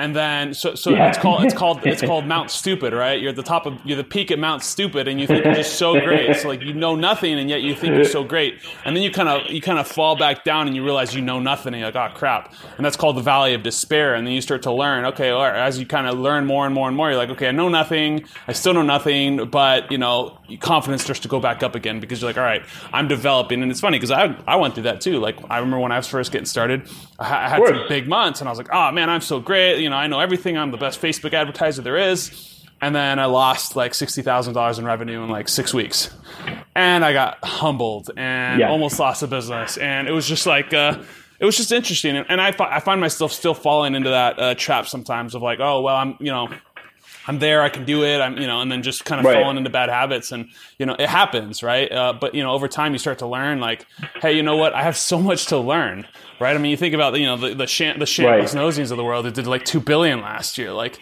And 0.01 0.17
then, 0.17 0.55
so, 0.55 0.75
so 0.75 0.91
Yeah. 0.91 1.09
it's 1.09 1.19
called 1.19 1.45
it's 1.45 1.55
called 1.55 1.87
it's 1.87 2.01
called 2.03 2.27
Mount 2.35 2.51
Stupid, 2.51 2.93
right? 2.93 3.21
You're 3.21 3.31
at 3.31 3.37
the 3.37 3.43
top 3.43 3.67
of 3.67 3.79
you're 3.85 3.97
the 3.97 4.05
peak 4.05 4.31
at 4.31 4.39
Mount 4.39 4.63
Stupid, 4.63 5.07
and 5.09 5.21
you 5.21 5.27
think 5.27 5.45
you're 5.45 5.55
just 5.55 5.75
so 5.77 6.01
great. 6.01 6.35
So 6.37 6.49
like 6.49 6.63
you 6.63 6.73
know 6.75 6.97
nothing, 6.97 7.39
and 7.39 7.49
yet 7.51 7.63
you 7.63 7.75
think 7.75 7.95
you're 7.95 8.05
so 8.05 8.25
great. 8.25 8.55
And 8.85 8.97
then 8.97 9.03
you 9.03 9.11
kind 9.11 9.29
of 9.29 9.51
you 9.51 9.61
kind 9.61 9.79
of 9.79 9.87
fall 9.87 10.17
back 10.17 10.43
down, 10.43 10.67
and 10.67 10.75
you 10.75 10.83
realize 10.85 11.15
you 11.15 11.21
know 11.23 11.39
nothing, 11.39 11.75
and 11.75 11.81
you're 11.81 11.93
like, 11.93 12.13
oh 12.13 12.17
crap. 12.17 12.53
And 12.77 12.85
that's 12.85 12.97
called 12.97 13.17
the 13.17 13.23
Valley 13.23 13.55
of 13.55 13.63
Despair. 13.63 14.15
And 14.15 14.27
then 14.27 14.35
you 14.35 14.41
start 14.41 14.63
to 14.63 14.73
learn. 14.73 15.05
Okay, 15.07 15.31
all 15.31 15.43
right, 15.43 15.57
as 15.67 15.79
you 15.79 15.87
kind 15.87 16.07
of 16.07 16.19
learn 16.19 16.47
more 16.47 16.65
and 16.67 16.75
more 16.75 16.89
and 16.89 16.97
more, 16.97 17.11
you're 17.11 17.19
like, 17.19 17.31
okay, 17.31 17.49
I 17.49 17.53
know 17.53 17.69
nothing. 17.69 18.25
I 18.49 18.53
still 18.53 18.75
know 18.75 18.83
nothing, 18.83 19.49
but 19.51 19.93
you 19.93 19.99
know, 19.99 20.39
confidence 20.59 21.03
starts 21.03 21.21
to 21.21 21.29
go 21.29 21.41
back 21.41 21.63
up 21.63 21.75
again 21.75 22.01
because 22.01 22.21
you're 22.21 22.29
like, 22.31 22.39
all 22.39 22.45
right, 22.45 22.63
I'm 22.93 23.09
developing. 23.09 23.63
And 23.63 23.71
it's 23.71 23.81
funny 23.81 23.99
because 23.99 24.11
I 24.11 24.37
I 24.47 24.57
went 24.57 24.75
through 24.75 24.85
that 24.85 25.01
too. 25.01 25.19
Like 25.21 25.37
I 25.51 25.59
remember 25.59 25.79
when 25.81 25.93
I 25.93 25.97
was 25.97 26.07
first 26.09 26.33
getting 26.33 26.47
started, 26.47 26.89
I, 27.19 27.25
ha- 27.25 27.39
I 27.41 27.49
had 27.49 27.67
some 27.67 27.85
big 27.89 28.09
months, 28.09 28.41
and 28.41 28.49
I 28.49 28.53
was 28.53 28.59
like, 28.59 28.69
oh 28.73 28.91
man, 28.93 29.09
I'm 29.11 29.21
so 29.21 29.41
great. 29.41 29.81
You 29.81 29.91
know, 29.91 29.97
I 29.97 30.07
know 30.07 30.21
everything. 30.21 30.57
I'm 30.59 30.71
the 30.71 30.77
best 30.79 31.01
Facebook 31.01 31.33
advertiser 31.35 31.83
there 31.83 31.97
is. 31.97 32.47
And 32.83 32.95
then 32.95 33.19
I 33.19 33.27
lost 33.27 33.77
like 33.77 33.93
sixty 33.95 34.23
thousand 34.23 34.55
dollars 34.55 34.79
in 34.79 34.87
revenue 34.87 35.23
in 35.23 35.29
like 35.29 35.49
six 35.51 35.75
weeks, 35.75 36.15
and 36.75 37.05
I 37.05 37.13
got 37.13 37.39
humbled 37.45 38.11
and 38.17 38.61
Yeah. 38.61 38.71
almost 38.71 38.99
lost 38.99 39.23
a 39.23 39.27
business. 39.27 39.77
And 39.77 40.09
it 40.09 40.13
was 40.13 40.27
just 40.27 40.47
like, 40.47 40.73
uh, 40.73 41.03
it 41.39 41.45
was 41.45 41.57
just 41.59 41.73
interesting. 41.73 42.17
And, 42.17 42.27
and 42.31 42.41
I, 42.41 42.55
I 42.59 42.81
find 42.81 43.01
myself 43.01 43.33
still 43.33 43.53
falling 43.55 43.95
into 43.95 44.09
that 44.11 44.39
uh, 44.39 44.55
trap 44.55 44.87
sometimes 44.89 45.35
of 45.35 45.43
like, 45.43 45.61
oh 45.61 45.83
well, 45.83 45.97
I'm 45.97 46.17
you 46.21 46.31
know, 46.31 46.49
I'm 47.26 47.38
there, 47.38 47.62
I 47.62 47.68
can 47.68 47.85
do 47.85 48.04
it. 48.04 48.18
I'm, 48.20 48.38
you 48.38 48.46
know, 48.46 48.61
and 48.61 48.72
then 48.72 48.83
just 48.83 49.04
kind 49.04 49.18
of 49.20 49.26
Right. 49.26 49.35
falling 49.40 49.56
into 49.59 49.70
bad 49.70 49.88
habits, 49.90 50.33
and 50.33 50.48
you 50.78 50.87
know, 50.87 50.94
it 50.98 51.09
happens, 51.09 51.62
right? 51.62 51.90
Uh, 51.92 52.12
but 52.12 52.35
you 52.35 52.42
know, 52.42 52.52
over 52.52 52.66
time, 52.68 52.92
you 52.92 52.98
start 52.98 53.18
to 53.18 53.26
learn, 53.26 53.61
like, 53.61 53.87
hey, 54.22 54.33
you 54.33 54.42
know 54.42 54.56
what? 54.56 54.72
I 54.74 54.83
have 54.83 54.96
so 54.96 55.18
much 55.18 55.46
to 55.46 55.59
learn, 55.59 56.06
right? 56.40 56.54
I 56.54 56.59
mean, 56.59 56.70
you 56.70 56.76
think 56.76 56.94
about 56.94 57.18
you 57.18 57.26
know 57.26 57.37
the 57.37 57.54
the, 57.54 57.66
Sham- 57.66 57.98
the 57.98 58.06
Shambles 58.06 58.54
Right. 58.54 58.78
Of 58.90 58.96
the 58.96 59.04
world 59.04 59.24
that 59.26 59.35
did 59.35 59.46
like 59.46 59.64
two 59.64 59.80
billion 59.80 60.20
last 60.22 60.59
year, 60.59 60.72
like. 60.72 60.98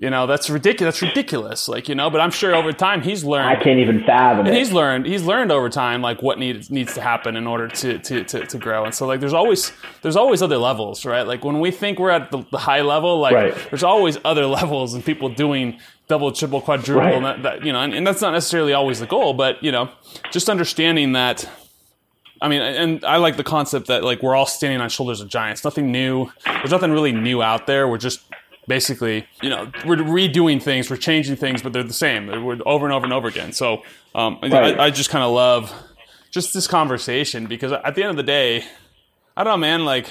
You 0.00 0.08
know, 0.08 0.26
that's 0.26 0.48
ridiculous. 0.48 0.98
That's 0.98 1.02
ridiculous. 1.14 1.68
Like, 1.68 1.86
you 1.88 1.94
know, 1.94 2.08
but 2.08 2.20
I'm 2.22 2.30
sure 2.30 2.54
over 2.54 2.72
time 2.72 3.02
he's 3.02 3.22
learned. 3.22 3.48
I 3.50 3.62
can't 3.62 3.78
even 3.78 4.02
fathom 4.02 4.46
and 4.46 4.48
it. 4.48 4.54
he's 4.58 4.72
learned. 4.72 5.04
He's 5.04 5.22
learned 5.22 5.52
over 5.52 5.68
time 5.68 6.00
like 6.00 6.22
what 6.22 6.38
needs 6.38 6.70
needs 6.70 6.94
to 6.94 7.02
happen 7.02 7.36
in 7.36 7.46
order 7.46 7.68
to, 7.68 7.98
to 7.98 8.24
to 8.24 8.46
to 8.46 8.58
grow. 8.58 8.84
And 8.86 8.94
so 8.94 9.06
like, 9.06 9.20
there's 9.20 9.34
always 9.34 9.72
there's 10.00 10.16
always 10.16 10.40
other 10.42 10.56
levels, 10.56 11.04
right? 11.04 11.26
Like 11.26 11.44
when 11.44 11.60
we 11.60 11.70
think 11.70 11.98
we're 11.98 12.10
at 12.10 12.30
the, 12.30 12.42
the 12.50 12.56
high 12.58 12.80
level, 12.80 13.20
like 13.20 13.34
Right. 13.34 13.54
there's 13.70 13.84
always 13.84 14.16
other 14.24 14.46
levels 14.58 14.94
and 14.94 15.04
people 15.04 15.28
doing 15.28 15.78
double, 16.08 16.32
triple, 16.32 16.62
quadruple, 16.62 16.96
Right. 17.02 17.14
and 17.14 17.24
that, 17.26 17.42
that 17.42 17.64
you 17.66 17.72
know, 17.72 17.80
and, 17.80 17.92
and 17.92 18.06
that's 18.06 18.22
not 18.22 18.32
necessarily 18.32 18.72
always 18.72 19.00
the 19.00 19.06
goal, 19.06 19.34
but 19.34 19.62
you 19.62 19.70
know, 19.70 19.90
just 20.32 20.48
understanding 20.48 21.12
that. 21.12 21.46
I 22.42 22.48
mean, 22.48 22.62
and 22.62 23.04
I 23.04 23.18
like 23.18 23.36
the 23.36 23.44
concept 23.44 23.88
that 23.88 24.02
like 24.02 24.22
we're 24.22 24.34
all 24.34 24.46
standing 24.46 24.80
on 24.80 24.88
shoulders 24.88 25.20
of 25.20 25.28
giants. 25.28 25.62
Nothing 25.62 25.92
new. 25.92 26.30
There's 26.46 26.70
nothing 26.70 26.90
really 26.90 27.12
new 27.12 27.42
out 27.42 27.66
there. 27.66 27.86
We're 27.86 27.98
just 27.98 28.22
basically, 28.66 29.26
you 29.42 29.50
know, 29.50 29.72
we're 29.84 29.96
redoing 29.96 30.62
things, 30.62 30.90
we're 30.90 30.96
changing 30.96 31.36
things, 31.36 31.62
but 31.62 31.72
they're 31.72 31.82
the 31.82 31.92
same. 31.92 32.26
We're 32.26 32.58
over 32.66 32.86
and 32.86 32.92
over 32.94 33.04
and 33.04 33.12
over 33.12 33.28
again. 33.28 33.52
So 33.52 33.82
um, 34.14 34.38
Right. 34.42 34.78
I, 34.78 34.84
I 34.86 34.90
just 34.90 35.10
kind 35.10 35.24
of 35.24 35.32
love 35.32 35.72
just 36.30 36.54
this 36.54 36.66
conversation 36.66 37.46
because 37.46 37.72
at 37.72 37.94
the 37.94 38.02
end 38.02 38.10
of 38.10 38.16
the 38.16 38.22
day, 38.22 38.64
I 39.36 39.44
don't 39.44 39.54
know, 39.54 39.56
man. 39.58 39.84
Like 39.84 40.06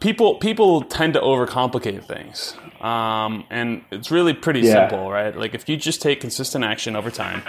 people, 0.00 0.36
people 0.36 0.82
tend 0.82 1.14
to 1.14 1.20
overcomplicate 1.20 2.04
things, 2.04 2.54
um, 2.80 3.44
and 3.50 3.84
it's 3.92 4.10
really 4.10 4.32
pretty 4.34 4.60
Yeah. 4.60 4.72
simple, 4.72 5.10
right? 5.10 5.36
Like 5.36 5.54
if 5.54 5.68
you 5.68 5.76
just 5.76 6.02
take 6.02 6.20
consistent 6.20 6.64
action 6.64 6.96
over 6.96 7.10
time 7.10 7.42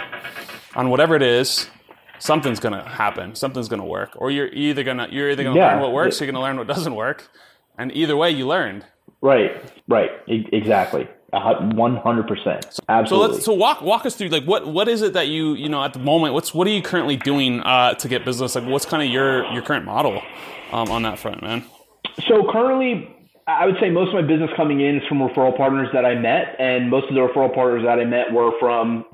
on 0.76 0.90
whatever 0.90 1.16
it 1.16 1.22
is, 1.22 1.68
something's 2.18 2.60
gonna 2.60 2.88
happen. 2.88 3.34
Something's 3.34 3.68
gonna 3.68 3.84
work, 3.84 4.10
or 4.16 4.30
you're 4.30 4.48
either 4.52 4.84
gonna 4.84 5.08
you're 5.10 5.30
either 5.30 5.42
gonna 5.42 5.56
Yeah. 5.58 5.72
learn 5.72 5.80
what 5.80 5.92
works, 5.92 6.20
or 6.20 6.24
you're 6.24 6.32
gonna 6.32 6.44
learn 6.44 6.56
what 6.56 6.66
doesn't 6.68 6.94
work, 6.94 7.28
and 7.78 7.90
either 7.96 8.16
way, 8.16 8.30
you 8.30 8.46
learned. 8.46 8.84
Right, 9.24 9.52
right, 9.88 10.10
e- 10.28 10.46
exactly, 10.52 11.08
one 11.32 11.96
hundred 11.96 12.28
percent, 12.28 12.66
So 12.74 12.82
absolutely. 12.90 13.32
let's 13.36 13.46
so 13.46 13.54
walk 13.54 13.80
walk 13.80 14.04
us 14.04 14.16
through 14.16 14.28
like 14.28 14.44
what 14.44 14.66
what 14.66 14.86
is 14.86 15.00
it 15.00 15.14
that 15.14 15.28
you 15.28 15.54
you 15.54 15.70
know 15.70 15.82
at 15.82 15.94
the 15.94 15.98
moment 15.98 16.34
what's 16.34 16.52
what 16.52 16.66
are 16.66 16.70
you 16.70 16.82
currently 16.82 17.16
doing 17.16 17.60
uh, 17.60 17.94
to 17.94 18.06
get 18.06 18.26
business 18.26 18.54
like 18.54 18.66
what's 18.66 18.84
kind 18.84 19.02
of 19.02 19.08
your 19.08 19.50
your 19.54 19.62
current 19.62 19.86
model 19.86 20.20
um, 20.72 20.90
on 20.90 21.04
that 21.04 21.18
front, 21.18 21.40
man? 21.40 21.64
So 22.28 22.46
currently, 22.52 23.08
I 23.46 23.64
would 23.64 23.76
say 23.80 23.88
most 23.88 24.08
of 24.08 24.14
my 24.14 24.28
business 24.28 24.50
coming 24.58 24.82
in 24.82 24.96
is 24.98 25.02
from 25.08 25.20
referral 25.20 25.56
partners 25.56 25.88
that 25.94 26.04
I 26.04 26.16
met, 26.16 26.56
and 26.58 26.90
most 26.90 27.08
of 27.08 27.14
the 27.14 27.20
referral 27.20 27.54
partners 27.54 27.82
that 27.86 27.98
I 27.98 28.04
met 28.04 28.30
were 28.30 28.52
from 28.60 29.06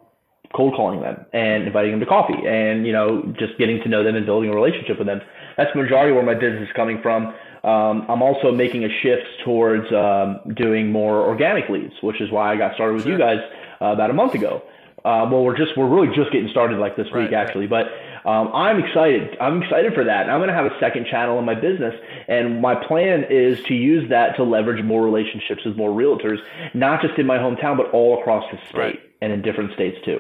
cold 0.57 0.75
calling 0.75 1.01
them 1.03 1.25
and 1.33 1.69
inviting 1.69 1.93
them 1.93 2.01
to 2.01 2.07
coffee, 2.07 2.49
and 2.49 2.85
you 2.85 2.93
know 2.93 3.33
just 3.39 3.57
getting 3.59 3.81
to 3.85 3.89
know 3.89 4.03
them 4.03 4.17
and 4.17 4.27
building 4.27 4.51
a 4.51 4.55
relationship 4.55 4.99
with 4.99 5.07
them. 5.07 5.21
That's 5.57 5.71
the 5.73 5.81
majority 5.81 6.11
where 6.11 6.25
my 6.25 6.35
business 6.35 6.69
is 6.69 6.75
coming 6.75 7.01
from. 7.01 7.33
Um, 7.63 8.07
I'm 8.09 8.23
also 8.23 8.53
making 8.53 8.85
a 8.85 8.89
shift 9.03 9.27
towards 9.45 9.93
um, 9.93 10.41
doing 10.55 10.91
more 10.91 11.21
organic 11.27 11.69
leads, 11.69 11.95
which 12.03 12.21
is 12.21 12.31
why 12.31 12.53
I 12.53 12.57
got 12.57 12.75
started 12.75 12.95
with 12.95 13.07
you 13.07 13.19
guys 13.19 13.39
uh, 13.81 13.87
about 13.87 14.11
a 14.11 14.15
month 14.15 14.35
ago. 14.35 14.63
Uh, 15.05 15.27
well, 15.31 15.43
we're 15.45 15.57
just 15.57 15.77
we're 15.77 15.89
really 15.89 16.15
just 16.15 16.31
getting 16.31 16.49
started 16.51 16.79
like 16.79 16.97
this 16.97 17.07
Right, 17.13 17.23
week 17.25 17.33
right. 17.33 17.47
actually, 17.47 17.67
but 17.67 17.87
um, 18.27 18.51
I'm 18.53 18.79
excited. 18.85 19.35
I'm 19.41 19.63
excited 19.63 19.95
for 19.95 20.05
that. 20.05 20.29
I'm 20.29 20.39
going 20.41 20.49
to 20.49 20.55
have 20.55 20.67
a 20.67 20.79
second 20.79 21.07
channel 21.07 21.39
in 21.39 21.47
my 21.47 21.55
business, 21.55 21.95
and 22.29 22.61
my 22.61 22.75
plan 22.75 23.25
is 23.31 23.63
to 23.65 23.75
use 23.75 24.11
that 24.11 24.37
to 24.37 24.43
leverage 24.45 24.85
more 24.85 25.03
relationships 25.03 25.65
with 25.65 25.75
more 25.77 25.89
realtors, 25.91 26.37
not 26.75 27.01
just 27.01 27.19
in 27.19 27.25
my 27.27 27.39
hometown, 27.39 27.79
but 27.79 27.91
all 27.93 28.21
across 28.21 28.45
the 28.53 28.59
state 28.69 28.79
Right. 28.79 29.01
And 29.23 29.33
in 29.33 29.43
different 29.43 29.73
states 29.75 29.99
too. 30.05 30.19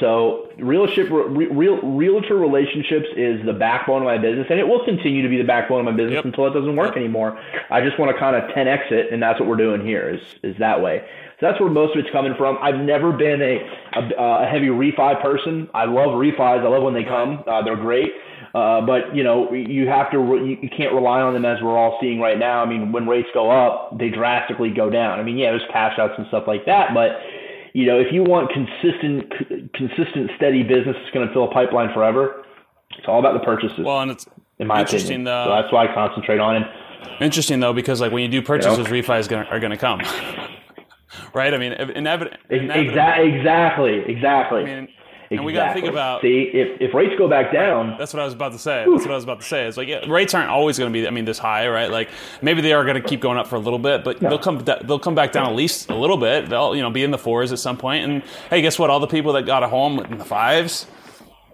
So, 0.00 0.48
realship, 0.58 1.08
re, 1.10 1.46
real, 1.46 1.80
realtor 1.82 2.36
relationships 2.36 3.06
is 3.16 3.44
the 3.46 3.52
backbone 3.52 3.98
of 4.02 4.04
my 4.04 4.18
business, 4.18 4.46
and 4.50 4.58
it 4.58 4.66
will 4.66 4.84
continue 4.84 5.22
to 5.22 5.28
be 5.28 5.36
the 5.36 5.44
backbone 5.44 5.80
of 5.80 5.84
my 5.84 5.92
business 5.92 6.16
Yep. 6.16 6.24
until 6.24 6.46
it 6.46 6.54
doesn't 6.54 6.74
work 6.76 6.96
anymore. 6.96 7.38
I 7.70 7.80
just 7.82 7.98
want 7.98 8.10
to 8.12 8.18
kind 8.18 8.34
of 8.34 8.42
10x 8.50 8.90
it, 8.90 9.12
and 9.12 9.22
that's 9.22 9.38
what 9.38 9.48
we're 9.48 9.56
doing 9.56 9.84
here. 9.86 10.08
Is 10.10 10.20
is 10.42 10.58
that 10.58 10.82
way. 10.82 11.04
So 11.40 11.46
that's 11.46 11.60
where 11.60 11.70
most 11.70 11.96
of 11.96 12.04
it's 12.04 12.10
coming 12.12 12.34
from. 12.36 12.58
I've 12.60 12.76
never 12.80 13.12
been 13.12 13.40
a 13.42 13.58
a, 13.94 14.42
a 14.42 14.46
heavy 14.46 14.68
refi 14.68 15.20
person. 15.22 15.68
I 15.74 15.84
love 15.84 16.10
refis. 16.10 16.60
I 16.64 16.68
love 16.68 16.82
when 16.82 16.94
they 16.94 17.04
come. 17.04 17.44
Uh, 17.46 17.62
they're 17.62 17.76
great. 17.76 18.12
Uh, 18.54 18.80
but 18.84 19.14
you 19.14 19.22
know, 19.22 19.50
you 19.52 19.88
have 19.88 20.10
to 20.10 20.18
re- 20.18 20.40
you 20.50 20.58
you 20.62 20.68
can't 20.68 20.92
rely 20.92 21.20
on 21.22 21.32
them 21.32 21.44
as 21.44 21.62
we're 21.62 21.76
all 21.78 21.96
seeing 22.00 22.18
right 22.20 22.38
now. 22.38 22.62
I 22.62 22.66
mean, 22.68 22.92
when 22.92 23.06
rates 23.06 23.28
go 23.32 23.50
up, 23.50 23.96
they 23.98 24.08
drastically 24.10 24.70
go 24.70 24.90
down. 24.90 25.20
I 25.20 25.22
mean, 25.22 25.38
yeah, 25.38 25.50
there's 25.52 25.62
cash 25.72 25.98
outs 25.98 26.14
and 26.18 26.26
stuff 26.28 26.44
like 26.46 26.66
that, 26.66 26.92
but 26.92 27.12
you 27.74 27.86
know, 27.86 27.98
if 27.98 28.12
you 28.12 28.22
want 28.22 28.50
consistent, 28.52 29.32
c- 29.38 29.68
consistent, 29.74 30.30
steady 30.36 30.62
business 30.62 30.96
that's 30.98 31.10
going 31.14 31.26
to 31.26 31.32
fill 31.32 31.44
a 31.44 31.50
pipeline 31.52 31.92
forever, 31.94 32.44
it's 32.98 33.06
all 33.08 33.18
about 33.18 33.32
the 33.34 33.40
purchases, 33.44 33.80
Well, 33.84 34.00
and 34.00 34.10
it's 34.10 34.26
in 34.58 34.66
my 34.66 34.80
interesting 34.80 35.22
opinion. 35.22 35.24
though. 35.24 35.44
So 35.46 35.52
uh, 35.52 35.62
that's 35.62 35.72
why 35.72 35.86
I 35.88 35.94
concentrate 35.94 36.38
on 36.40 36.56
it. 36.56 36.68
Interesting 37.20 37.60
though, 37.60 37.72
because 37.72 38.00
like 38.00 38.12
when 38.12 38.22
you 38.22 38.28
do 38.28 38.42
purchases, 38.42 38.78
Yeah. 38.86 38.92
refis 38.92 39.28
gonna, 39.28 39.46
are 39.50 39.58
going 39.60 39.70
to 39.72 39.76
come, 39.78 40.00
right? 41.34 41.52
I 41.54 41.58
mean, 41.58 41.72
inevit- 41.72 41.96
inevitably. 41.96 42.38
Exactly, 42.50 43.28
exactly, 43.34 43.98
exactly. 44.06 44.60
I 44.62 44.64
mean, 44.64 44.88
and 45.36 45.44
we 45.44 45.52
got 45.52 45.68
to 45.68 45.74
think 45.74 45.86
about. 45.86 46.22
See, 46.22 46.50
if, 46.52 46.80
if 46.80 46.94
rates 46.94 47.14
go 47.18 47.28
back 47.28 47.52
down, 47.52 47.96
That's 47.98 48.12
what 48.14 48.20
I 48.20 48.24
was 48.24 48.34
about 48.34 48.52
to 48.52 48.58
say. 48.58 48.84
That's 48.88 49.04
what 49.04 49.10
I 49.12 49.14
was 49.14 49.24
about 49.24 49.40
to 49.40 49.46
say. 49.46 49.66
It's 49.66 49.76
like 49.76 49.88
yeah, 49.88 50.04
rates 50.10 50.34
aren't 50.34 50.50
always 50.50 50.78
going 50.78 50.92
to 50.92 50.98
be, 50.98 51.06
I 51.06 51.10
mean, 51.10 51.24
this 51.24 51.38
high, 51.38 51.68
right? 51.68 51.90
Like 51.90 52.08
maybe 52.40 52.60
they 52.62 52.72
are 52.72 52.84
going 52.84 53.00
to 53.00 53.06
keep 53.08 53.20
going 53.20 53.38
up 53.38 53.46
for 53.46 53.56
a 53.56 53.60
little 53.60 53.78
bit, 53.78 54.04
but 54.04 54.20
they'll 54.20 54.38
come 54.38 54.58
they'll 54.58 54.98
come 54.98 55.14
back 55.14 55.32
down 55.32 55.46
at 55.48 55.54
least 55.54 55.90
a 55.90 55.94
little 55.96 56.16
bit. 56.16 56.48
They'll 56.48 56.74
you 56.76 56.82
know 56.82 56.90
be 56.90 57.02
in 57.04 57.10
the 57.10 57.18
fours 57.18 57.52
at 57.52 57.58
some 57.58 57.76
point. 57.76 58.04
And 58.04 58.22
hey, 58.50 58.62
guess 58.62 58.78
what? 58.78 58.90
All 58.90 59.00
the 59.00 59.06
people 59.06 59.32
that 59.34 59.46
got 59.46 59.62
a 59.62 59.68
home 59.68 59.98
in 60.00 60.18
the 60.18 60.24
fives. 60.24 60.86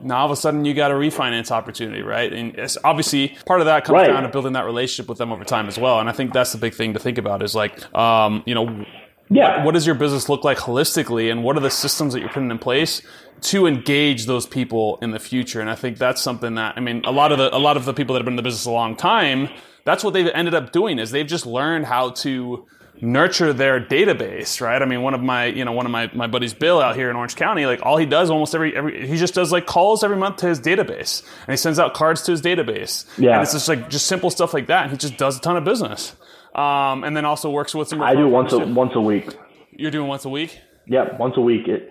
Now 0.01 0.19
all 0.19 0.27
of 0.27 0.31
a 0.31 0.37
sudden 0.37 0.64
you 0.64 0.75
got 0.75 0.93
a 0.93 0.95
refinance 0.95 1.51
opportunity, 1.51 2.03
right? 2.03 2.33
And 2.33 2.55
it's 2.57 2.79
obviously 2.85 3.37
part 3.47 3.59
of 3.61 3.67
that 3.67 3.85
comes 3.85 3.95
Right. 3.97 4.07
down 4.07 4.23
to 4.23 4.29
building 4.29 4.53
that 4.53 4.64
relationship 4.64 5.09
with 5.09 5.19
them 5.19 5.33
over 5.33 5.43
time 5.43 5.67
as 5.67 5.77
well. 5.77 5.99
And 5.99 6.09
I 6.09 6.12
think 6.12 6.33
that's 6.33 6.53
the 6.53 6.59
big 6.59 6.75
thing 6.75 6.93
to 6.93 7.01
think 7.01 7.19
about 7.19 7.43
is 7.43 7.57
like, 7.57 7.93
um, 7.97 8.45
you 8.47 8.55
know, 8.55 8.87
yeah, 9.31 9.64
what 9.64 9.75
does 9.75 9.87
your 9.87 9.95
business 9.95 10.29
look 10.29 10.45
like 10.45 10.59
holistically 10.59 11.31
and 11.31 11.45
what 11.45 11.57
are 11.57 11.61
the 11.61 11.71
systems 11.71 12.14
that 12.14 12.21
you're 12.21 12.29
putting 12.29 12.51
in 12.51 12.59
place 12.59 13.03
to 13.41 13.67
engage 13.67 14.27
those 14.27 14.47
people 14.47 14.99
in 15.03 15.11
the 15.11 15.19
future? 15.19 15.61
And 15.61 15.71
i 15.71 15.75
think 15.75 15.99
that's 15.99 16.21
something 16.23 16.55
that 16.55 16.77
i 16.77 16.81
mean 16.81 17.03
a 17.05 17.12
lot 17.12 17.33
of 17.33 17.38
the 17.38 17.55
a 17.55 17.59
lot 17.59 17.77
of 17.77 17.85
the 17.85 17.93
people 17.95 18.14
that 18.14 18.21
have 18.21 18.25
been 18.25 18.33
in 18.33 18.37
the 18.37 18.43
business 18.43 18.64
a 18.64 18.71
long 18.71 18.97
time 18.97 19.49
that's 19.85 20.05
what 20.05 20.12
they've 20.12 20.31
ended 20.35 20.55
up 20.55 20.73
doing 20.73 20.99
is 20.99 21.11
they've 21.11 21.27
just 21.27 21.47
learned 21.47 21.87
how 21.87 22.11
to 22.11 22.67
nurture 23.01 23.53
their 23.53 23.81
database 23.81 24.61
right? 24.61 24.83
I 24.83 24.85
mean 24.85 25.03
one 25.03 25.14
of 25.14 25.23
my 25.23 25.47
you 25.47 25.64
know 25.64 25.73
one 25.73 25.87
of 25.87 25.93
my, 25.93 26.11
my 26.14 26.27
buddies 26.27 26.53
bill 26.55 26.81
out 26.81 26.97
here 26.97 27.11
in 27.11 27.17
orange 27.17 27.37
county 27.37 27.64
like 27.64 27.81
all 27.85 27.97
he 27.97 28.07
does 28.07 28.29
almost 28.31 28.55
every 28.55 28.75
every 28.77 29.07
he 29.07 29.17
just 29.17 29.35
does 29.35 29.53
like 29.53 29.67
calls 29.67 30.03
every 30.03 30.17
month 30.17 30.38
to 30.38 30.49
his 30.49 30.59
database 30.61 31.23
and 31.47 31.53
he 31.53 31.57
sends 31.57 31.79
out 31.79 31.95
cards 31.95 32.23
to 32.23 32.33
his 32.33 32.43
database. 32.43 33.07
Yeah. 33.17 33.35
and 33.35 33.43
it's 33.43 33.53
just 33.53 33.69
like 33.69 33.88
just 33.88 34.07
simple 34.07 34.31
stuff 34.31 34.53
like 34.53 34.67
that 34.67 34.83
and 34.85 34.91
he 34.91 34.97
just 34.97 35.17
does 35.17 35.38
a 35.38 35.41
ton 35.41 35.57
of 35.57 35.64
business 35.64 36.17
um, 36.55 37.05
and 37.05 37.17
then 37.17 37.25
also 37.25 37.51
works 37.51 37.75
with 37.75 37.89
some 37.89 38.03
I 38.03 38.15
do 38.15 38.29
once 38.29 38.53
a 38.53 38.59
once 38.59 38.93
a 38.95 39.01
week. 39.01 39.29
You're 39.73 39.91
doing 39.91 40.09
once 40.09 40.25
a 40.25 40.29
week? 40.29 40.59
Yep, 40.87 41.19
once 41.19 41.35
a 41.37 41.41
week. 41.41 41.69
It, 41.69 41.91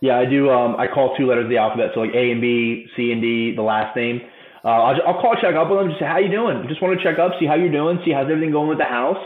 yeah, 0.00 0.18
I 0.18 0.26
do. 0.26 0.50
Um, 0.50 0.76
I 0.76 0.86
call 0.86 1.16
two 1.16 1.26
letters 1.26 1.44
of 1.44 1.50
the 1.50 1.58
alphabet, 1.58 1.90
so 1.94 2.00
like 2.00 2.14
A 2.14 2.30
and 2.30 2.40
B, 2.40 2.86
C 2.96 3.10
and 3.10 3.22
D, 3.22 3.54
the 3.54 3.62
last 3.62 3.96
name. 3.96 4.20
Uh, 4.64 4.68
I'll, 4.68 4.96
I'll 5.06 5.20
call 5.20 5.34
check 5.40 5.54
up 5.54 5.68
with 5.70 5.78
them, 5.78 5.88
just 5.88 6.00
say 6.00 6.06
how 6.06 6.18
you 6.18 6.30
doing. 6.30 6.66
Just 6.68 6.80
want 6.80 6.98
to 6.98 7.04
check 7.04 7.18
up, 7.18 7.32
see 7.38 7.46
how 7.46 7.54
you're 7.54 7.72
doing, 7.72 7.98
see 8.04 8.12
how's 8.12 8.30
everything 8.30 8.52
going 8.52 8.68
with 8.68 8.78
the 8.78 8.84
house. 8.84 9.18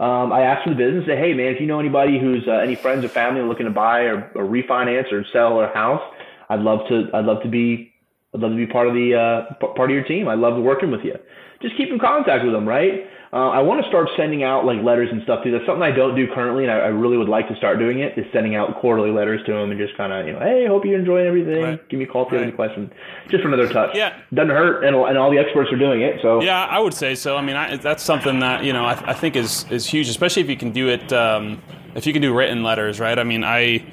Um, 0.00 0.32
I 0.32 0.42
ask 0.42 0.64
for 0.64 0.70
the 0.70 0.76
business, 0.76 1.06
say, 1.06 1.16
hey 1.16 1.32
man, 1.32 1.54
if 1.54 1.60
you 1.60 1.66
know 1.66 1.78
anybody 1.78 2.18
who's 2.18 2.42
uh, 2.48 2.52
any 2.52 2.74
friends 2.74 3.04
or 3.04 3.08
family 3.08 3.42
looking 3.42 3.66
to 3.66 3.72
buy 3.72 4.00
or, 4.00 4.30
or 4.34 4.44
refinance 4.44 5.12
or 5.12 5.24
sell 5.32 5.60
a 5.60 5.68
house, 5.68 6.02
I'd 6.48 6.60
love 6.60 6.80
to. 6.88 7.08
I'd 7.14 7.24
love 7.24 7.42
to 7.42 7.48
be. 7.48 7.92
I'd 8.34 8.40
love 8.40 8.50
to 8.50 8.56
be 8.56 8.66
part 8.66 8.88
of 8.88 8.94
the 8.94 9.14
uh, 9.14 9.54
part 9.74 9.90
of 9.90 9.94
your 9.94 10.04
team. 10.04 10.28
I 10.28 10.34
love 10.34 10.60
working 10.60 10.90
with 10.90 11.02
you. 11.04 11.14
Just 11.60 11.76
keep 11.76 11.88
in 11.90 11.98
contact 11.98 12.44
with 12.44 12.52
them, 12.52 12.68
right? 12.68 13.06
Uh, 13.34 13.48
I 13.48 13.62
want 13.62 13.80
to 13.82 13.88
start 13.88 14.10
sending 14.14 14.42
out 14.42 14.66
like 14.66 14.82
letters 14.82 15.08
and 15.10 15.22
stuff 15.22 15.42
too. 15.42 15.50
That's 15.50 15.64
something 15.64 15.82
I 15.82 15.90
don't 15.90 16.14
do 16.14 16.26
currently, 16.34 16.64
and 16.64 16.70
I, 16.70 16.80
I 16.80 16.88
really 16.88 17.16
would 17.16 17.30
like 17.30 17.48
to 17.48 17.56
start 17.56 17.78
doing 17.78 18.00
it. 18.00 18.18
Is 18.18 18.26
sending 18.30 18.54
out 18.54 18.78
quarterly 18.78 19.10
letters 19.10 19.40
to 19.46 19.52
them 19.52 19.70
and 19.70 19.80
just 19.80 19.96
kind 19.96 20.12
of 20.12 20.26
you 20.26 20.34
know, 20.34 20.40
hey, 20.40 20.66
hope 20.66 20.84
you're 20.84 20.98
enjoying 20.98 21.26
everything. 21.26 21.62
Right. 21.62 21.88
Give 21.88 21.98
me 21.98 22.04
a 22.04 22.08
call 22.08 22.26
if 22.26 22.32
you 22.32 22.36
have 22.36 22.46
any 22.46 22.54
questions. 22.54 22.92
Just 23.30 23.40
for 23.40 23.48
another 23.48 23.72
touch. 23.72 23.96
Yeah. 23.96 24.14
doesn't 24.34 24.50
hurt, 24.50 24.84
and, 24.84 24.94
and 24.94 25.16
all 25.16 25.30
the 25.30 25.38
experts 25.38 25.72
are 25.72 25.78
doing 25.78 26.02
it. 26.02 26.20
So 26.20 26.42
Yeah, 26.42 26.62
I 26.62 26.78
would 26.78 26.92
say 26.92 27.14
so. 27.14 27.38
I 27.38 27.40
mean, 27.40 27.56
I, 27.56 27.78
that's 27.78 28.02
something 28.02 28.40
that 28.40 28.64
you 28.64 28.74
know 28.74 28.84
I, 28.84 29.02
I 29.12 29.14
think 29.14 29.34
is 29.34 29.64
is 29.70 29.86
huge, 29.86 30.10
especially 30.10 30.42
if 30.42 30.50
you 30.50 30.58
can 30.58 30.72
do 30.72 30.88
it. 30.88 31.10
Um, 31.10 31.62
if 31.94 32.06
you 32.06 32.12
can 32.12 32.20
do 32.20 32.34
written 32.34 32.62
letters, 32.62 33.00
right? 33.00 33.18
I 33.18 33.24
mean, 33.24 33.44
I. 33.44 33.84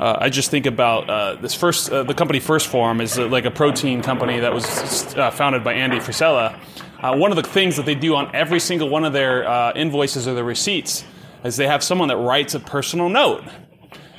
Uh, 0.00 0.16
I 0.18 0.30
just 0.30 0.50
think 0.50 0.64
about 0.64 1.10
uh, 1.10 1.34
this 1.34 1.52
first. 1.52 1.92
Uh, 1.92 2.02
the 2.04 2.14
company 2.14 2.40
First 2.40 2.68
Form 2.68 3.02
is 3.02 3.18
uh, 3.18 3.28
like 3.28 3.44
a 3.44 3.50
protein 3.50 4.00
company 4.00 4.40
that 4.40 4.50
was 4.50 4.64
uh, 5.14 5.30
founded 5.30 5.62
by 5.62 5.74
Andy 5.74 5.98
Frisella. 5.98 6.58
Uh, 7.02 7.16
one 7.16 7.32
of 7.32 7.36
the 7.36 7.42
things 7.42 7.76
that 7.76 7.86
they 7.86 7.94
do 7.94 8.14
on 8.14 8.34
every 8.34 8.60
single 8.60 8.88
one 8.88 9.04
of 9.04 9.14
their 9.14 9.48
uh, 9.48 9.72
invoices 9.74 10.28
or 10.28 10.34
their 10.34 10.44
receipts 10.44 11.02
is 11.44 11.56
they 11.56 11.66
have 11.66 11.82
someone 11.82 12.08
that 12.08 12.18
writes 12.18 12.54
a 12.54 12.60
personal 12.60 13.08
note. 13.08 13.42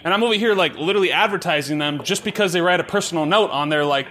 And 0.03 0.11
I'm 0.11 0.23
over 0.23 0.33
here 0.33 0.55
like 0.55 0.75
literally 0.75 1.11
advertising 1.11 1.77
them 1.77 2.03
just 2.03 2.23
because 2.23 2.53
they 2.53 2.61
write 2.61 2.79
a 2.79 2.83
personal 2.83 3.27
note 3.27 3.51
on 3.51 3.69
their 3.69 3.85
like 3.85 4.07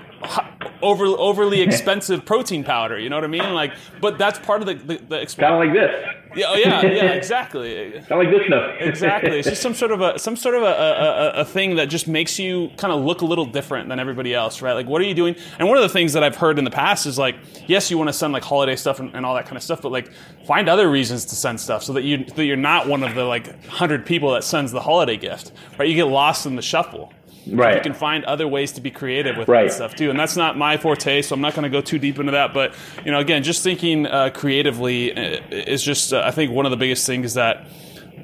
over, 0.83 1.05
overly 1.07 1.61
expensive 1.63 2.25
protein 2.25 2.65
powder. 2.65 2.99
You 2.99 3.09
know 3.11 3.17
what 3.17 3.25
I 3.25 3.29
mean? 3.29 3.53
Like, 3.55 3.73
but 4.01 4.19
that's 4.19 4.39
part 4.39 4.61
of 4.63 4.67
the 4.67 4.75
the, 4.75 5.03
the 5.05 5.17
exp- 5.17 5.39
Kind 5.39 5.55
of 5.55 5.61
like 5.61 5.73
this. 5.73 6.07
yeah, 6.37 6.47
oh, 6.49 6.55
yeah, 6.57 6.83
yeah, 6.87 7.05
exactly. 7.13 7.93
Kind 7.93 8.13
of 8.13 8.19
like 8.19 8.31
this 8.31 8.47
stuff. 8.47 8.77
exactly. 8.81 9.39
It's 9.39 9.49
just 9.49 9.63
some 9.63 9.75
sort 9.75 9.93
of 9.93 10.01
a 10.01 10.19
some 10.19 10.37
sort 10.37 10.55
of 10.55 10.63
a, 10.63 10.67
a, 10.67 10.71
a- 10.71 11.33
a 11.41 11.45
thing 11.45 11.77
that 11.77 11.87
just 11.89 12.07
makes 12.09 12.39
you 12.39 12.71
kind 12.77 12.93
of 12.93 13.05
look 13.05 13.23
a 13.23 13.25
little 13.25 13.47
different 13.47 13.89
than 13.89 13.99
everybody 13.99 14.35
else, 14.35 14.61
right? 14.63 14.73
Like, 14.75 14.87
what 14.87 15.01
are 15.01 15.05
you 15.05 15.15
doing? 15.15 15.37
And 15.59 15.69
one 15.69 15.77
of 15.77 15.83
the 15.83 15.89
things 15.89 16.13
that 16.13 16.23
I've 16.23 16.37
heard 16.37 16.59
in 16.59 16.65
the 16.65 16.71
past 16.71 17.07
is 17.07 17.19
like, 17.19 17.37
yes, 17.67 17.91
you 17.91 17.97
want 17.99 18.09
to 18.09 18.13
send 18.13 18.33
like 18.33 18.45
holiday 18.45 18.77
stuff 18.77 19.01
and, 19.01 19.15
and 19.15 19.25
all 19.25 19.35
that 19.35 19.45
kind 19.47 19.57
of 19.57 19.63
stuff, 19.63 19.83
but 19.83 19.93
like, 19.93 20.11
find 20.47 20.69
other 20.69 20.91
reasons 20.91 21.25
to 21.27 21.35
send 21.35 21.61
stuff 21.61 21.83
so 21.83 21.93
that 21.95 22.03
you 22.03 22.25
that 22.37 22.45
you're 22.45 22.57
not 22.57 22.87
one 22.89 23.03
of 23.03 23.15
the 23.15 23.25
like 23.25 23.65
hundred 23.67 24.05
people 24.07 24.33
that 24.33 24.45
sends 24.45 24.73
the 24.73 24.81
holiday 24.81 25.17
gift, 25.17 25.53
right? 25.79 25.89
You 25.89 25.95
get 25.95 26.05
lost 26.09 26.47
in 26.47 26.57
the 26.57 26.63
shuffle. 26.63 27.13
Right. 27.47 27.77
You 27.77 27.81
can 27.81 27.95
find 27.95 28.25
other 28.27 28.47
ways 28.47 28.73
to 28.73 28.81
be 28.81 28.91
creative 28.91 29.37
with 29.37 29.49
Right. 29.49 29.69
that 29.69 29.73
stuff 29.73 29.95
too, 29.97 30.11
and 30.11 30.19
that's 30.19 30.37
not 30.37 30.57
my 30.59 30.77
forte, 30.77 31.23
so 31.23 31.35
I'm 31.35 31.41
not 31.41 31.55
going 31.55 31.63
to 31.65 31.69
go 31.71 31.81
too 31.81 31.99
deep 31.99 32.19
into 32.19 32.33
that. 32.33 32.53
But 32.53 32.75
you 33.05 33.11
know, 33.11 33.19
again, 33.19 33.43
just 33.43 33.63
thinking 33.65 34.07
uh, 34.07 34.31
creatively 34.35 35.13
uh, 35.17 35.41
is 35.51 35.83
just, 35.83 36.13
uh, 36.13 36.23
I 36.25 36.31
think, 36.33 36.53
one 36.53 36.67
of 36.67 36.71
the 36.71 36.77
biggest 36.77 37.07
things 37.07 37.35
that 37.35 37.67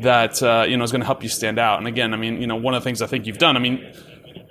that 0.00 0.42
uh, 0.42 0.66
you 0.68 0.76
know 0.76 0.84
is 0.84 0.92
going 0.92 1.00
to 1.00 1.06
help 1.06 1.22
you 1.22 1.28
stand 1.28 1.58
out. 1.58 1.78
And 1.78 1.86
again, 1.88 2.12
I 2.12 2.16
mean, 2.18 2.40
you 2.40 2.46
know, 2.46 2.56
one 2.56 2.74
of 2.74 2.82
the 2.82 2.84
things 2.84 3.00
I 3.00 3.06
think 3.06 3.26
you've 3.26 3.38
done, 3.38 3.56
I 3.56 3.60
mean, 3.60 3.84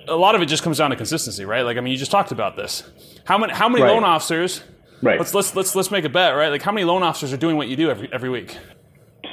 a 0.08 0.16
lot 0.16 0.34
of 0.34 0.42
it 0.42 0.46
just 0.46 0.62
comes 0.64 0.78
down 0.78 0.90
to 0.90 0.96
consistency, 0.96 1.44
right? 1.44 1.62
Like, 1.62 1.76
I 1.76 1.80
mean, 1.80 1.92
you 1.92 1.98
just 1.98 2.10
talked 2.10 2.32
about 2.32 2.56
this. 2.56 2.82
How 3.24 3.38
many 3.38 3.52
how 3.52 3.68
many 3.68 3.82
Right. 3.84 3.92
loan 3.92 4.02
officers? 4.04 4.62
Right. 5.02 5.18
Let's 5.18 5.32
let's 5.34 5.54
let's 5.54 5.76
let's 5.76 5.90
make 5.92 6.04
a 6.04 6.08
bet, 6.08 6.34
right? 6.34 6.48
Like, 6.48 6.62
how 6.62 6.72
many 6.72 6.84
loan 6.84 7.02
officers 7.04 7.32
are 7.32 7.36
doing 7.36 7.56
what 7.56 7.68
you 7.68 7.76
do 7.76 7.88
every 7.90 8.08
every 8.12 8.30
week? 8.30 8.56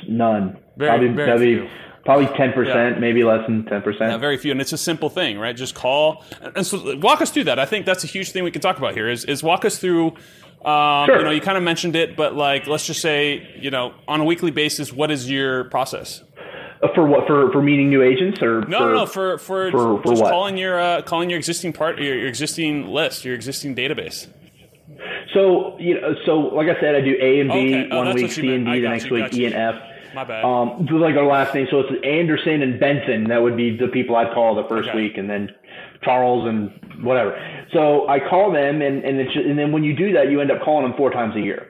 None. 0.08 0.58
Very- 0.78 0.89
probably, 0.89 1.08
very 1.10 1.28
that'd 1.30 1.41
few. 1.41 1.69
Probably 2.06 2.28
ten 2.38 2.52
percent, 2.54 2.96
Yeah. 2.96 3.00
maybe 3.00 3.24
less 3.24 3.46
than 3.48 3.66
ten 3.66 3.82
percent. 3.82 4.12
Yeah, 4.12 4.18
very 4.18 4.38
few, 4.38 4.52
and 4.52 4.62
it's 4.62 4.74
a 4.74 4.78
simple 4.78 5.10
thing, 5.10 5.38
right? 5.39 5.56
Just 5.56 5.76
call 5.76 6.24
and 6.56 6.66
so 6.66 6.98
walk 6.98 7.22
us 7.22 7.32
through 7.32 7.46
that. 7.46 7.60
I 7.60 7.66
think 7.66 7.86
that's 7.86 8.04
a 8.04 8.08
huge 8.08 8.32
thing 8.32 8.44
we 8.44 8.52
can 8.52 8.62
talk 8.62 8.78
about 8.78 8.94
here. 8.94 9.10
Is 9.10 9.26
is 9.26 9.44
walk 9.44 9.66
us 9.66 9.78
through. 9.78 10.13
Um, 10.66 11.08
Sure. 11.08 11.18
You 11.18 11.24
know, 11.26 11.32
you 11.32 11.42
kind 11.42 11.58
of 11.58 11.63
mentioned 11.63 11.98
it, 11.98 12.16
but 12.16 12.36
like, 12.38 12.68
let's 12.68 12.86
just 12.88 13.02
say, 13.02 13.54
you 13.60 13.70
know, 13.70 13.94
on 14.08 14.22
a 14.22 14.24
weekly 14.24 14.50
basis, 14.50 14.94
what 14.94 15.12
is 15.12 15.30
your 15.30 15.66
process? 15.66 16.24
Uh, 16.82 16.88
For 16.96 17.06
what? 17.06 17.28
For 17.28 17.52
for 17.52 17.62
meeting 17.62 17.89
new 17.89 18.02
agents 18.02 18.42
or 18.42 18.62
No, 18.62 18.78
for, 18.80 18.86
no, 18.86 18.94
no, 18.94 19.06
for 19.06 19.38
for, 19.39 19.72
for- 19.72 20.02
for 20.02 20.10
just 20.10 20.22
what? 20.22 20.32
calling 20.32 20.56
your 20.58 20.80
uh, 20.80 21.02
calling 21.02 21.30
your 21.30 21.38
existing 21.38 21.74
part, 21.74 22.00
your, 22.00 22.18
your 22.18 22.28
existing 22.30 22.88
list, 22.88 23.26
your 23.26 23.36
existing 23.36 23.76
database. 23.76 24.28
So 25.34 25.78
you 25.80 26.00
know, 26.00 26.16
so 26.26 26.38
like 26.39 26.68
I 26.70 26.80
said, 26.80 26.96
I 26.96 27.02
do 27.02 27.16
A 27.20 27.39
and 27.42 27.50
B 27.52 27.56
Okay. 27.76 27.89
Oh, 27.92 27.98
one 28.06 28.13
week, 28.16 28.32
C 28.32 28.54
and 28.54 28.66
D 28.66 28.80
the 28.80 28.88
next 28.89 29.06
you, 29.08 29.13
week, 29.16 29.34
E 29.34 29.46
and 29.46 29.56
F. 29.56 29.76
My 30.13 30.23
bad. 30.23 30.45
Um, 30.45 30.86
like 30.99 31.15
our 31.15 31.26
last 31.26 31.54
name, 31.56 31.67
so 31.71 31.80
it's 31.80 32.06
Anderson 32.06 32.62
and 32.62 32.80
Benson. 32.80 33.26
That 33.26 33.41
would 33.41 33.58
be 33.58 33.76
the 33.78 33.88
people 33.88 34.15
I'd 34.15 34.34
call 34.34 34.56
the 34.56 34.67
first 34.69 34.89
Okay. 34.89 34.97
week, 34.97 35.17
and 35.17 35.30
then 35.30 35.49
Charles 36.04 36.47
and 36.47 37.04
whatever. 37.04 37.36
So 37.73 38.08
I 38.08 38.19
call 38.19 38.52
them, 38.52 38.82
and 38.82 39.04
and 39.04 39.19
it's, 39.19 39.36
and 39.36 39.58
then 39.58 39.71
when 39.71 39.84
you 39.84 39.95
do 39.95 40.13
that, 40.13 40.30
you 40.30 40.41
end 40.41 40.52
up 40.52 40.62
calling 40.63 40.88
them 40.88 40.97
four 40.97 41.12
times 41.12 41.36
a 41.36 41.39
year. 41.41 41.69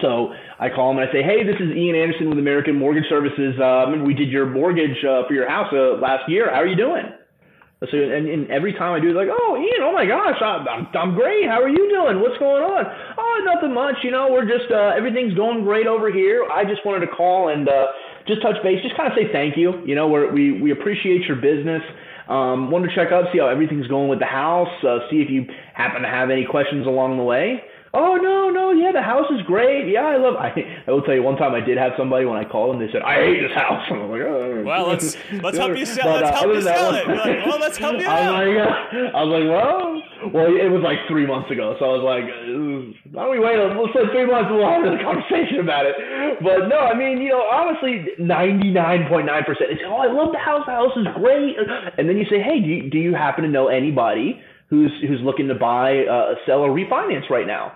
So 0.00 0.32
I 0.58 0.70
call 0.70 0.92
them 0.92 0.98
and 1.00 1.08
I 1.08 1.12
say, 1.12 1.22
hey, 1.22 1.44
this 1.44 1.54
is 1.60 1.70
Ian 1.70 1.94
Anderson 1.94 2.28
with 2.28 2.38
American 2.38 2.76
Mortgage 2.76 3.08
Services. 3.08 3.54
Remember 3.58 4.04
we 4.04 4.14
did 4.14 4.28
your 4.28 4.46
mortgage 4.46 5.04
uh, 5.04 5.22
for 5.28 5.34
your 5.34 5.48
house 5.48 5.72
uh, 5.72 6.00
last 6.00 6.28
year. 6.28 6.50
How 6.50 6.60
are 6.60 6.66
you 6.66 6.76
doing? 6.76 7.04
So 7.90 7.96
and, 7.98 8.28
and 8.28 8.50
every 8.50 8.72
time 8.72 8.94
I 8.94 9.00
do, 9.00 9.10
it's 9.10 9.16
like, 9.16 9.28
oh, 9.30 9.56
Ian, 9.56 9.82
oh 9.82 9.92
my 9.92 10.06
gosh, 10.06 10.40
I'm, 10.40 10.68
I'm, 10.68 10.86
I'm 10.94 11.14
great. 11.14 11.46
How 11.46 11.62
are 11.62 11.68
you 11.68 11.88
doing? 11.88 12.20
What's 12.20 12.38
going 12.38 12.62
on? 12.62 12.84
Oh, 13.18 13.34
nothing 13.44 13.74
much. 13.74 13.96
You 14.02 14.10
know, 14.10 14.30
we're 14.30 14.48
just 14.48 14.70
uh, 14.70 14.92
everything's 14.96 15.34
going 15.34 15.64
great 15.64 15.86
over 15.86 16.12
here. 16.12 16.46
I 16.52 16.64
just 16.64 16.84
wanted 16.84 17.06
to 17.06 17.12
call 17.12 17.48
and 17.48 17.68
uh, 17.68 17.86
just 18.26 18.42
touch 18.42 18.56
base, 18.62 18.82
just 18.82 18.96
kind 18.96 19.10
of 19.10 19.16
say 19.16 19.30
thank 19.32 19.56
you. 19.56 19.84
You 19.84 19.94
know, 19.94 20.08
we're, 20.08 20.32
we 20.32 20.60
we 20.60 20.70
appreciate 20.72 21.22
your 21.26 21.36
business. 21.36 21.82
Um, 22.28 22.70
wanted 22.70 22.88
to 22.88 22.94
check 22.94 23.12
up, 23.12 23.26
see 23.32 23.38
how 23.38 23.48
everything's 23.48 23.86
going 23.86 24.08
with 24.08 24.18
the 24.18 24.24
house, 24.24 24.72
uh, 24.82 25.04
see 25.10 25.20
if 25.20 25.28
you 25.28 25.44
happen 25.74 26.00
to 26.02 26.08
have 26.08 26.30
any 26.30 26.46
questions 26.46 26.86
along 26.86 27.18
the 27.18 27.22
way. 27.22 27.60
Oh 27.94 28.16
no, 28.16 28.50
no, 28.50 28.72
yeah, 28.72 28.90
the 28.90 29.02
house 29.02 29.30
is 29.30 29.40
great. 29.46 29.86
Yeah, 29.88 30.02
I 30.02 30.16
love. 30.16 30.34
I, 30.34 30.50
I 30.86 30.90
will 30.90 31.02
tell 31.02 31.14
you, 31.14 31.22
one 31.22 31.36
time 31.36 31.54
I 31.54 31.60
did 31.60 31.78
have 31.78 31.92
somebody 31.96 32.24
when 32.26 32.36
I 32.36 32.44
called 32.44 32.74
them, 32.74 32.84
they 32.84 32.90
said, 32.90 33.02
"I 33.02 33.22
hate 33.22 33.40
this 33.40 33.54
house." 33.54 33.86
And 33.88 34.02
I'm 34.02 34.10
like, 34.10 34.22
oh. 34.22 34.62
well, 34.66 34.88
let's 34.88 35.16
let's 35.42 35.56
help 35.56 35.78
you 35.78 35.86
sell. 35.86 36.04
But, 36.10 36.24
let's 36.26 36.30
uh, 36.36 36.40
help 36.42 36.54
you 36.54 36.62
sell 36.62 36.86
one- 36.90 36.94
it. 36.96 37.06
You're 37.06 37.16
like, 37.16 37.46
well, 37.46 37.60
let's 37.60 37.76
help 37.78 37.94
you 38.00 38.06
I 38.10 38.22
out. 38.26 38.34
like, 38.34 38.58
uh, 38.58 39.16
I 39.16 39.22
was 39.22 39.30
like, 39.30 39.46
well, 39.46 40.02
well, 40.34 40.46
it 40.50 40.70
was 40.74 40.82
like 40.82 40.98
three 41.06 41.24
months 41.26 41.50
ago, 41.54 41.76
so 41.78 41.84
I 41.86 41.92
was 41.94 42.02
like, 42.02 42.26
uh, 42.26 43.14
why 43.14 43.30
don't 43.30 43.30
we 43.30 43.38
wait? 43.38 43.62
a- 43.62 43.70
Let's 43.78 43.94
say 43.94 44.10
three 44.10 44.26
months, 44.26 44.50
and 44.50 44.58
we'll 44.58 44.74
have 44.74 44.82
a 44.90 44.98
conversation 44.98 45.62
about 45.62 45.86
it. 45.86 45.94
But 46.42 46.66
no, 46.66 46.82
I 46.90 46.98
mean, 46.98 47.22
you 47.22 47.30
know, 47.30 47.46
honestly, 47.46 48.10
ninety 48.18 48.74
nine 48.74 49.06
point 49.06 49.26
nine 49.30 49.46
percent. 49.46 49.70
It's 49.70 49.82
oh, 49.86 50.02
I 50.02 50.10
love 50.10 50.34
the 50.34 50.42
house. 50.42 50.66
The 50.66 50.74
house 50.74 50.96
is 50.98 51.06
great. 51.14 51.54
And 51.94 52.10
then 52.10 52.18
you 52.18 52.26
say, 52.26 52.42
hey, 52.42 52.58
do 52.58 52.66
you, 52.66 52.90
do 52.90 52.98
you 52.98 53.14
happen 53.14 53.44
to 53.46 53.50
know 53.50 53.68
anybody 53.70 54.42
who's 54.66 54.90
who's 55.06 55.20
looking 55.22 55.46
to 55.46 55.54
buy, 55.54 56.02
uh, 56.10 56.34
sell, 56.42 56.66
or 56.66 56.74
refinance 56.74 57.30
right 57.30 57.46
now? 57.46 57.70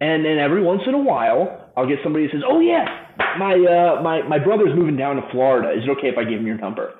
And 0.00 0.24
then 0.24 0.38
every 0.38 0.62
once 0.62 0.82
in 0.86 0.94
a 0.94 0.98
while, 0.98 1.70
I'll 1.76 1.86
get 1.86 1.98
somebody 2.02 2.24
who 2.26 2.30
says, 2.32 2.42
"Oh 2.48 2.60
yeah, 2.60 2.84
my 3.38 3.52
uh, 3.52 4.02
my 4.02 4.22
my 4.22 4.38
brother's 4.38 4.74
moving 4.74 4.96
down 4.96 5.16
to 5.16 5.22
Florida. 5.30 5.72
Is 5.76 5.84
it 5.84 5.90
okay 5.98 6.08
if 6.08 6.16
I 6.16 6.24
give 6.24 6.40
him 6.40 6.46
your 6.46 6.56
number?" 6.58 6.94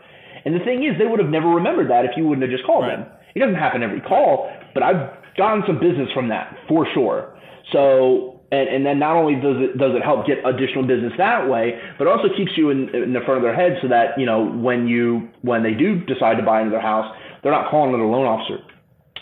And 0.44 0.54
the 0.54 0.60
thing 0.64 0.84
is, 0.84 0.98
they 0.98 1.06
would 1.06 1.20
have 1.20 1.28
never 1.28 1.48
remembered 1.48 1.90
that 1.90 2.04
if 2.04 2.12
you 2.16 2.26
wouldn't 2.26 2.42
have 2.42 2.50
just 2.50 2.64
called 2.66 2.84
Right. 2.84 2.96
them. 2.98 3.06
It 3.34 3.38
doesn't 3.40 3.56
happen 3.56 3.82
every 3.82 4.00
call, 4.00 4.50
but 4.74 4.82
I've 4.82 5.10
gotten 5.36 5.62
some 5.66 5.78
business 5.78 6.08
from 6.12 6.28
that 6.28 6.56
for 6.68 6.86
sure. 6.94 7.36
So, 7.72 8.40
and, 8.50 8.68
and 8.68 8.84
then 8.84 8.98
not 8.98 9.16
only 9.16 9.34
does 9.36 9.56
it 9.60 9.78
does 9.78 9.94
it 9.94 10.02
help 10.02 10.26
get 10.26 10.38
additional 10.44 10.84
business 10.86 11.12
that 11.18 11.48
way, 11.48 11.78
but 11.98 12.06
also 12.06 12.28
keeps 12.36 12.52
you 12.56 12.70
in, 12.70 12.88
in 12.94 13.12
the 13.12 13.20
front 13.20 13.38
of 13.38 13.42
their 13.42 13.54
head 13.54 13.78
so 13.80 13.88
that 13.88 14.18
you 14.18 14.26
know 14.26 14.44
when 14.44 14.88
you 14.88 15.28
when 15.42 15.62
they 15.62 15.72
do 15.74 16.00
decide 16.04 16.36
to 16.36 16.42
buy 16.42 16.60
into 16.60 16.70
their 16.70 16.80
house, 16.82 17.14
they're 17.42 17.52
not 17.52 17.70
calling 17.70 17.94
it 17.94 18.00
a 18.00 18.04
loan 18.04 18.26
officer. 18.26 18.58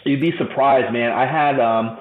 You'd 0.05 0.21
be 0.21 0.33
surprised, 0.39 0.93
man. 0.93 1.11
I 1.13 1.27
had 1.27 1.61
um, 1.61 1.99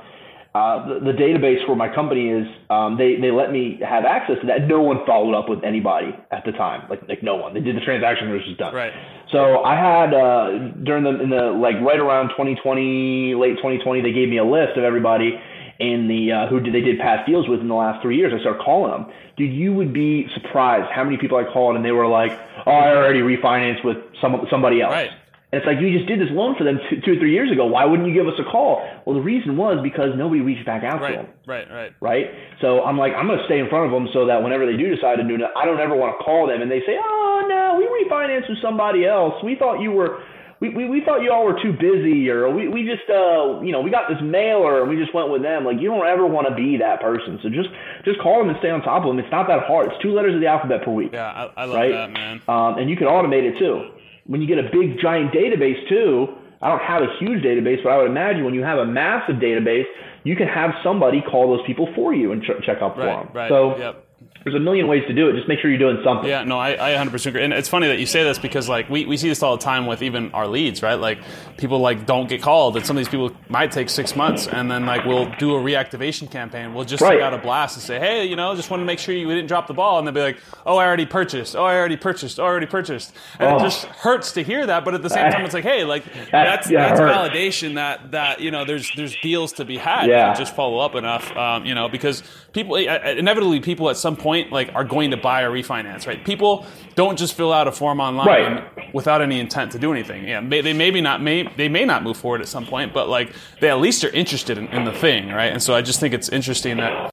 uh, 0.58 0.88
the, 0.88 1.12
the 1.12 1.18
database 1.18 1.68
where 1.68 1.78
my 1.78 1.94
company 1.94 2.30
is. 2.30 2.48
Um, 2.70 2.98
they 2.98 3.16
they 3.22 3.32
let 3.32 3.52
me 3.52 3.80
have 3.88 4.06
access 4.06 4.38
to 4.42 4.48
that. 4.48 4.68
No 4.68 4.82
one 4.82 5.06
followed 5.06 5.38
up 5.38 5.50
with 5.50 5.64
anybody 5.64 6.16
at 6.32 6.46
the 6.46 6.52
time, 6.52 6.90
like 6.90 7.08
like 7.08 7.22
no 7.22 7.36
one. 7.36 7.54
They 7.54 7.62
did 7.62 7.76
the 7.76 7.82
transaction, 7.82 8.30
it 8.30 8.34
was 8.34 8.46
just 8.46 8.58
done. 8.58 8.74
Right. 8.74 8.94
So 9.32 9.64
I 9.64 9.76
had 9.76 10.14
uh, 10.14 10.74
during 10.84 11.04
the 11.04 11.22
in 11.22 11.30
the 11.30 11.52
like 11.52 11.76
right 11.82 12.00
around 12.00 12.30
2020, 12.30 13.36
late 13.36 13.58
2020, 13.58 14.02
they 14.02 14.12
gave 14.12 14.30
me 14.30 14.38
a 14.38 14.46
list 14.46 14.78
of 14.78 14.84
everybody 14.84 15.40
in 15.80 16.08
the 16.08 16.32
uh, 16.32 16.48
who 16.48 16.60
did 16.60 16.74
they 16.74 16.82
did 16.82 16.98
past 17.00 17.28
deals 17.28 17.48
with 17.48 17.60
in 17.60 17.68
the 17.68 17.76
last 17.76 18.02
three 18.02 18.18
years. 18.18 18.34
I 18.36 18.40
started 18.40 18.62
calling 18.64 18.92
them. 18.92 19.14
Dude, 19.38 19.54
you 19.54 19.74
would 19.74 19.94
be 19.94 20.28
surprised 20.34 20.90
how 20.92 21.04
many 21.04 21.18
people 21.18 21.38
I 21.38 21.44
called 21.44 21.76
and 21.76 21.86
they 21.86 21.92
were 21.92 22.08
like, 22.08 22.32
"Oh, 22.66 22.72
I 22.72 22.96
already 22.96 23.22
refinanced 23.22 23.86
with 23.86 23.98
some 24.22 24.48
somebody 24.50 24.82
else." 24.82 24.92
Right. 24.92 25.12
And 25.50 25.64
it's 25.64 25.66
like 25.66 25.80
you 25.80 25.96
just 25.96 26.08
did 26.12 26.20
this 26.20 26.28
loan 26.32 26.56
for 26.58 26.66
them 26.66 26.76
two, 26.90 27.00
two 27.00 27.14
or 27.16 27.20
three 27.24 27.32
years 27.32 27.50
ago. 27.52 27.68
Why 27.68 27.86
wouldn't 27.86 28.04
you 28.08 28.14
give 28.14 28.28
us 28.28 28.36
a 28.38 28.44
call? 28.44 28.84
Well, 29.06 29.16
the 29.16 29.22
reason 29.24 29.56
was 29.56 29.80
because 29.82 30.12
nobody 30.18 30.42
reached 30.42 30.66
back 30.66 30.84
out 30.84 31.00
to 31.00 31.08
them 31.24 31.28
Right. 31.48 31.64
Right. 31.72 31.94
right? 32.02 32.26
So 32.60 32.84
I'm 32.84 32.98
like, 32.98 33.14
I'm 33.16 33.28
going 33.28 33.40
to 33.40 33.46
stay 33.46 33.60
in 33.60 33.70
front 33.70 33.86
of 33.88 33.92
them 33.96 34.10
so 34.12 34.26
that 34.28 34.44
whenever 34.44 34.66
they 34.66 34.76
do 34.76 34.94
decide 34.94 35.16
to 35.18 35.24
do 35.24 35.36
it, 35.36 35.42
I 35.56 35.64
don't 35.64 35.80
ever 35.80 35.96
want 35.96 36.20
to 36.20 36.24
call 36.24 36.48
them 36.48 36.62
and 36.62 36.70
they 36.70 36.82
say, 36.84 37.00
oh 37.00 37.46
no, 37.48 37.80
we 37.80 37.88
refinanced 37.88 38.50
with 38.50 38.60
somebody 38.62 39.06
else. 39.08 39.40
We 39.42 39.56
thought 39.56 39.80
you 39.80 39.92
were, 39.96 40.20
we, 40.60 40.68
we, 40.76 40.90
we 40.90 41.00
thought 41.06 41.22
you 41.24 41.32
all 41.32 41.46
were 41.46 41.56
too 41.64 41.72
busy 41.72 42.28
or 42.28 42.52
we, 42.52 42.68
we 42.68 42.84
just, 42.84 43.08
uh, 43.08 43.62
you 43.64 43.72
know, 43.72 43.80
we 43.80 43.88
got 43.90 44.10
this 44.12 44.20
mailer 44.22 44.82
and 44.84 44.90
we 44.92 44.98
just 45.00 45.16
went 45.16 45.32
with 45.32 45.44
them. 45.48 45.64
Like 45.64 45.80
you 45.80 45.88
don't 45.88 46.06
ever 46.06 46.28
want 46.28 46.50
to 46.52 46.56
be 46.60 46.76
that 46.84 47.00
person. 47.00 47.40
So 47.42 47.48
just, 47.48 47.70
just 48.04 48.20
call 48.20 48.40
them 48.44 48.50
and 48.50 48.60
stay 48.60 48.70
on 48.70 48.82
top 48.82 49.04
of 49.04 49.08
them. 49.08 49.20
It's 49.24 49.32
not 49.32 49.48
that 49.48 49.64
hard. 49.64 49.94
It's 49.96 50.02
two 50.04 50.12
letters 50.12 50.36
of 50.36 50.42
the 50.42 50.48
alphabet 50.48 50.84
per 50.84 50.92
week. 50.92 51.12
Yeah, 51.16 51.24
I, 51.56 51.64
I 51.64 51.64
love 51.64 51.76
Right. 51.80 51.92
that, 51.96 52.12
man. 52.12 52.42
Um, 52.52 52.84
and 52.84 52.90
you 52.92 52.98
can 53.00 53.08
automate 53.08 53.48
it 53.48 53.56
too. 53.58 53.96
When 54.28 54.42
you 54.42 54.48
get 54.48 54.60
a 54.60 54.70
big 54.72 55.00
giant 55.02 55.32
database 55.34 55.88
too, 55.90 56.28
I 56.62 56.70
don't 56.70 56.82
have 56.82 57.02
a 57.02 57.08
huge 57.20 57.44
database, 57.44 57.84
but 57.84 57.90
I 57.92 57.98
would 57.98 58.08
imagine 58.12 58.44
when 58.46 58.54
you 58.54 58.64
have 58.64 58.80
a 58.80 58.86
massive 58.86 59.38
database, 59.38 59.86
you 60.24 60.36
can 60.36 60.48
have 60.48 60.72
somebody 60.84 61.22
call 61.22 61.56
those 61.56 61.66
people 61.66 61.88
for 61.96 62.14
you 62.14 62.32
and 62.32 62.44
ch- 62.44 62.64
check 62.66 62.82
up 62.82 62.96
for 62.96 63.02
Right. 63.06 63.24
them. 63.26 63.30
Right. 63.34 63.50
So 63.50 63.78
yep. 63.78 64.07
There's 64.50 64.62
a 64.62 64.64
million 64.64 64.88
ways 64.88 65.04
to 65.08 65.14
do 65.14 65.30
it. 65.30 65.34
Just 65.36 65.48
make 65.48 65.60
sure 65.60 65.70
you're 65.70 65.80
doing 65.80 66.00
something. 66.04 66.28
Yeah, 66.30 66.44
no, 66.44 66.58
I, 66.58 66.94
I 66.94 67.06
100% 67.06 67.26
agree. 67.26 67.44
And 67.44 67.54
it's 67.54 67.68
funny 67.70 67.88
that 67.88 68.00
you 68.00 68.06
say 68.06 68.24
this 68.24 68.40
because, 68.40 68.68
like, 68.70 68.90
we, 68.90 69.06
we 69.06 69.18
see 69.18 69.28
this 69.30 69.44
all 69.44 69.58
the 69.58 69.64
time 69.64 69.86
with 69.86 70.02
even 70.02 70.32
our 70.34 70.48
leads, 70.48 70.82
right? 70.82 70.96
Like, 70.96 71.20
people, 71.58 71.80
like, 71.80 72.06
don't 72.06 72.28
get 72.30 72.42
called. 72.42 72.78
And 72.78 72.86
some 72.86 72.96
of 72.98 73.00
these 73.02 73.10
people 73.10 73.32
might 73.50 73.72
take 73.72 73.90
six 73.90 74.16
months. 74.16 74.48
And 74.48 74.70
then, 74.72 74.86
like, 74.86 75.06
we'll 75.06 75.30
do 75.38 75.56
a 75.56 75.60
reactivation 75.60 76.30
campaign. 76.32 76.74
We'll 76.74 76.86
just 76.86 77.02
Right. 77.02 77.14
send 77.20 77.24
out 77.24 77.34
a 77.34 77.38
blast 77.38 77.76
and 77.76 77.84
say, 77.84 78.00
hey, 78.00 78.26
you 78.26 78.36
know, 78.36 78.56
just 78.56 78.70
want 78.70 78.82
to 78.82 78.86
make 78.86 79.00
sure 79.00 79.14
you 79.14 79.28
didn't 79.28 79.48
drop 79.48 79.68
the 79.68 79.74
ball. 79.74 79.98
And 80.00 80.08
they'll 80.08 80.14
be 80.14 80.22
like, 80.22 80.38
oh, 80.66 80.78
I 80.78 80.86
already 80.86 81.06
purchased. 81.06 81.56
Oh, 81.56 81.66
I 81.66 81.76
already 81.76 81.98
purchased. 81.98 82.40
Oh, 82.40 82.44
I 82.44 82.48
already 82.48 82.66
purchased. 82.68 83.14
And 83.40 83.50
Oh. 83.50 83.58
it 83.58 83.64
just 83.64 83.86
hurts 83.86 84.32
to 84.34 84.44
hear 84.44 84.66
that. 84.66 84.86
But 84.86 84.94
at 84.94 85.02
the 85.04 85.10
same 85.10 85.32
time, 85.32 85.44
it's 85.46 85.54
like, 85.54 85.64
hey, 85.64 85.84
like, 85.84 86.04
that's, 86.32 86.70
yeah, 86.70 86.90
that's 86.96 87.00
validation 87.02 87.76
that, 87.76 88.12
that, 88.12 88.40
you 88.42 88.52
know, 88.52 88.66
there's, 88.66 88.92
there's 88.96 89.16
deals 89.22 89.54
to 89.54 89.66
be 89.66 89.78
had. 89.78 90.08
Yeah. 90.08 90.32
if 90.32 90.38
you 90.38 90.46
just 90.46 90.56
follow 90.56 90.80
up 90.80 90.96
enough, 90.96 91.36
um, 91.36 91.66
you 91.66 91.76
know, 91.76 91.90
because 91.90 92.24
people, 92.58 92.76
inevitably, 92.76 93.60
people 93.60 93.90
at 93.90 93.98
some 93.98 94.16
point, 94.16 94.52
like, 94.52 94.72
are 94.76 94.84
going 94.84 95.12
to 95.12 95.18
buy 95.18 95.44
or 95.44 95.52
refinance, 95.52 96.08
right? 96.08 96.24
People 96.26 96.66
don't 96.96 97.18
just 97.18 97.34
fill 97.36 97.54
out 97.54 97.68
a 97.68 97.72
form 97.72 98.00
online 98.00 98.28
Right. 98.28 98.94
without 98.94 99.22
any 99.22 99.40
intent 99.40 99.72
to 99.74 99.80
do 99.80 99.92
anything. 99.92 100.28
Yeah, 100.28 100.40
may, 100.40 100.62
they 100.62 100.74
maybe 100.74 101.00
not 101.02 101.22
may 101.22 101.44
they 101.56 101.70
may 101.70 101.86
not 101.86 102.04
move 102.04 102.18
forward 102.18 102.42
at 102.42 102.48
some 102.48 102.66
point, 102.66 102.94
but 102.94 103.08
like 103.08 103.32
they 103.62 103.70
at 103.70 103.80
least 103.80 104.04
are 104.04 104.10
interested 104.10 104.58
in, 104.58 104.68
in 104.70 104.84
the 104.86 104.92
thing, 104.92 105.30
right? 105.30 105.52
And 105.54 105.62
so 105.62 105.76
I 105.76 105.82
just 105.82 106.00
think 106.00 106.14
it's 106.14 106.30
interesting 106.30 106.78
that 106.78 107.12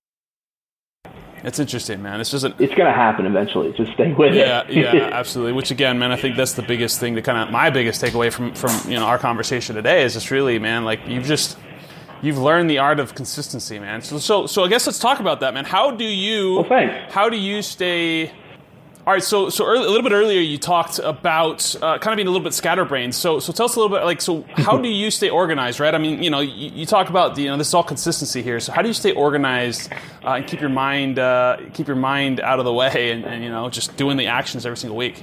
It's 1.44 1.58
interesting, 1.58 2.00
man. 2.02 2.20
It's 2.22 2.30
just 2.30 2.44
an, 2.44 2.54
It's 2.58 2.74
going 2.74 2.86
to 2.90 2.98
happen 3.04 3.26
eventually. 3.26 3.70
Just 3.76 3.92
stay 3.92 4.14
with 4.14 4.34
yeah, 4.34 4.62
it. 4.66 4.72
yeah, 4.74 5.10
absolutely. 5.12 5.52
Which 5.52 5.70
again, 5.70 5.98
man, 5.98 6.10
I 6.10 6.16
think 6.16 6.36
that's 6.36 6.54
the 6.54 6.62
biggest 6.62 6.98
thing. 7.00 7.16
To 7.16 7.22
kind 7.22 7.36
of 7.36 7.50
my 7.52 7.68
biggest 7.68 8.02
takeaway 8.02 8.32
from 8.32 8.54
from 8.54 8.72
you 8.90 8.98
know 8.98 9.04
our 9.04 9.18
conversation 9.18 9.76
today 9.76 10.04
is 10.04 10.14
just 10.14 10.30
really, 10.30 10.58
man, 10.58 10.84
like 10.86 11.00
you've 11.06 11.26
just 11.26 11.58
you've 12.22 12.38
learned 12.38 12.70
the 12.70 12.78
art 12.78 13.00
of 13.00 13.14
consistency, 13.14 13.78
man. 13.78 14.02
So 14.02 14.18
so 14.18 14.46
so 14.46 14.64
I 14.64 14.68
guess 14.68 14.86
let's 14.86 14.98
talk 14.98 15.20
about 15.20 15.40
that, 15.40 15.54
man. 15.54 15.64
How 15.64 15.90
do 15.90 16.04
you? 16.04 16.56
Well, 16.56 16.64
thanks. 16.64 17.12
How 17.12 17.28
do 17.28 17.36
you 17.36 17.62
stay? 17.62 18.32
All 19.06 19.12
right, 19.12 19.22
so 19.22 19.50
so 19.50 19.66
early, 19.66 19.84
a 19.84 19.88
little 19.88 20.02
bit 20.02 20.12
earlier 20.12 20.40
you 20.40 20.56
talked 20.56 20.98
about 20.98 21.76
uh, 21.82 21.98
kind 21.98 22.14
of 22.14 22.16
being 22.16 22.26
a 22.26 22.30
little 22.30 22.42
bit 22.42 22.54
scatterbrained. 22.54 23.14
So 23.14 23.38
so 23.38 23.52
tell 23.52 23.66
us 23.66 23.76
a 23.76 23.78
little 23.78 23.94
bit 23.94 24.02
like 24.04 24.22
so 24.22 24.46
how 24.54 24.78
do 24.78 24.88
you 24.88 25.10
stay 25.10 25.28
organized, 25.28 25.78
right? 25.78 25.94
I 25.94 25.98
mean, 25.98 26.22
you 26.22 26.30
know, 26.30 26.40
you, 26.40 26.70
you 26.70 26.86
talk 26.86 27.10
about 27.10 27.36
you 27.36 27.48
know 27.48 27.58
this 27.58 27.68
is 27.68 27.74
all 27.74 27.82
consistency 27.82 28.40
here. 28.40 28.60
So 28.60 28.72
how 28.72 28.80
do 28.80 28.88
you 28.88 28.94
stay 28.94 29.12
organized 29.12 29.92
uh, 30.24 30.36
and 30.36 30.46
keep 30.46 30.60
your 30.60 30.70
mind 30.70 31.18
uh, 31.18 31.58
keep 31.74 31.86
your 31.86 31.96
mind 31.96 32.40
out 32.40 32.58
of 32.58 32.64
the 32.64 32.72
way 32.72 33.10
and, 33.10 33.26
and 33.26 33.44
you 33.44 33.50
know 33.50 33.68
just 33.68 33.94
doing 33.98 34.16
the 34.16 34.28
actions 34.28 34.64
every 34.64 34.78
single 34.78 34.96
week? 34.96 35.22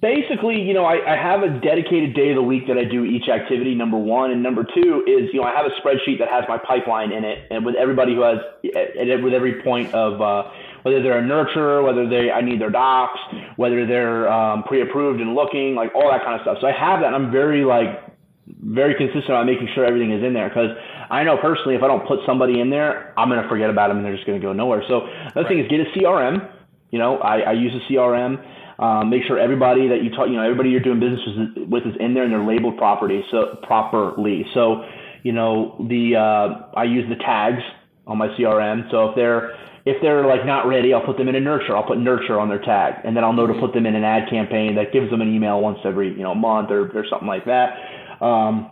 Basically, 0.00 0.60
you 0.60 0.74
know, 0.74 0.84
I, 0.84 1.14
I 1.14 1.16
have 1.16 1.44
a 1.44 1.60
dedicated 1.60 2.14
day 2.14 2.30
of 2.30 2.36
the 2.36 2.42
week 2.42 2.66
that 2.66 2.76
I 2.76 2.84
do 2.84 3.04
each 3.04 3.28
activity. 3.28 3.74
Number 3.76 3.96
one, 3.96 4.32
and 4.32 4.42
number 4.42 4.64
two 4.64 5.04
is, 5.06 5.32
you 5.32 5.40
know, 5.40 5.46
I 5.46 5.54
have 5.54 5.64
a 5.64 5.80
spreadsheet 5.80 6.18
that 6.18 6.28
has 6.28 6.44
my 6.48 6.58
pipeline 6.58 7.12
in 7.12 7.24
it, 7.24 7.46
and 7.52 7.64
with 7.64 7.76
everybody 7.76 8.14
who 8.14 8.22
has, 8.22 8.38
with 8.64 9.32
every 9.32 9.62
point 9.62 9.94
of 9.94 10.20
uh, 10.20 10.50
whether 10.82 11.00
they're 11.02 11.18
a 11.18 11.22
nurturer, 11.22 11.84
whether 11.84 12.08
they 12.08 12.32
I 12.32 12.40
need 12.40 12.60
their 12.60 12.70
docs, 12.70 13.20
whether 13.54 13.86
they're 13.86 14.30
um, 14.30 14.64
pre-approved 14.64 15.20
and 15.20 15.36
looking, 15.36 15.76
like 15.76 15.94
all 15.94 16.10
that 16.10 16.24
kind 16.24 16.34
of 16.34 16.42
stuff. 16.42 16.58
So 16.60 16.66
I 16.66 16.72
have 16.72 17.00
that. 17.00 17.06
and 17.06 17.14
I'm 17.14 17.30
very 17.30 17.64
like 17.64 18.02
very 18.48 18.94
consistent 18.94 19.30
on 19.30 19.46
making 19.46 19.68
sure 19.74 19.84
everything 19.84 20.12
is 20.12 20.22
in 20.22 20.32
there 20.32 20.48
because 20.48 20.70
I 21.10 21.24
know 21.24 21.36
personally 21.36 21.74
if 21.74 21.82
I 21.82 21.88
don't 21.88 22.06
put 22.06 22.20
somebody 22.26 22.60
in 22.60 22.70
there, 22.70 23.14
I'm 23.18 23.28
going 23.28 23.42
to 23.42 23.48
forget 23.48 23.70
about 23.70 23.88
them 23.88 23.98
and 23.98 24.06
they're 24.06 24.14
just 24.14 24.26
going 24.26 24.40
to 24.40 24.44
go 24.44 24.52
nowhere. 24.52 24.82
So 24.88 25.06
the 25.34 25.40
right. 25.40 25.48
thing 25.48 25.58
is 25.58 25.68
get 25.68 25.80
a 25.80 25.90
CRM. 25.90 26.52
You 26.90 26.98
know, 26.98 27.18
I, 27.18 27.38
I 27.40 27.52
use 27.52 27.72
a 27.74 27.92
CRM. 27.92 28.38
Um, 28.78 29.08
make 29.08 29.22
sure 29.26 29.38
everybody 29.38 29.88
that 29.88 30.02
you 30.02 30.10
talk, 30.10 30.28
you 30.28 30.34
know, 30.34 30.42
everybody 30.42 30.70
you're 30.70 30.80
doing 30.80 31.00
business 31.00 31.20
with 31.68 31.86
is 31.86 31.94
in 31.98 32.14
there 32.14 32.24
and 32.24 32.32
they're 32.32 32.44
labeled 32.44 32.76
properly. 32.76 33.24
So 33.30 33.58
properly. 33.62 34.44
So, 34.52 34.84
you 35.22 35.32
know, 35.32 35.76
the 35.88 36.16
uh, 36.16 36.78
I 36.78 36.84
use 36.84 37.08
the 37.08 37.16
tags 37.16 37.62
on 38.06 38.18
my 38.18 38.28
CRM. 38.36 38.90
So 38.90 39.10
if 39.10 39.16
they're 39.16 39.56
if 39.86 40.02
they're 40.02 40.26
like 40.26 40.44
not 40.44 40.66
ready, 40.66 40.92
I'll 40.92 41.04
put 41.04 41.16
them 41.16 41.28
in 41.28 41.36
a 41.36 41.40
nurture. 41.40 41.76
I'll 41.76 41.86
put 41.86 41.98
nurture 41.98 42.38
on 42.38 42.48
their 42.48 42.60
tag, 42.60 42.94
and 43.04 43.16
then 43.16 43.24
I'll 43.24 43.32
know 43.32 43.46
to 43.46 43.54
put 43.54 43.72
them 43.72 43.86
in 43.86 43.94
an 43.94 44.04
ad 44.04 44.28
campaign 44.28 44.74
that 44.74 44.92
gives 44.92 45.10
them 45.10 45.20
an 45.22 45.32
email 45.32 45.60
once 45.60 45.78
every 45.84 46.08
you 46.08 46.22
know 46.22 46.34
month 46.34 46.70
or 46.70 46.90
or 46.96 47.06
something 47.08 47.28
like 47.28 47.46
that. 47.46 47.78
Um, 48.20 48.70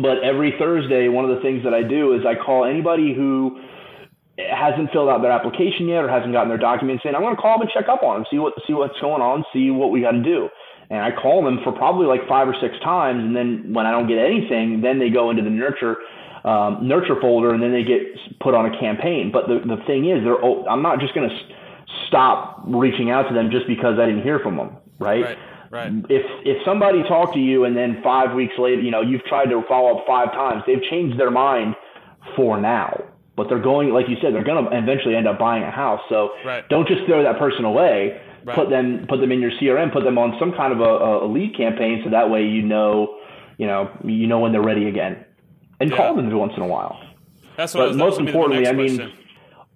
but 0.00 0.22
every 0.24 0.54
Thursday, 0.58 1.08
one 1.08 1.28
of 1.28 1.36
the 1.36 1.42
things 1.42 1.64
that 1.64 1.74
I 1.74 1.82
do 1.82 2.14
is 2.14 2.24
I 2.26 2.34
call 2.34 2.64
anybody 2.64 3.14
who 3.14 3.60
hasn't 4.38 4.92
filled 4.92 5.08
out 5.08 5.22
their 5.22 5.32
application 5.32 5.88
yet 5.88 6.04
or 6.04 6.08
hasn't 6.08 6.32
gotten 6.32 6.48
their 6.48 6.58
documents 6.58 7.04
in, 7.04 7.14
I'm 7.14 7.22
going 7.22 7.34
to 7.34 7.40
call 7.40 7.58
them 7.58 7.62
and 7.62 7.70
check 7.70 7.88
up 7.88 8.02
on 8.02 8.16
them, 8.16 8.26
see 8.30 8.38
what 8.38 8.52
see 8.66 8.74
what's 8.74 8.98
going 9.00 9.22
on, 9.22 9.44
see 9.52 9.70
what 9.70 9.90
we 9.90 10.02
got 10.02 10.12
to 10.12 10.22
do. 10.22 10.48
And 10.90 11.00
I 11.00 11.10
call 11.10 11.42
them 11.42 11.58
for 11.64 11.72
probably 11.72 12.06
like 12.06 12.28
five 12.28 12.46
or 12.46 12.54
six 12.60 12.78
times, 12.84 13.24
and 13.24 13.34
then 13.34 13.72
when 13.72 13.86
I 13.86 13.90
don't 13.90 14.06
get 14.06 14.18
anything, 14.18 14.82
then 14.82 14.98
they 14.98 15.10
go 15.10 15.30
into 15.30 15.42
the 15.42 15.50
nurture 15.50 15.96
um, 16.44 16.86
nurture 16.86 17.20
folder, 17.20 17.52
and 17.54 17.62
then 17.62 17.72
they 17.72 17.82
get 17.82 18.02
put 18.40 18.54
on 18.54 18.66
a 18.66 18.78
campaign. 18.78 19.32
But 19.32 19.48
the 19.48 19.60
the 19.64 19.82
thing 19.86 20.08
is, 20.10 20.22
they're 20.22 20.38
I'm 20.68 20.82
not 20.82 21.00
just 21.00 21.14
going 21.14 21.28
to 21.28 21.36
stop 22.06 22.62
reaching 22.66 23.10
out 23.10 23.28
to 23.28 23.34
them 23.34 23.50
just 23.50 23.66
because 23.66 23.98
I 23.98 24.06
didn't 24.06 24.22
hear 24.22 24.38
from 24.38 24.56
them, 24.56 24.76
right? 24.98 25.24
right. 25.24 25.38
Right. 25.68 25.92
If 26.08 26.22
if 26.44 26.64
somebody 26.64 27.02
talked 27.02 27.34
to 27.34 27.40
you 27.40 27.64
and 27.64 27.76
then 27.76 28.00
five 28.00 28.36
weeks 28.36 28.54
later, 28.56 28.80
you 28.82 28.92
know, 28.92 29.00
you've 29.00 29.24
tried 29.24 29.46
to 29.46 29.62
follow 29.68 29.98
up 29.98 30.06
five 30.06 30.30
times, 30.30 30.62
they've 30.64 30.82
changed 30.82 31.18
their 31.18 31.32
mind 31.32 31.74
for 32.36 32.60
now 32.60 33.02
but 33.36 33.48
they're 33.48 33.60
going, 33.60 33.90
like 33.90 34.08
you 34.08 34.16
said, 34.22 34.34
they're 34.34 34.44
going 34.44 34.64
to 34.64 34.76
eventually 34.76 35.14
end 35.14 35.28
up 35.28 35.38
buying 35.38 35.62
a 35.62 35.70
house. 35.70 36.00
So 36.08 36.30
right. 36.44 36.66
don't 36.68 36.88
just 36.88 37.04
throw 37.06 37.22
that 37.22 37.38
person 37.38 37.64
away. 37.64 38.20
Right. 38.44 38.54
Put 38.54 38.70
them, 38.70 39.06
put 39.08 39.20
them 39.20 39.32
in 39.32 39.40
your 39.40 39.50
CRM, 39.50 39.92
put 39.92 40.04
them 40.04 40.18
on 40.18 40.36
some 40.38 40.52
kind 40.52 40.72
of 40.72 40.80
a, 40.80 41.24
a 41.24 41.26
lead 41.26 41.56
campaign, 41.56 42.02
so 42.04 42.10
that 42.10 42.30
way 42.30 42.44
you 42.46 42.62
know, 42.62 43.18
you 43.58 43.66
know, 43.66 43.90
you 44.04 44.26
know 44.28 44.38
when 44.38 44.52
they're 44.52 44.62
ready 44.62 44.86
again, 44.86 45.24
and 45.80 45.90
yeah. 45.90 45.96
call 45.96 46.14
them 46.14 46.26
every 46.26 46.38
once 46.38 46.52
in 46.56 46.62
a 46.62 46.66
while. 46.66 47.00
That's 47.56 47.74
what. 47.74 47.88
But 47.88 47.96
most 47.96 48.20
importantly, 48.20 48.68
I 48.68 48.72
mean, 48.72 49.12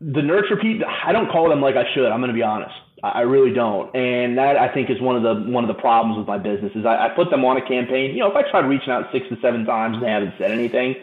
the 0.01 0.23
nurture 0.23 0.57
people. 0.57 0.87
I 0.87 1.13
don't 1.13 1.31
call 1.31 1.49
them 1.49 1.61
like 1.61 1.75
I 1.75 1.93
should. 1.95 2.07
I'm 2.07 2.21
going 2.21 2.29
to 2.29 2.35
be 2.35 2.45
honest. 2.45 2.75
I 3.03 3.23
really 3.23 3.53
don't, 3.55 3.95
and 3.97 4.37
that 4.37 4.57
I 4.57 4.73
think 4.73 4.91
is 4.91 5.01
one 5.01 5.17
of 5.17 5.23
the 5.23 5.51
one 5.51 5.65
of 5.65 5.69
the 5.69 5.81
problems 5.81 6.19
with 6.19 6.27
my 6.27 6.37
business 6.37 6.73
is 6.75 6.85
I, 6.85 7.07
I 7.07 7.09
put 7.09 7.31
them 7.31 7.45
on 7.47 7.57
a 7.57 7.67
campaign. 7.67 8.13
You 8.13 8.21
know, 8.21 8.31
if 8.31 8.37
I 8.37 8.49
try 8.51 8.61
reaching 8.61 8.91
out 8.91 9.09
six 9.11 9.27
to 9.31 9.39
seven 9.41 9.65
times 9.65 9.97
and 9.97 10.05
they 10.05 10.11
haven't 10.11 10.35
said 10.37 10.51
anything, 10.51 10.97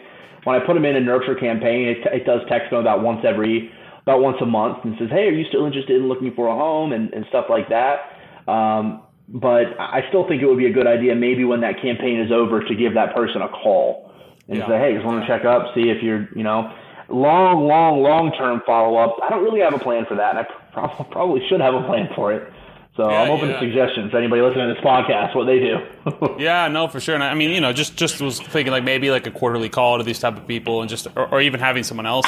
when 0.44 0.54
I 0.54 0.64
put 0.64 0.74
them 0.74 0.84
in 0.84 0.94
a 0.94 1.00
nurture 1.00 1.34
campaign, 1.34 1.88
it, 1.88 1.98
it 2.12 2.24
does 2.24 2.42
text 2.48 2.70
them 2.70 2.78
about 2.78 3.02
once 3.02 3.24
every 3.26 3.72
about 4.02 4.22
once 4.22 4.36
a 4.40 4.46
month 4.46 4.84
and 4.84 4.94
says, 4.98 5.10
"Hey, 5.10 5.26
are 5.26 5.32
you 5.32 5.44
still 5.48 5.66
interested 5.66 5.96
in 5.96 6.06
looking 6.06 6.32
for 6.34 6.46
a 6.46 6.54
home?" 6.54 6.92
and, 6.92 7.12
and 7.12 7.26
stuff 7.28 7.46
like 7.50 7.68
that. 7.70 8.14
Um, 8.46 9.02
but 9.28 9.74
I 9.78 10.06
still 10.08 10.26
think 10.26 10.40
it 10.40 10.46
would 10.46 10.56
be 10.56 10.66
a 10.66 10.72
good 10.72 10.86
idea, 10.86 11.14
maybe 11.16 11.44
when 11.44 11.60
that 11.62 11.82
campaign 11.82 12.20
is 12.20 12.30
over, 12.30 12.62
to 12.62 12.74
give 12.74 12.94
that 12.94 13.14
person 13.14 13.42
a 13.42 13.48
call 13.48 14.12
and 14.46 14.58
yeah. 14.58 14.68
say, 14.68 14.78
"Hey, 14.78 14.94
just 14.94 15.04
want 15.04 15.20
to 15.20 15.26
check 15.26 15.44
up, 15.44 15.74
see 15.74 15.90
if 15.90 16.02
you're, 16.02 16.28
you 16.36 16.44
know." 16.44 16.72
Long, 17.08 17.66
long, 17.66 18.02
long 18.02 18.32
term 18.32 18.62
follow 18.66 18.98
up. 18.98 19.16
I 19.22 19.30
don't 19.30 19.42
really 19.42 19.60
have 19.60 19.72
a 19.72 19.78
plan 19.78 20.04
for 20.06 20.14
that, 20.16 20.36
and 20.36 20.46
I 20.46 21.04
probably 21.10 21.46
should 21.48 21.60
have 21.60 21.74
a 21.74 21.82
plan 21.86 22.10
for 22.14 22.32
it. 22.32 22.52
So 22.98 23.08
yeah, 23.08 23.22
I'm 23.22 23.30
open 23.30 23.48
yeah. 23.48 23.60
to 23.60 23.64
suggestions. 23.64 24.12
Anybody 24.12 24.42
listening 24.42 24.66
to 24.66 24.74
this 24.74 24.82
podcast, 24.82 25.36
what 25.36 25.44
they 25.44 25.60
do. 25.60 26.36
yeah, 26.42 26.66
no, 26.66 26.88
for 26.88 26.98
sure. 26.98 27.14
And 27.14 27.22
I 27.22 27.32
mean, 27.34 27.52
you 27.52 27.60
know, 27.60 27.72
just 27.72 27.94
just 27.94 28.20
was 28.20 28.40
thinking 28.40 28.72
like 28.72 28.82
maybe 28.82 29.12
like 29.12 29.24
a 29.24 29.30
quarterly 29.30 29.68
call 29.68 29.98
to 29.98 30.02
these 30.02 30.18
type 30.18 30.36
of 30.36 30.48
people, 30.48 30.80
and 30.80 30.90
just 30.90 31.06
or, 31.14 31.32
or 31.32 31.40
even 31.40 31.60
having 31.60 31.84
someone 31.84 32.06
else, 32.06 32.26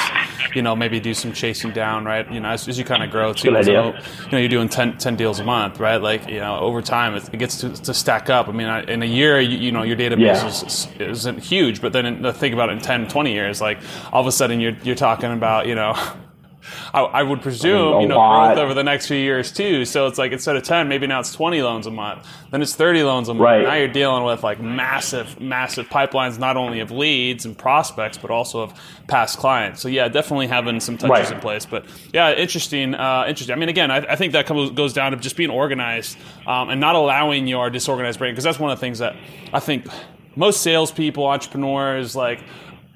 you 0.55 0.61
know, 0.61 0.73
maybe 0.73 1.01
do 1.01 1.13
some 1.13 1.33
chasing 1.33 1.71
down, 1.71 2.05
right? 2.05 2.31
You 2.31 2.39
know, 2.39 2.47
as, 2.47 2.69
as 2.69 2.79
you 2.79 2.85
kind 2.85 3.03
of 3.03 3.11
grow, 3.11 3.33
too. 3.33 3.49
Good 3.49 3.57
idea. 3.67 4.01
So, 4.01 4.23
you 4.27 4.31
know, 4.31 4.37
you're 4.37 4.47
doing 4.47 4.69
10, 4.69 4.97
10, 4.97 5.17
deals 5.17 5.41
a 5.41 5.43
month, 5.43 5.81
right? 5.81 5.97
Like 5.97 6.29
you 6.29 6.39
know, 6.39 6.57
over 6.59 6.81
time 6.81 7.15
it, 7.15 7.27
it 7.33 7.37
gets 7.37 7.59
to, 7.59 7.71
to, 7.71 7.93
stack 7.93 8.29
up. 8.29 8.47
I 8.47 8.53
mean, 8.53 8.69
in 8.87 9.03
a 9.03 9.05
year, 9.05 9.41
you, 9.41 9.57
you 9.57 9.73
know, 9.73 9.83
your 9.83 9.97
database 9.97 10.19
yeah. 10.21 10.47
is, 10.47 10.87
isn't 11.01 11.39
huge, 11.39 11.81
but 11.81 11.91
then 11.91 12.05
in, 12.05 12.33
think 12.33 12.53
about 12.53 12.69
it 12.69 12.73
in 12.73 12.79
10, 12.79 13.09
20 13.09 13.33
years, 13.33 13.59
like 13.59 13.79
all 14.13 14.21
of 14.21 14.27
a 14.27 14.31
sudden 14.31 14.61
you're 14.61 14.77
you're 14.83 14.95
talking 14.95 15.33
about 15.33 15.67
you 15.67 15.75
know 15.75 15.93
I, 16.93 17.01
I 17.01 17.23
would 17.23 17.41
presume, 17.41 18.01
you 18.01 18.07
know, 18.07 18.17
lot. 18.17 18.53
growth 18.53 18.63
over 18.63 18.73
the 18.73 18.83
next 18.83 19.07
few 19.07 19.17
years 19.17 19.51
too. 19.51 19.85
So 19.85 20.07
it's 20.07 20.17
like 20.17 20.31
instead 20.31 20.55
of 20.55 20.63
10, 20.63 20.87
maybe 20.87 21.07
now 21.07 21.19
it's 21.19 21.33
20 21.33 21.61
loans 21.61 21.87
a 21.87 21.91
month. 21.91 22.27
Then 22.51 22.61
it's 22.61 22.75
30 22.75 23.03
loans 23.03 23.29
a 23.29 23.33
month. 23.33 23.43
Right. 23.43 23.63
Now 23.63 23.75
you're 23.75 23.87
dealing 23.87 24.23
with 24.23 24.43
like 24.43 24.59
massive, 24.61 25.39
massive 25.39 25.87
pipelines, 25.89 26.37
not 26.37 26.57
only 26.57 26.79
of 26.79 26.91
leads 26.91 27.45
and 27.45 27.57
prospects, 27.57 28.17
but 28.17 28.31
also 28.31 28.61
of 28.61 28.79
past 29.07 29.39
clients. 29.39 29.81
So 29.81 29.87
yeah, 29.87 30.07
definitely 30.07 30.47
having 30.47 30.79
some 30.79 30.97
touches 30.97 31.27
right. 31.27 31.31
in 31.31 31.39
place. 31.39 31.65
But 31.65 31.85
yeah, 32.13 32.33
interesting, 32.33 32.93
uh, 32.95 33.25
interesting. 33.27 33.55
I 33.55 33.59
mean, 33.59 33.69
again, 33.69 33.91
I, 33.91 33.97
I 33.97 34.15
think 34.15 34.33
that 34.33 34.45
comes, 34.45 34.71
goes 34.71 34.93
down 34.93 35.11
to 35.11 35.17
just 35.17 35.37
being 35.37 35.49
organized 35.49 36.17
um, 36.47 36.69
and 36.69 36.79
not 36.79 36.95
allowing 36.95 37.47
your 37.47 37.69
disorganized 37.69 38.19
brain, 38.19 38.33
because 38.33 38.43
that's 38.43 38.59
one 38.59 38.71
of 38.71 38.77
the 38.77 38.81
things 38.81 38.99
that 38.99 39.15
I 39.53 39.59
think 39.59 39.87
most 40.35 40.61
salespeople, 40.61 41.25
entrepreneurs, 41.25 42.15
like 42.15 42.43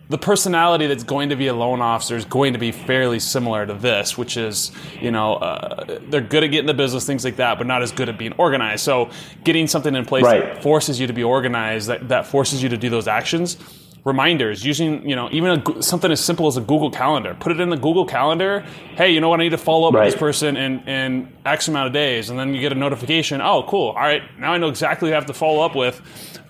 the 0.08 0.18
personality 0.18 0.88
that's 0.88 1.04
going 1.04 1.30
to 1.30 1.36
be 1.36 1.48
a 1.48 1.54
loan 1.54 1.82
officer 1.82 2.16
is 2.16 2.26
going 2.26 2.54
to 2.54 2.60
be 2.60 2.72
fairly 2.72 3.20
similar 3.20 3.66
to 3.66 3.74
this, 3.74 4.18
which 4.18 4.38
is, 4.38 4.72
you 5.02 5.10
know, 5.12 5.36
uh, 5.36 6.00
they're 6.10 6.22
good 6.22 6.44
at 6.44 6.48
getting 6.48 6.68
the 6.68 6.76
business, 6.76 7.06
things 7.06 7.26
like 7.26 7.38
that, 7.38 7.58
but 7.58 7.66
not 7.66 7.82
as 7.82 7.92
good 7.92 8.10
at 8.10 8.18
being 8.18 8.34
organized. 8.38 8.84
So, 8.84 9.10
getting 9.44 9.68
something 9.68 9.96
in 9.96 10.06
place 10.06 10.24
right. 10.24 10.44
that 10.44 10.64
forces 10.64 11.00
you 11.00 11.08
to 11.08 11.14
be 11.14 11.24
organized, 11.24 11.88
that, 11.88 12.08
that 12.10 12.28
forces 12.28 12.62
you 12.62 12.70
to 12.70 12.78
do 12.78 12.90
those 12.90 13.08
actions, 13.08 13.58
reminders 14.06 14.64
using 14.64 15.08
you 15.10 15.16
know 15.16 15.28
even 15.32 15.64
a, 15.68 15.82
something 15.82 16.12
as 16.12 16.24
simple 16.24 16.46
as 16.46 16.58
a 16.58 16.62
google 16.62 16.92
calendar. 16.92 17.36
Put 17.40 17.52
it 17.52 17.60
in 17.60 17.70
the 17.70 17.76
google 17.76 18.06
calendar. 18.06 18.62
Hey 18.96 19.10
you 19.10 19.20
know 19.20 19.30
what? 19.30 19.40
I 19.40 19.44
need 19.44 19.50
to 19.50 19.58
follow 19.58 19.88
up 19.88 19.96
right. 19.96 20.06
with 20.06 20.14
this 20.14 20.20
person 20.20 20.56
in, 20.56 20.88
in 20.88 21.34
x 21.44 21.68
amount 21.68 21.88
of 21.88 21.94
days. 21.94 22.30
And 22.30 22.38
then 22.38 22.54
you 22.54 22.62
get 22.62 22.72
a 22.72 22.76
notification. 22.76 23.42
Oh 23.42 23.64
cool. 23.68 23.90
All 23.90 23.96
right. 23.96 24.22
Now 24.40 24.54
i 24.54 24.58
know 24.60 24.70
exactly 24.70 25.10
who 25.10 25.14
i 25.14 25.16
have 25.16 25.26
to 25.26 25.34
follow 25.34 25.66
up 25.66 25.76
with. 25.76 26.00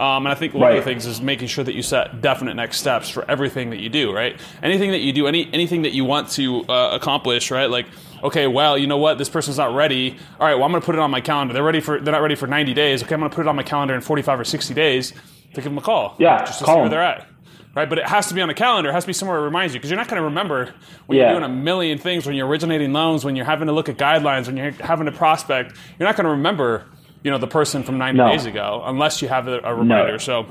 Um, 0.01 0.25
and 0.25 0.27
i 0.27 0.35
think 0.35 0.53
one 0.53 0.63
right. 0.63 0.77
of 0.77 0.83
the 0.83 0.89
things 0.89 1.05
is 1.05 1.21
making 1.21 1.47
sure 1.47 1.63
that 1.63 1.73
you 1.73 1.81
set 1.81 2.21
definite 2.21 2.55
next 2.55 2.77
steps 2.77 3.09
for 3.09 3.29
everything 3.31 3.69
that 3.69 3.79
you 3.79 3.87
do 3.89 4.13
right? 4.13 4.39
Anything 4.61 4.91
that 4.91 4.99
you 4.99 5.13
do 5.13 5.25
any 5.25 5.49
anything 5.53 5.83
that 5.83 5.93
you 5.93 6.03
want 6.03 6.29
to 6.31 6.65
uh, 6.67 6.89
accomplish 6.91 7.51
right? 7.51 7.69
Like 7.69 7.87
okay, 8.23 8.47
well, 8.47 8.75
you 8.75 8.87
know 8.87 8.97
what, 8.97 9.19
this 9.19 9.29
person's 9.29 9.57
not 9.57 9.75
ready. 9.75 10.17
All 10.39 10.47
right, 10.47 10.55
well, 10.55 10.63
I'm 10.63 10.71
going 10.71 10.81
to 10.81 10.85
put 10.85 10.95
it 10.95 10.99
on 10.99 11.11
my 11.11 11.21
calendar. 11.21 11.53
They're 11.53 11.61
ready 11.61 11.79
for, 11.79 11.99
they're 11.99 12.11
not 12.11 12.23
ready 12.23 12.33
for 12.33 12.47
90 12.47 12.73
days. 12.73 13.03
Okay, 13.03 13.13
I'm 13.13 13.19
going 13.19 13.29
to 13.29 13.35
put 13.35 13.45
it 13.45 13.47
on 13.47 13.55
my 13.55 13.61
calendar 13.61 13.93
in 13.93 14.01
45 14.01 14.39
or 14.39 14.43
60 14.43 14.73
days 14.73 15.11
to 15.11 15.61
give 15.61 15.65
them 15.65 15.77
a 15.77 15.81
call. 15.81 16.15
Yeah, 16.17 16.43
just 16.43 16.57
to 16.59 16.65
call 16.65 16.77
see 16.77 16.79
where 16.81 16.89
they're 16.89 17.03
at 17.03 17.27
right? 17.75 17.89
But 17.89 17.99
it 17.99 18.07
has 18.07 18.27
to 18.27 18.33
be 18.33 18.41
on 18.41 18.49
a 18.49 18.53
calendar. 18.53 18.89
It 18.89 18.93
has 18.93 19.03
to 19.03 19.07
be 19.07 19.13
somewhere 19.13 19.39
that 19.39 19.45
reminds 19.45 19.73
you 19.73 19.79
because 19.79 19.91
you're 19.91 19.99
not 19.99 20.07
going 20.07 20.19
to 20.19 20.23
remember 20.23 20.73
when 21.05 21.17
yeah. 21.17 21.25
you're 21.31 21.39
doing 21.39 21.51
a 21.51 21.53
million 21.53 21.97
things, 21.97 22.25
when 22.25 22.35
you're 22.35 22.47
originating 22.47 22.93
loans, 22.93 23.25
when 23.25 23.35
you're 23.35 23.45
having 23.45 23.67
to 23.67 23.73
look 23.73 23.89
at 23.89 23.97
guidelines, 23.97 24.47
when 24.47 24.57
you're 24.57 24.71
having 24.71 25.05
to 25.05 25.11
prospect. 25.11 25.77
You're 25.99 26.07
not 26.07 26.15
going 26.15 26.25
to 26.25 26.31
remember, 26.31 26.85
you 27.23 27.29
know, 27.29 27.37
the 27.37 27.47
person 27.47 27.83
from 27.83 27.97
90 27.97 28.17
no. 28.17 28.29
days 28.29 28.45
ago 28.45 28.81
unless 28.85 29.21
you 29.21 29.27
have 29.27 29.47
a, 29.47 29.59
a 29.59 29.75
reminder. 29.75 30.13
No. 30.13 30.17
So 30.17 30.47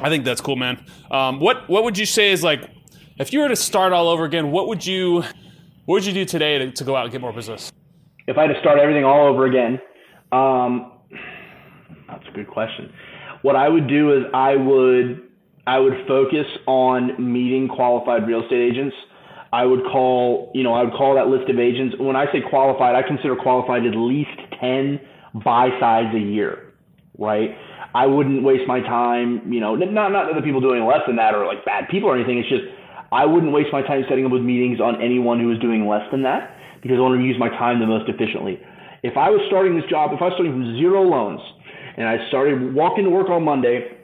I 0.00 0.08
think 0.08 0.24
that's 0.24 0.40
cool, 0.40 0.56
man. 0.56 0.84
Um, 1.10 1.40
what 1.40 1.68
what 1.68 1.84
would 1.84 1.98
you 1.98 2.06
say 2.06 2.32
is 2.32 2.42
like 2.42 2.68
if 3.18 3.32
you 3.32 3.40
were 3.40 3.48
to 3.48 3.56
start 3.56 3.92
all 3.92 4.08
over 4.08 4.24
again? 4.24 4.50
What 4.50 4.68
would 4.68 4.84
you 4.84 5.22
what 5.84 5.94
would 5.94 6.06
you 6.06 6.12
do 6.12 6.24
today 6.24 6.58
to, 6.58 6.72
to 6.72 6.84
go 6.84 6.96
out 6.96 7.04
and 7.04 7.12
get 7.12 7.20
more 7.20 7.32
business? 7.32 7.70
If 8.26 8.38
I 8.38 8.42
had 8.42 8.54
to 8.54 8.60
start 8.60 8.78
everything 8.80 9.04
all 9.04 9.28
over 9.28 9.46
again, 9.46 9.80
um, 10.32 10.92
that's 12.08 12.26
a 12.28 12.32
good 12.32 12.48
question. 12.48 12.92
What 13.42 13.54
I 13.54 13.68
would 13.68 13.86
do 13.86 14.12
is 14.12 14.24
I 14.34 14.56
would 14.56 15.25
I 15.66 15.78
would 15.78 16.06
focus 16.06 16.46
on 16.66 17.32
meeting 17.32 17.68
qualified 17.68 18.26
real 18.26 18.42
estate 18.42 18.70
agents. 18.70 18.94
I 19.52 19.64
would 19.64 19.82
call, 19.84 20.50
you 20.54 20.62
know, 20.62 20.74
I 20.74 20.84
would 20.84 20.92
call 20.92 21.14
that 21.14 21.28
list 21.28 21.50
of 21.50 21.58
agents. 21.58 21.96
When 21.98 22.14
I 22.14 22.26
say 22.32 22.40
qualified, 22.48 22.94
I 22.94 23.02
consider 23.06 23.34
qualified 23.36 23.84
at 23.86 23.96
least 23.96 24.30
10 24.60 25.00
buy 25.44 25.70
sides 25.80 26.14
a 26.14 26.18
year, 26.18 26.72
right? 27.18 27.50
I 27.94 28.06
wouldn't 28.06 28.42
waste 28.42 28.68
my 28.68 28.80
time, 28.80 29.50
you 29.50 29.60
know, 29.60 29.74
not, 29.74 30.12
not 30.12 30.26
that 30.26 30.34
the 30.36 30.42
people 30.42 30.60
doing 30.60 30.84
less 30.84 31.00
than 31.06 31.16
that 31.16 31.34
are 31.34 31.46
like 31.46 31.64
bad 31.64 31.88
people 31.88 32.10
or 32.10 32.14
anything. 32.14 32.38
It's 32.38 32.48
just, 32.48 32.64
I 33.10 33.24
wouldn't 33.24 33.52
waste 33.52 33.72
my 33.72 33.82
time 33.82 34.04
setting 34.08 34.26
up 34.26 34.32
with 34.32 34.42
meetings 34.42 34.80
on 34.80 35.00
anyone 35.00 35.40
who 35.40 35.50
is 35.52 35.58
doing 35.58 35.86
less 35.88 36.04
than 36.10 36.22
that 36.22 36.56
because 36.82 36.98
I 36.98 37.00
want 37.00 37.18
to 37.18 37.24
use 37.24 37.36
my 37.38 37.48
time 37.48 37.80
the 37.80 37.86
most 37.86 38.08
efficiently. 38.08 38.60
If 39.02 39.16
I 39.16 39.30
was 39.30 39.40
starting 39.46 39.74
this 39.74 39.88
job, 39.88 40.12
if 40.12 40.20
I 40.20 40.26
was 40.26 40.34
starting 40.34 40.52
from 40.52 40.76
zero 40.76 41.02
loans 41.02 41.40
and 41.96 42.06
I 42.06 42.28
started 42.28 42.74
walking 42.74 43.04
to 43.04 43.10
work 43.10 43.30
on 43.30 43.44
Monday, 43.44 43.95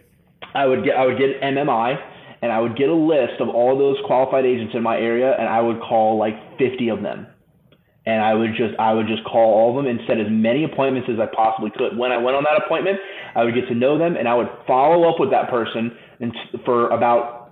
I 0.54 0.66
would 0.66 0.84
get, 0.84 0.96
I 0.96 1.06
would 1.06 1.18
get 1.18 1.40
MMI 1.40 1.98
and 2.42 2.50
I 2.50 2.58
would 2.60 2.76
get 2.76 2.88
a 2.88 2.94
list 2.94 3.40
of 3.40 3.48
all 3.48 3.78
those 3.78 3.96
qualified 4.04 4.44
agents 4.44 4.74
in 4.74 4.82
my 4.82 4.96
area, 4.96 5.34
and 5.38 5.48
I 5.48 5.60
would 5.60 5.80
call 5.80 6.18
like 6.18 6.34
50 6.58 6.88
of 6.88 7.00
them. 7.02 7.28
And 8.04 8.20
I 8.20 8.34
would 8.34 8.50
just 8.56 8.74
I 8.80 8.92
would 8.92 9.06
just 9.06 9.22
call 9.22 9.54
all 9.54 9.70
of 9.70 9.76
them 9.76 9.86
and 9.86 10.00
set 10.08 10.18
as 10.18 10.26
many 10.28 10.64
appointments 10.64 11.08
as 11.08 11.20
I 11.20 11.26
possibly 11.32 11.70
could. 11.70 11.96
When 11.96 12.10
I 12.10 12.18
went 12.18 12.36
on 12.36 12.42
that 12.42 12.60
appointment, 12.66 12.98
I 13.36 13.44
would 13.44 13.54
get 13.54 13.68
to 13.68 13.76
know 13.76 13.96
them, 13.96 14.16
and 14.16 14.26
I 14.26 14.34
would 14.34 14.48
follow 14.66 15.08
up 15.08 15.20
with 15.20 15.30
that 15.30 15.48
person 15.48 15.96
and 16.18 16.34
for 16.64 16.90
about 16.90 17.42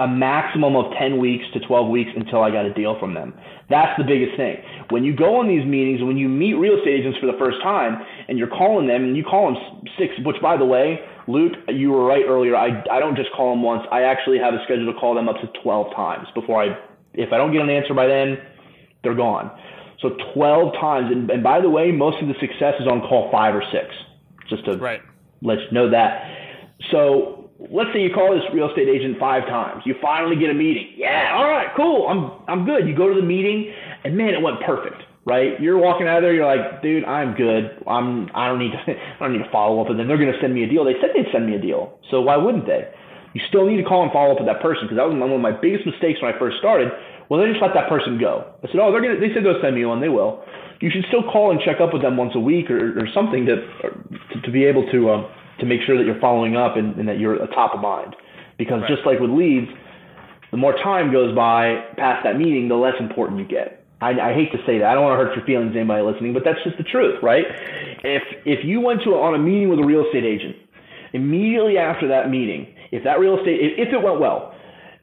a 0.00 0.08
maximum 0.08 0.76
of 0.76 0.86
10 0.98 1.18
weeks 1.18 1.44
to 1.52 1.60
12 1.60 1.88
weeks 1.90 2.10
until 2.16 2.42
I 2.42 2.50
got 2.50 2.64
a 2.64 2.72
deal 2.72 2.98
from 2.98 3.12
them. 3.12 3.34
That's 3.68 3.92
the 3.98 4.04
biggest 4.04 4.34
thing. 4.36 4.56
When 4.88 5.04
you 5.04 5.14
go 5.14 5.36
on 5.36 5.46
these 5.46 5.64
meetings, 5.64 6.02
when 6.02 6.16
you 6.16 6.26
meet 6.26 6.54
real 6.54 6.78
estate 6.78 7.00
agents 7.00 7.18
for 7.18 7.26
the 7.26 7.38
first 7.38 7.62
time, 7.62 8.00
and 8.26 8.38
you're 8.38 8.48
calling 8.48 8.88
them, 8.88 9.04
and 9.04 9.16
you 9.16 9.22
call 9.22 9.52
them 9.52 9.84
six, 9.98 10.14
which 10.24 10.40
by 10.40 10.56
the 10.56 10.64
way, 10.64 10.98
Luke, 11.30 11.52
you 11.68 11.90
were 11.90 12.04
right 12.04 12.24
earlier. 12.26 12.56
I, 12.56 12.82
I 12.90 12.98
don't 12.98 13.16
just 13.16 13.30
call 13.32 13.50
them 13.50 13.62
once. 13.62 13.86
I 13.90 14.02
actually 14.02 14.38
have 14.38 14.54
a 14.54 14.62
schedule 14.64 14.92
to 14.92 14.98
call 14.98 15.14
them 15.14 15.28
up 15.28 15.36
to 15.40 15.48
12 15.62 15.94
times 15.94 16.28
before 16.34 16.62
I, 16.62 16.78
if 17.14 17.32
I 17.32 17.38
don't 17.38 17.52
get 17.52 17.62
an 17.62 17.70
answer 17.70 17.94
by 17.94 18.06
then, 18.06 18.38
they're 19.02 19.14
gone. 19.14 19.50
So 20.00 20.16
12 20.34 20.74
times. 20.80 21.12
And, 21.12 21.30
and 21.30 21.42
by 21.42 21.60
the 21.60 21.70
way, 21.70 21.92
most 21.92 22.20
of 22.22 22.28
the 22.28 22.34
success 22.40 22.74
is 22.80 22.86
on 22.86 23.00
call 23.02 23.30
five 23.30 23.54
or 23.54 23.62
six, 23.72 23.86
just 24.48 24.64
to 24.64 24.76
right. 24.76 25.00
let 25.42 25.58
you 25.58 25.70
know 25.72 25.90
that. 25.90 26.24
So 26.90 27.50
let's 27.58 27.90
say 27.92 28.02
you 28.02 28.12
call 28.12 28.34
this 28.34 28.44
real 28.52 28.68
estate 28.68 28.88
agent 28.88 29.18
five 29.18 29.44
times. 29.46 29.82
You 29.84 29.94
finally 30.00 30.36
get 30.36 30.50
a 30.50 30.54
meeting. 30.54 30.94
Yeah, 30.96 31.32
all 31.34 31.48
right, 31.48 31.68
cool. 31.76 32.08
I'm, 32.08 32.32
I'm 32.48 32.66
good. 32.66 32.88
You 32.88 32.96
go 32.96 33.08
to 33.08 33.20
the 33.20 33.26
meeting, 33.26 33.72
and 34.04 34.16
man, 34.16 34.34
it 34.34 34.42
went 34.42 34.60
perfect 34.62 35.02
right? 35.24 35.60
You're 35.60 35.78
walking 35.78 36.06
out 36.06 36.18
of 36.18 36.22
there, 36.22 36.34
you're 36.34 36.46
like, 36.46 36.82
dude, 36.82 37.04
I'm 37.04 37.34
good. 37.34 37.82
I'm 37.86 38.30
I 38.34 38.48
don't 38.48 38.58
need 38.58 38.72
to 38.72 38.78
I 38.88 39.18
don't 39.20 39.32
need 39.32 39.44
to 39.44 39.50
follow 39.50 39.80
up 39.80 39.88
with 39.88 39.98
them. 39.98 40.08
They're 40.08 40.18
gonna 40.18 40.38
send 40.40 40.54
me 40.54 40.64
a 40.64 40.68
deal. 40.68 40.84
They 40.84 40.98
said 41.00 41.10
they'd 41.14 41.30
send 41.32 41.46
me 41.46 41.54
a 41.56 41.60
deal. 41.60 41.98
So 42.10 42.20
why 42.20 42.36
wouldn't 42.36 42.66
they? 42.66 42.88
You 43.34 43.40
still 43.48 43.66
need 43.66 43.76
to 43.76 43.86
call 43.86 44.02
and 44.02 44.10
follow 44.10 44.32
up 44.32 44.42
with 44.42 44.48
that 44.50 44.60
person 44.60 44.90
because 44.90 44.98
that 44.98 45.06
was 45.06 45.14
one 45.14 45.30
of 45.30 45.40
my 45.40 45.54
biggest 45.54 45.86
mistakes 45.86 46.18
when 46.20 46.34
I 46.34 46.38
first 46.38 46.58
started. 46.58 46.90
Well, 47.30 47.38
they 47.38 47.46
just 47.46 47.62
let 47.62 47.74
that 47.74 47.88
person 47.88 48.18
go. 48.18 48.42
I 48.58 48.66
said, 48.66 48.82
oh, 48.82 48.90
they're 48.90 49.00
gonna. 49.00 49.20
They 49.22 49.30
said 49.32 49.46
they'll 49.46 49.62
send 49.62 49.76
me 49.78 49.86
one. 49.86 50.00
They 50.02 50.10
will. 50.10 50.42
You 50.80 50.90
should 50.90 51.04
still 51.06 51.22
call 51.22 51.52
and 51.52 51.60
check 51.60 51.78
up 51.78 51.92
with 51.92 52.02
them 52.02 52.16
once 52.16 52.32
a 52.34 52.40
week 52.40 52.70
or, 52.70 52.98
or 52.98 53.06
something 53.14 53.46
to, 53.46 53.56
to 54.34 54.40
to 54.42 54.50
be 54.50 54.64
able 54.64 54.82
to 54.90 55.10
um, 55.10 55.30
to 55.60 55.66
make 55.66 55.80
sure 55.86 55.96
that 55.96 56.04
you're 56.04 56.18
following 56.18 56.56
up 56.56 56.76
and, 56.76 56.96
and 56.98 57.06
that 57.08 57.20
you're 57.20 57.38
top 57.54 57.74
of 57.74 57.80
mind. 57.80 58.16
Because 58.58 58.82
right. 58.82 58.90
just 58.90 59.06
like 59.06 59.20
with 59.20 59.30
leads, 59.30 59.70
the 60.50 60.56
more 60.56 60.72
time 60.82 61.12
goes 61.12 61.34
by 61.36 61.86
past 61.96 62.24
that 62.24 62.36
meeting, 62.36 62.68
the 62.68 62.74
less 62.74 62.98
important 62.98 63.38
you 63.38 63.46
get. 63.46 63.79
I, 64.00 64.30
I 64.30 64.34
hate 64.34 64.52
to 64.52 64.58
say 64.64 64.78
that. 64.78 64.88
I 64.88 64.94
don't 64.94 65.04
want 65.04 65.20
to 65.20 65.24
hurt 65.24 65.36
your 65.36 65.44
feelings, 65.44 65.76
anybody 65.76 66.02
listening, 66.02 66.32
but 66.32 66.44
that's 66.44 66.62
just 66.64 66.78
the 66.78 66.84
truth, 66.84 67.22
right? 67.22 67.44
If 68.02 68.22
if 68.46 68.64
you 68.64 68.80
went 68.80 69.02
to 69.04 69.10
a, 69.14 69.20
on 69.20 69.34
a 69.34 69.38
meeting 69.38 69.68
with 69.68 69.78
a 69.78 69.84
real 69.84 70.04
estate 70.06 70.24
agent, 70.24 70.56
immediately 71.12 71.76
after 71.76 72.08
that 72.08 72.30
meeting, 72.30 72.74
if 72.92 73.04
that 73.04 73.20
real 73.20 73.38
estate, 73.38 73.60
if, 73.60 73.88
if 73.88 73.94
it 73.94 74.02
went 74.02 74.20
well, 74.20 74.54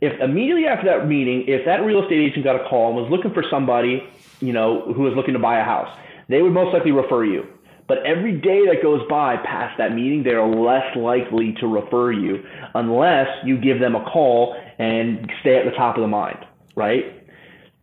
if 0.02 0.20
immediately 0.20 0.66
after 0.66 0.88
that 0.88 1.08
meeting, 1.08 1.46
if 1.48 1.66
that 1.66 1.84
real 1.84 2.04
estate 2.04 2.20
agent 2.20 2.44
got 2.44 2.56
a 2.56 2.68
call 2.68 2.90
and 2.90 2.98
was 2.98 3.12
looking 3.12 3.34
for 3.34 3.44
somebody, 3.50 4.04
you 4.40 4.54
know, 4.54 4.94
who 4.94 5.04
was 5.04 5.14
looking 5.16 5.34
to 5.34 5.40
buy 5.40 5.60
a 5.60 5.64
house, 5.64 5.90
they 6.30 6.42
would 6.42 6.54
most 6.54 6.74
likely 6.74 6.92
refer 6.92 7.24
you. 7.26 7.46
But 7.88 8.06
every 8.06 8.34
day 8.34 8.66
that 8.66 8.84
goes 8.84 9.02
by 9.08 9.38
past 9.38 9.78
that 9.78 9.94
meeting, 9.94 10.24
they 10.24 10.34
are 10.34 10.48
less 10.48 10.96
likely 10.96 11.54
to 11.62 11.68
refer 11.68 12.12
you 12.12 12.44
unless 12.76 13.28
you 13.46 13.58
give 13.58 13.80
them 13.80 13.96
a 13.96 14.04
call 14.04 14.56
and 14.78 15.32
stay 15.40 15.56
at 15.56 15.66
the 15.66 15.72
top 15.72 15.96
of 15.96 16.02
the 16.02 16.08
mind, 16.08 16.46
right? 16.76 17.17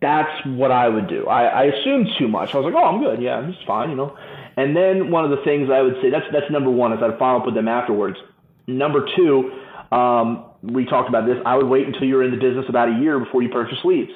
That's 0.04 0.44
what 0.44 0.70
I 0.70 0.86
would 0.86 1.08
do. 1.08 1.26
I, 1.28 1.44
I 1.44 1.62
assumed 1.64 2.08
too 2.18 2.28
much. 2.28 2.54
I 2.54 2.58
was 2.58 2.66
like, 2.66 2.74
oh, 2.74 2.84
I'm 2.84 3.00
good. 3.02 3.22
Yeah, 3.22 3.36
I'm 3.36 3.50
just 3.54 3.66
fine, 3.66 3.88
you 3.88 3.96
know. 3.96 4.14
And 4.54 4.76
then 4.76 5.10
one 5.10 5.24
of 5.24 5.30
the 5.30 5.42
things 5.44 5.70
I 5.72 5.80
would 5.80 5.94
say 6.02 6.10
that's 6.10 6.26
that's 6.30 6.50
number 6.50 6.68
one 6.68 6.92
is 6.92 6.98
I'd 7.02 7.18
follow 7.18 7.40
up 7.40 7.46
with 7.46 7.54
them 7.54 7.68
afterwards. 7.68 8.18
Number 8.66 9.08
two, 9.16 9.50
um, 9.96 10.44
we 10.62 10.84
talked 10.84 11.08
about 11.08 11.24
this. 11.24 11.38
I 11.46 11.56
would 11.56 11.68
wait 11.68 11.86
until 11.86 12.04
you're 12.04 12.22
in 12.22 12.32
the 12.32 12.36
business 12.36 12.66
about 12.68 12.90
a 12.90 13.00
year 13.00 13.18
before 13.18 13.42
you 13.42 13.48
purchase 13.48 13.78
leads. 13.82 14.10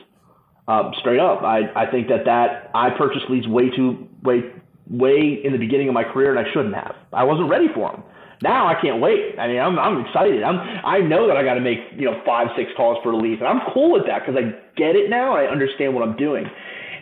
Um, 0.68 0.92
straight 1.00 1.20
up, 1.20 1.40
I, 1.42 1.72
I 1.74 1.90
think 1.90 2.08
that 2.08 2.26
that 2.26 2.70
I 2.74 2.90
purchased 2.90 3.30
leads 3.30 3.48
way 3.48 3.70
too 3.70 4.08
way 4.22 4.52
way 4.90 5.40
in 5.42 5.52
the 5.52 5.58
beginning 5.58 5.88
of 5.88 5.94
my 5.94 6.04
career, 6.04 6.36
and 6.36 6.38
I 6.38 6.52
shouldn't 6.52 6.74
have. 6.74 6.96
I 7.14 7.24
wasn't 7.24 7.48
ready 7.48 7.68
for 7.74 7.90
them. 7.90 8.02
Now 8.42 8.68
I 8.68 8.80
can't 8.80 9.00
wait. 9.00 9.38
I 9.38 9.48
mean, 9.48 9.58
I'm 9.58 9.78
I'm 9.78 10.04
excited. 10.06 10.42
I'm 10.42 10.58
I 10.84 10.98
know 10.98 11.26
that 11.26 11.36
I 11.36 11.42
got 11.42 11.54
to 11.54 11.60
make 11.60 11.78
you 11.96 12.04
know 12.04 12.22
five 12.24 12.48
six 12.56 12.70
calls 12.76 12.98
for 13.02 13.12
the 13.12 13.18
leads, 13.18 13.40
and 13.40 13.48
I'm 13.48 13.60
cool 13.74 13.92
with 13.92 14.06
that 14.06 14.22
because 14.24 14.38
I 14.38 14.54
get 14.76 14.94
it 14.94 15.10
now. 15.10 15.34
I 15.34 15.50
understand 15.50 15.94
what 15.94 16.06
I'm 16.06 16.16
doing, 16.16 16.46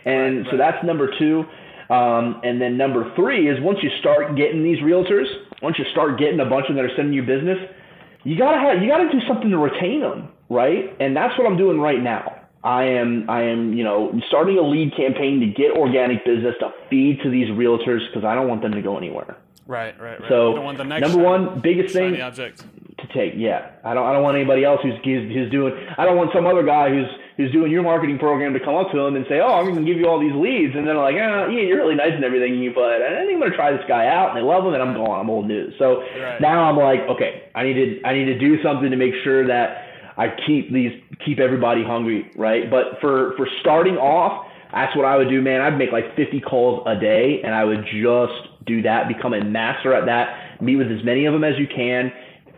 and 0.05 0.37
right, 0.37 0.47
so 0.51 0.57
that's 0.57 0.83
number 0.85 1.11
two. 1.19 1.45
Um, 1.89 2.41
and 2.43 2.59
then 2.59 2.75
number 2.75 3.13
three 3.15 3.49
is 3.49 3.57
once 3.61 3.79
you 3.81 3.89
start 4.01 4.35
getting 4.35 4.61
these 4.61 4.79
realtors, 4.79 5.25
once 5.61 5.77
you 5.79 5.85
start 5.91 6.19
getting 6.19 6.39
a 6.41 6.45
bunch 6.45 6.65
of 6.69 6.75
them 6.75 6.83
that 6.83 6.91
are 6.91 6.95
sending 6.97 7.13
you 7.13 7.23
business, 7.23 7.57
you 8.23 8.37
gotta 8.37 8.59
have 8.59 8.81
you 8.81 8.89
gotta 8.89 9.09
do 9.09 9.21
something 9.27 9.49
to 9.49 9.57
retain 9.57 10.01
them, 10.01 10.29
right? 10.49 10.95
And 10.99 11.15
that's 11.15 11.37
what 11.37 11.47
I'm 11.47 11.57
doing 11.57 11.79
right 11.79 12.01
now. 12.01 12.33
I 12.63 12.83
am 12.83 13.29
I 13.29 13.43
am 13.43 13.73
you 13.73 13.83
know 13.83 14.11
starting 14.27 14.57
a 14.57 14.61
lead 14.61 14.95
campaign 14.97 15.39
to 15.39 15.47
get 15.47 15.71
organic 15.77 16.25
business 16.25 16.55
to 16.59 16.73
feed 16.89 17.21
to 17.23 17.29
these 17.29 17.47
realtors 17.49 18.05
because 18.09 18.25
I 18.25 18.35
don't 18.35 18.49
want 18.49 18.61
them 18.63 18.73
to 18.73 18.81
go 18.81 18.97
anywhere. 18.97 19.37
Right, 19.67 19.99
right, 19.99 20.19
right. 20.21 20.29
So 20.29 20.53
number 20.53 21.17
one, 21.17 21.59
biggest 21.59 21.93
thing 21.93 22.21
object. 22.21 22.63
to 22.99 23.07
take. 23.13 23.33
Yeah, 23.35 23.71
I 23.83 23.93
don't. 23.93 24.07
I 24.07 24.13
don't 24.13 24.23
want 24.23 24.37
anybody 24.37 24.63
else 24.63 24.79
who's, 24.81 24.95
who's 25.03 25.51
doing. 25.51 25.73
I 25.97 26.05
don't 26.05 26.15
want 26.15 26.31
some 26.33 26.47
other 26.47 26.63
guy 26.63 26.89
who's 26.89 27.07
who's 27.35 27.51
doing 27.51 27.71
your 27.71 27.83
marketing 27.83 28.17
program 28.17 28.53
to 28.53 28.59
come 28.59 28.75
up 28.75 28.91
to 28.91 28.99
him 28.99 29.15
and 29.15 29.25
say, 29.27 29.39
"Oh, 29.39 29.59
I'm 29.59 29.65
going 29.65 29.75
to 29.75 29.85
give 29.85 29.99
you 29.99 30.07
all 30.07 30.19
these 30.19 30.33
leads," 30.33 30.73
and 30.75 30.87
they're 30.87 30.95
like, 30.95 31.15
"Yeah, 31.15 31.49
yeah, 31.49 31.61
you're 31.61 31.77
really 31.77 31.95
nice 31.95 32.13
and 32.13 32.23
everything, 32.23 32.71
but 32.73 33.01
I 33.01 33.27
think 33.27 33.33
I'm 33.33 33.39
going 33.39 33.51
to 33.51 33.57
try 33.57 33.71
this 33.71 33.85
guy 33.87 34.07
out." 34.07 34.29
And 34.29 34.37
they 34.37 34.41
love 34.41 34.65
him, 34.65 34.73
and 34.73 34.81
I'm 34.81 34.93
going. 34.93 35.19
I'm 35.19 35.29
old 35.29 35.47
news. 35.47 35.73
So 35.77 36.01
right. 36.19 36.39
now 36.39 36.63
I'm 36.63 36.77
like, 36.77 37.01
okay, 37.09 37.43
I 37.53 37.63
need 37.63 37.73
to 37.73 38.01
I 38.07 38.13
need 38.13 38.25
to 38.25 38.39
do 38.39 38.61
something 38.63 38.89
to 38.89 38.97
make 38.97 39.13
sure 39.23 39.45
that 39.47 39.83
I 40.15 40.33
keep 40.47 40.71
these 40.71 40.93
keep 41.25 41.39
everybody 41.39 41.83
hungry, 41.83 42.31
right? 42.35 42.69
But 42.69 42.99
for 43.01 43.35
for 43.35 43.47
starting 43.59 43.97
off, 43.97 44.47
that's 44.71 44.95
what 44.95 45.05
I 45.05 45.17
would 45.17 45.29
do, 45.29 45.41
man. 45.41 45.59
I'd 45.59 45.77
make 45.77 45.91
like 45.91 46.15
50 46.15 46.39
calls 46.41 46.83
a 46.87 46.99
day, 46.99 47.41
and 47.43 47.53
I 47.53 47.65
would 47.65 47.85
just 47.85 48.56
do 48.67 48.81
that, 48.83 49.07
become 49.07 49.33
a 49.33 49.43
master 49.43 49.93
at 49.93 50.05
that, 50.05 50.61
meet 50.61 50.75
with 50.75 50.91
as 50.91 51.03
many 51.03 51.25
of 51.25 51.33
them 51.33 51.43
as 51.43 51.57
you 51.57 51.67
can, 51.67 52.11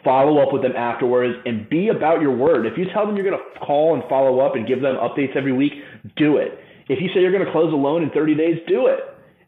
follow 0.04 0.42
up 0.42 0.52
with 0.52 0.62
them 0.62 0.76
afterwards, 0.76 1.38
and 1.46 1.70
be 1.70 1.90
about 1.90 2.22
your 2.22 2.36
word. 2.36 2.66
If 2.66 2.78
you 2.78 2.86
tell 2.94 3.06
them 3.06 3.16
you're 3.16 3.30
going 3.30 3.38
to 3.38 3.60
call 3.60 3.96
and 3.96 4.04
follow 4.10 4.40
up 4.40 4.56
and 4.56 4.68
give 4.68 4.82
them 4.82 4.96
updates 4.96 5.36
every 5.36 5.54
week, 5.54 5.74
do 6.16 6.38
it. 6.38 6.60
If 6.88 7.02
you 7.02 7.10
say 7.14 7.22
you're 7.22 7.32
going 7.32 7.46
to 7.46 7.52
close 7.52 7.72
a 7.72 7.76
loan 7.76 8.04
in 8.04 8.10
30 8.10 8.36
days, 8.36 8.58
do 8.68 8.88
it. 8.88 9.00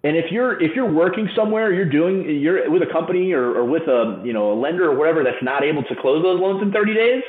And 0.04 0.18
if 0.18 0.32
you're 0.32 0.60
if 0.62 0.76
you're 0.76 0.92
working 0.92 1.30
somewhere, 1.36 1.72
you're 1.72 1.90
doing 1.90 2.28
you're 2.42 2.70
with 2.72 2.82
a 2.82 2.92
company 2.92 3.34
or, 3.34 3.52
or 3.52 3.66
with 3.66 3.84
a 3.84 4.22
you 4.26 4.34
know 4.34 4.52
a 4.52 4.58
lender 4.60 4.90
or 4.90 4.98
whatever 4.98 5.24
that's 5.24 5.44
not 5.44 5.64
able 5.64 5.84
to 5.84 5.96
close 6.02 6.24
those 6.24 6.40
loans 6.40 6.62
in 6.64 6.72
30 6.72 6.94
days, 6.96 7.24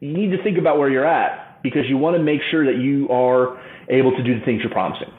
you 0.00 0.12
need 0.12 0.36
to 0.36 0.42
think 0.42 0.58
about 0.58 0.78
where 0.78 0.90
you're 0.90 1.06
at 1.06 1.62
because 1.62 1.82
you 1.88 1.96
want 1.96 2.16
to 2.16 2.22
make 2.22 2.40
sure 2.50 2.66
that 2.66 2.80
you 2.82 3.08
are 3.08 3.62
able 3.88 4.10
to 4.16 4.22
do 4.22 4.36
the 4.38 4.44
things 4.44 4.62
you're 4.62 4.72
promising. 4.72 5.12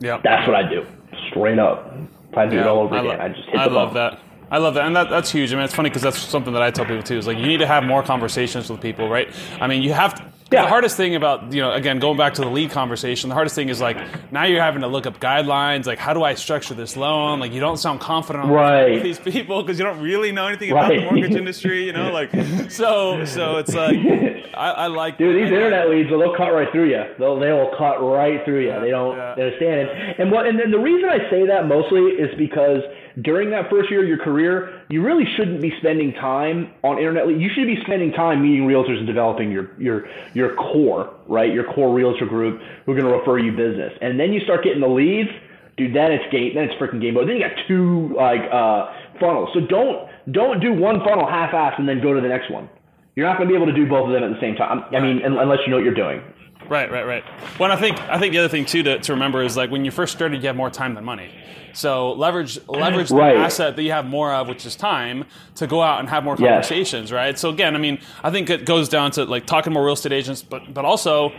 Yeah, 0.00 0.18
that's 0.24 0.48
what 0.48 0.56
I 0.56 0.66
do, 0.66 0.86
straight 1.28 1.58
up. 1.58 1.94
If 2.34 2.38
I 2.38 2.46
do 2.46 2.56
yeah, 2.56 2.62
it 2.62 2.66
all 2.66 2.80
over 2.80 2.96
I 2.96 2.98
again, 2.98 3.18
lo- 3.18 3.24
I 3.24 3.28
just 3.28 3.48
hit 3.48 3.54
I 3.60 3.68
the 3.68 3.74
love 3.74 3.94
button. 3.94 4.18
that. 4.18 4.20
I 4.50 4.58
love 4.58 4.74
that, 4.74 4.86
and 4.86 4.96
that, 4.96 5.08
that's 5.08 5.30
huge. 5.30 5.52
I 5.52 5.56
mean, 5.56 5.64
it's 5.64 5.74
funny 5.74 5.88
because 5.88 6.02
that's 6.02 6.18
something 6.18 6.52
that 6.52 6.62
I 6.62 6.70
tell 6.72 6.84
people 6.84 7.02
too. 7.04 7.16
Is 7.16 7.28
like 7.28 7.38
you 7.38 7.46
need 7.46 7.58
to 7.58 7.66
have 7.66 7.84
more 7.84 8.02
conversations 8.02 8.68
with 8.68 8.80
people, 8.80 9.08
right? 9.08 9.28
I 9.60 9.68
mean, 9.68 9.82
you 9.82 9.92
have 9.92 10.14
to. 10.16 10.33
Yeah. 10.54 10.62
The 10.62 10.68
hardest 10.68 10.96
thing 10.96 11.14
about 11.14 11.52
you 11.52 11.60
know, 11.60 11.72
again, 11.72 11.98
going 11.98 12.16
back 12.16 12.34
to 12.34 12.42
the 12.42 12.48
lead 12.48 12.70
conversation, 12.70 13.28
the 13.28 13.34
hardest 13.34 13.54
thing 13.54 13.68
is 13.68 13.80
like 13.80 14.32
now 14.32 14.44
you're 14.44 14.62
having 14.62 14.82
to 14.82 14.88
look 14.88 15.06
up 15.06 15.20
guidelines, 15.20 15.86
like 15.86 15.98
how 15.98 16.14
do 16.14 16.22
I 16.22 16.34
structure 16.34 16.74
this 16.74 16.96
loan? 16.96 17.40
Like 17.40 17.52
you 17.52 17.60
don't 17.60 17.76
sound 17.76 18.00
confident 18.00 18.46
right. 18.46 18.92
with 18.92 19.02
these 19.02 19.18
people 19.18 19.62
because 19.62 19.78
you 19.78 19.84
don't 19.84 20.00
really 20.00 20.32
know 20.32 20.46
anything 20.46 20.70
about 20.70 20.90
right. 20.90 21.00
the 21.00 21.04
mortgage 21.04 21.36
industry, 21.36 21.84
you 21.84 21.92
know, 21.92 22.10
like 22.10 22.30
so. 22.70 23.24
So 23.24 23.56
it's 23.56 23.74
like 23.74 23.96
I, 24.56 24.70
I 24.70 24.86
like 24.86 25.18
dude 25.18 25.36
these 25.36 25.52
internet 25.52 25.88
leads, 25.88 26.10
well, 26.10 26.20
they'll 26.20 26.36
cut 26.36 26.50
right 26.50 26.70
through 26.72 26.90
you. 26.90 27.02
They'll 27.18 27.38
they 27.38 27.52
will 27.52 27.72
cut 27.76 27.98
right 28.00 28.44
through 28.44 28.64
you. 28.64 28.80
They 28.80 28.90
don't 28.90 29.16
yeah. 29.16 29.32
understand 29.32 29.80
it. 29.80 30.20
And 30.20 30.30
what 30.30 30.46
and 30.46 30.58
then 30.58 30.70
the 30.70 30.78
reason 30.78 31.08
I 31.08 31.30
say 31.30 31.46
that 31.46 31.66
mostly 31.66 32.02
is 32.02 32.30
because 32.38 32.80
during 33.22 33.50
that 33.50 33.70
first 33.70 33.90
year 33.90 34.02
of 34.02 34.08
your 34.08 34.18
career, 34.18 34.82
you 34.88 35.02
really 35.02 35.24
shouldn't 35.36 35.60
be 35.60 35.72
spending 35.78 36.12
time 36.14 36.72
on 36.82 36.98
internet. 36.98 37.28
You 37.28 37.48
should 37.54 37.66
be 37.66 37.78
spending 37.82 38.12
time 38.12 38.42
meeting 38.42 38.66
realtors 38.66 38.98
and 38.98 39.06
developing 39.06 39.52
your 39.52 39.70
your 39.78 40.08
your 40.34 40.54
core, 40.56 41.14
right? 41.28 41.52
Your 41.52 41.64
core 41.72 41.94
realtor 41.94 42.26
group 42.26 42.60
who 42.84 42.92
are 42.92 42.94
going 42.94 43.06
to 43.06 43.16
refer 43.16 43.38
you 43.38 43.52
business. 43.52 43.92
And 44.00 44.18
then 44.18 44.32
you 44.32 44.40
start 44.40 44.64
getting 44.64 44.80
the 44.80 44.88
leads, 44.88 45.30
dude. 45.76 45.94
Then 45.94 46.10
it's 46.10 46.24
game. 46.32 46.54
Then 46.54 46.64
it's 46.64 46.74
freaking 46.74 47.00
game 47.00 47.14
mode. 47.14 47.28
Then 47.28 47.36
you 47.36 47.42
got 47.42 47.56
two 47.68 48.14
like 48.16 48.42
uh, 48.50 48.92
funnels. 49.20 49.50
So 49.54 49.60
don't 49.60 50.08
don't 50.32 50.60
do 50.60 50.72
one 50.72 50.98
funnel 51.00 51.28
half-assed 51.28 51.78
and 51.78 51.88
then 51.88 52.02
go 52.02 52.14
to 52.14 52.20
the 52.20 52.28
next 52.28 52.50
one. 52.50 52.68
You're 53.14 53.28
not 53.28 53.36
going 53.36 53.48
to 53.48 53.52
be 53.52 53.56
able 53.56 53.70
to 53.70 53.78
do 53.78 53.88
both 53.88 54.08
of 54.08 54.12
them 54.12 54.24
at 54.24 54.34
the 54.34 54.40
same 54.40 54.56
time. 54.56 54.82
I 54.90 54.98
mean, 54.98 55.22
unless 55.22 55.60
you 55.64 55.70
know 55.70 55.76
what 55.76 55.84
you're 55.84 55.94
doing. 55.94 56.20
Right, 56.68 56.90
right, 56.90 57.06
right. 57.06 57.24
Well, 57.58 57.70
I 57.70 57.76
think 57.76 57.98
I 58.00 58.18
think 58.18 58.32
the 58.32 58.38
other 58.38 58.48
thing 58.48 58.64
too 58.64 58.82
to, 58.84 58.98
to 58.98 59.12
remember 59.12 59.42
is 59.42 59.56
like 59.56 59.70
when 59.70 59.84
you 59.84 59.90
first 59.90 60.14
started, 60.14 60.40
you 60.42 60.46
have 60.46 60.56
more 60.56 60.70
time 60.70 60.94
than 60.94 61.04
money. 61.04 61.30
So 61.74 62.12
leverage 62.12 62.58
leverage 62.68 63.10
Right. 63.10 63.34
the 63.34 63.40
asset 63.40 63.76
that 63.76 63.82
you 63.82 63.90
have 63.92 64.06
more 64.06 64.32
of, 64.32 64.48
which 64.48 64.64
is 64.64 64.74
time, 64.76 65.24
to 65.56 65.66
go 65.66 65.82
out 65.82 66.00
and 66.00 66.08
have 66.08 66.24
more 66.24 66.36
conversations, 66.36 67.12
right? 67.12 67.38
So 67.38 67.50
again, 67.50 67.74
I 67.74 67.78
mean, 67.78 67.98
I 68.22 68.30
think 68.30 68.48
it 68.48 68.64
goes 68.64 68.88
down 68.88 69.10
to 69.12 69.24
like 69.24 69.44
talking 69.44 69.72
more 69.72 69.84
real 69.84 69.92
estate 69.94 70.12
agents, 70.12 70.42
but 70.42 70.72
but 70.72 70.84
also 70.86 71.32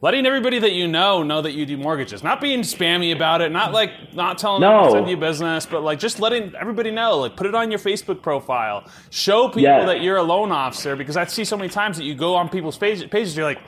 letting 0.00 0.26
everybody 0.26 0.58
that 0.58 0.72
you 0.72 0.88
know 0.88 1.22
know 1.22 1.42
that 1.42 1.52
you 1.52 1.64
do 1.64 1.76
mortgages. 1.76 2.24
Not 2.24 2.40
being 2.40 2.62
spammy 2.62 3.14
about 3.14 3.40
it, 3.40 3.52
not 3.52 3.72
like 3.72 4.14
not 4.14 4.36
telling 4.38 4.62
them 4.62 4.72
No. 4.72 4.84
to 4.86 4.90
send 4.90 5.08
you 5.08 5.16
business, 5.16 5.64
but 5.64 5.82
like 5.84 6.00
just 6.00 6.18
letting 6.18 6.54
everybody 6.56 6.90
know. 6.90 7.18
Like 7.18 7.36
put 7.36 7.46
it 7.46 7.54
on 7.54 7.70
your 7.70 7.78
Facebook 7.78 8.20
profile. 8.20 8.84
Show 9.10 9.48
people 9.48 9.86
that 9.86 10.00
you're 10.00 10.16
a 10.16 10.22
loan 10.24 10.50
officer 10.50 10.96
because 10.96 11.16
I 11.16 11.24
see 11.26 11.44
so 11.44 11.56
many 11.56 11.68
times 11.68 11.98
that 11.98 12.04
you 12.04 12.16
go 12.16 12.34
on 12.34 12.48
people's 12.48 12.76
page, 12.78 13.08
pages, 13.10 13.36
you're 13.36 13.46
like. 13.46 13.60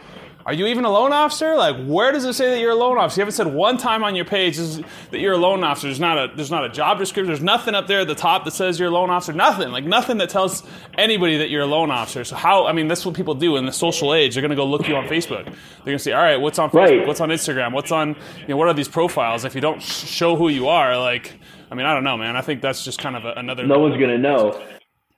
Are 0.47 0.53
you 0.53 0.66
even 0.66 0.84
a 0.84 0.90
loan 0.90 1.12
officer? 1.12 1.57
Like, 1.57 1.86
where 1.86 2.12
does 2.12 2.26
it 2.26 2.34
say 2.34 2.51
that 2.51 2.61
you're 2.61 2.72
a 2.72 2.74
loan 2.74 2.99
officer? 2.99 3.20
You 3.20 3.22
haven't 3.22 3.32
said 3.32 3.47
one 3.47 3.78
time 3.78 4.05
on 4.05 4.14
your 4.14 4.26
page 4.26 4.59
is- 4.59 4.78
that 5.11 5.18
you're 5.18 5.32
a 5.32 5.38
loan 5.38 5.64
officer. 5.64 5.86
There's 5.86 6.01
not 6.01 6.18
a 6.18 6.32
there's 6.36 6.51
not 6.51 6.64
a 6.66 6.68
job 6.68 6.99
description. 6.99 7.28
There's 7.28 7.42
nothing 7.42 7.74
up 7.74 7.86
there 7.86 8.01
at 8.01 8.09
the 8.09 8.14
top 8.14 8.45
that 8.45 8.51
says 8.51 8.78
you're 8.78 8.88
a 8.88 8.92
loan 8.92 9.09
officer. 9.09 9.32
Nothing. 9.32 9.70
Like 9.70 9.84
nothing 9.84 10.18
that 10.18 10.28
tells 10.28 10.62
anybody 10.99 11.38
that 11.38 11.49
you're 11.49 11.62
a 11.62 11.66
loan 11.66 11.90
officer. 11.90 12.24
So 12.24 12.36
how? 12.36 12.66
I 12.66 12.72
mean, 12.72 12.88
that's 12.88 13.07
what 13.07 13.14
people 13.14 13.34
do 13.34 13.57
in 13.57 13.64
the 13.64 13.72
social 13.72 14.12
age. 14.12 14.34
They're 14.34 14.42
gonna 14.42 14.55
go 14.55 14.66
look 14.66 14.86
you 14.86 14.97
on 14.97 15.07
Facebook. 15.07 15.45
They're 15.45 15.55
gonna 15.86 15.99
say, 15.99 16.12
all 16.12 16.22
right, 16.22 16.36
what's 16.36 16.59
on 16.59 16.68
Facebook? 16.70 16.99
Right. 16.99 17.07
What's 17.07 17.20
on 17.22 17.30
Instagram? 17.30 17.72
What's 17.72 17.90
on 17.92 18.11
you 18.42 18.49
know 18.49 18.57
what 18.59 18.68
are 18.68 18.74
these 18.74 18.88
profiles? 18.88 19.45
If 19.47 19.55
you 19.55 19.62
don't 19.62 19.80
show 19.82 20.36
who 20.36 20.49
you 20.51 20.68
are, 20.68 20.99
like, 20.99 21.32
I 21.70 21.74
mean, 21.74 21.86
I 21.86 21.95
don't 21.95 22.05
know, 22.05 22.18
man. 22.18 22.36
I 22.36 22.42
think 22.42 22.61
that's 22.61 22.84
just 22.84 22.99
kind 22.99 23.16
of 23.16 23.24
a, 23.24 23.32
another. 23.38 23.66
no 23.66 23.78
one's 23.78 23.99
gonna 23.99 24.18
know. 24.18 24.61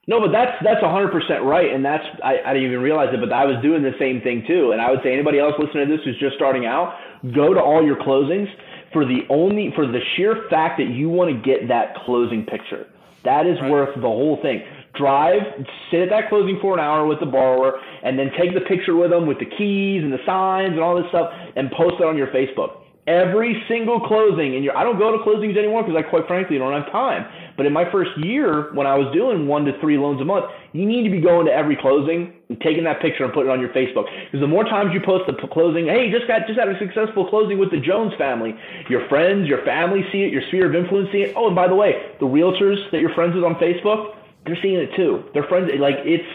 No, 0.09 0.21
but 0.21 0.31
that's 0.31 0.53
that's 0.63 0.83
100 0.83 1.11
percent 1.11 1.43
right, 1.43 1.73
and 1.73 1.85
that's 1.85 2.05
I, 2.23 2.39
I 2.47 2.55
didn't 2.55 2.69
even 2.69 2.81
realize 2.81 3.13
it, 3.13 3.19
but 3.19 3.33
I 3.33 3.45
was 3.45 3.61
doing 3.61 3.83
the 3.83 3.95
same 3.99 4.21
thing 4.21 4.45
too. 4.47 4.71
And 4.71 4.81
I 4.81 4.91
would 4.91 5.01
say 5.03 5.13
anybody 5.13 5.41
else 5.41 5.55
listening 5.59 5.89
to 5.89 5.97
this 5.97 6.05
who's 6.05 6.19
just 6.21 6.37
starting 6.37 6.65
out, 6.65 6.95
go 7.35 7.53
to 7.53 7.61
all 7.61 7.85
your 7.85 7.97
closings 7.97 8.47
for 8.93 9.05
the 9.05 9.27
only 9.29 9.73
for 9.75 9.87
the 9.87 9.99
sheer 10.15 10.47
fact 10.49 10.79
that 10.79 10.89
you 10.89 11.09
want 11.09 11.35
to 11.35 11.43
get 11.43 11.67
that 11.69 11.97
closing 12.07 12.47
picture. 12.47 12.87
That 13.25 13.47
is 13.47 13.59
worth 13.63 13.97
the 13.97 14.03
whole 14.03 14.39
thing. 14.41 14.63
Drive, 14.95 15.43
sit 15.91 16.01
at 16.01 16.11
that 16.11 16.29
closing 16.29 16.61
for 16.63 16.75
an 16.75 16.81
hour 16.81 17.05
with 17.05 17.19
the 17.19 17.27
borrower, 17.27 17.81
and 18.05 18.17
then 18.17 18.31
take 18.39 18.55
the 18.55 18.61
picture 18.61 18.95
with 18.95 19.11
them 19.11 19.27
with 19.27 19.41
the 19.41 19.45
keys 19.59 20.05
and 20.05 20.13
the 20.13 20.25
signs 20.25 20.71
and 20.71 20.81
all 20.81 20.95
this 20.95 21.09
stuff, 21.09 21.33
and 21.57 21.69
post 21.73 21.97
it 21.99 22.07
on 22.07 22.17
your 22.17 22.29
Facebook 22.29 22.87
every 23.07 23.63
single 23.69 24.01
closing 24.01 24.57
and 24.57 24.65
you're, 24.65 24.77
I 24.77 24.83
don't 24.83 24.99
go 24.99 25.17
to 25.17 25.23
closings 25.23 25.57
anymore 25.57 25.83
because 25.83 25.97
I 25.97 26.03
quite 26.03 26.27
frankly 26.27 26.59
don't 26.59 26.73
have 26.73 26.91
time. 26.91 27.27
But 27.57 27.67
in 27.67 27.73
my 27.73 27.91
first 27.91 28.11
year 28.19 28.73
when 28.75 28.87
I 28.87 28.95
was 28.95 29.13
doing 29.15 29.47
one 29.47 29.65
to 29.65 29.79
three 29.81 29.99
loans 29.99 30.21
a 30.21 30.25
month, 30.25 30.47
you 30.73 30.85
need 30.85 31.05
to 31.05 31.11
be 31.11 31.21
going 31.21 31.47
to 31.47 31.53
every 31.53 31.77
closing 31.77 32.33
and 32.49 32.61
taking 32.61 32.85
that 32.85 33.01
picture 33.01 33.25
and 33.25 33.33
putting 33.33 33.51
it 33.51 33.53
on 33.53 33.61
your 33.61 33.71
Facebook. 33.71 34.05
Because 34.27 34.41
the 34.41 34.47
more 34.47 34.65
times 34.65 34.93
you 34.93 35.01
post 35.01 35.25
the 35.27 35.35
closing, 35.49 35.87
hey, 35.87 36.11
just 36.11 36.27
got 36.29 36.47
just 36.47 36.59
had 36.59 36.69
a 36.69 36.79
successful 36.79 37.29
closing 37.29 37.59
with 37.59 37.71
the 37.71 37.81
Jones 37.81 38.13
family. 38.19 38.55
Your 38.89 39.09
friends, 39.09 39.49
your 39.49 39.65
family 39.65 40.05
see 40.13 40.23
it, 40.23 40.33
your 40.33 40.43
sphere 40.49 40.69
of 40.69 40.75
influence 40.75 41.11
see 41.13 41.23
it. 41.23 41.35
Oh, 41.37 41.47
and 41.47 41.57
by 41.57 41.69
the 41.69 41.75
way, 41.75 42.13
the 42.21 42.27
realtors 42.27 42.79
that 42.93 43.01
you're 43.01 43.15
friends 43.15 43.35
with 43.35 43.45
on 43.45 43.55
Facebook, 43.57 44.15
they're 44.45 44.59
seeing 44.63 44.79
it 44.79 44.95
too. 44.95 45.25
They're 45.33 45.49
friends 45.49 45.71
like 45.79 45.97
it's 46.05 46.29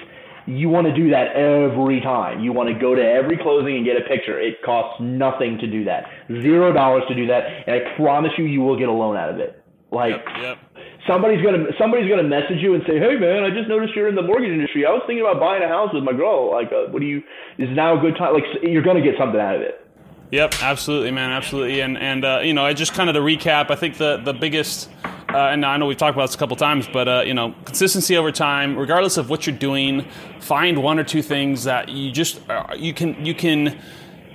you 0.48 0.70
want 0.70 0.88
to 0.88 0.94
do 0.94 1.12
that 1.12 1.36
every 1.36 2.02
time. 2.02 2.44
You 2.44 2.52
want 2.52 2.70
to 2.70 2.76
go 2.76 2.96
to 2.96 3.02
every 3.02 3.38
closing 3.38 3.78
and 3.78 3.86
get 3.86 3.96
a 3.96 4.02
picture. 4.02 4.40
It 4.40 4.62
costs 4.64 5.00
nothing 5.00 5.58
to 5.60 5.68
do 5.68 5.86
that. 5.86 6.06
Zero 6.42 6.74
dollars 6.74 7.04
to 7.10 7.16
do 7.16 7.28
that, 7.28 7.44
and 7.68 7.76
I 7.76 7.96
promise 7.96 8.32
you, 8.38 8.46
you 8.46 8.62
will 8.62 8.78
get 8.78 8.90
a 8.90 8.92
loan 8.92 9.16
out 9.18 9.30
of 9.30 9.38
it. 9.38 9.61
Like 9.92 10.26
Yep. 10.42 10.58
somebody's 11.06 11.44
gonna 11.44 11.66
somebody's 11.78 12.10
gonna 12.10 12.24
message 12.24 12.60
you 12.60 12.74
and 12.76 12.84
say, 12.88 12.98
"Hey 12.98 13.18
man, 13.18 13.44
I 13.44 13.50
just 13.50 13.68
noticed 13.68 13.94
you're 13.94 14.08
in 14.08 14.16
the 14.16 14.22
mortgage 14.22 14.50
industry. 14.50 14.86
I 14.86 14.92
was 14.92 15.04
thinking 15.06 15.26
about 15.26 15.40
buying 15.40 15.62
a 15.64 15.68
house 15.68 15.94
with 15.94 16.04
my 16.04 16.14
girl. 16.14 16.50
Like, 16.50 16.72
uh, 16.72 16.86
what 16.92 17.02
do 17.02 17.06
you? 17.06 17.22
Is 17.58 17.70
now 17.76 17.98
a 17.98 18.02
good 18.02 18.16
time? 18.16 18.34
Like, 18.34 18.46
you're 18.64 18.84
gonna 18.84 19.02
get 19.02 19.18
something 19.18 19.40
out 19.40 19.56
of 19.56 19.62
it." 19.62 19.86
Yep, 20.32 20.56
absolutely, 20.64 21.12
man, 21.12 21.32
absolutely. 21.32 21.82
And 21.82 21.98
and 21.98 22.24
uh, 22.24 22.40
you 22.42 22.54
know, 22.54 22.66
I 22.66 22.72
just 22.74 22.94
kind 22.94 23.10
of 23.10 23.16
to 23.16 23.22
recap, 23.22 23.70
I 23.70 23.76
think 23.76 23.98
the 23.98 24.16
the 24.24 24.32
biggest, 24.34 24.90
uh, 25.34 25.38
and 25.38 25.66
I 25.66 25.76
know 25.76 25.88
we've 25.88 25.98
talked 25.98 26.16
about 26.16 26.28
this 26.28 26.36
a 26.36 26.38
couple 26.38 26.56
times, 26.56 26.88
but 26.88 27.10
uh, 27.10 27.24
you 27.26 27.34
know, 27.34 27.54
consistency 27.66 28.16
over 28.16 28.32
time, 28.32 28.78
regardless 28.78 29.18
of 29.18 29.30
what 29.30 29.46
you're 29.46 29.58
doing, 29.58 30.06
find 30.40 30.82
one 30.82 31.00
or 31.00 31.04
two 31.04 31.22
things 31.22 31.66
that 31.66 31.90
you 31.90 32.12
just 32.14 32.40
uh, 32.50 32.68
you 32.78 32.94
can 32.94 33.26
you 33.26 33.34
can. 33.36 33.78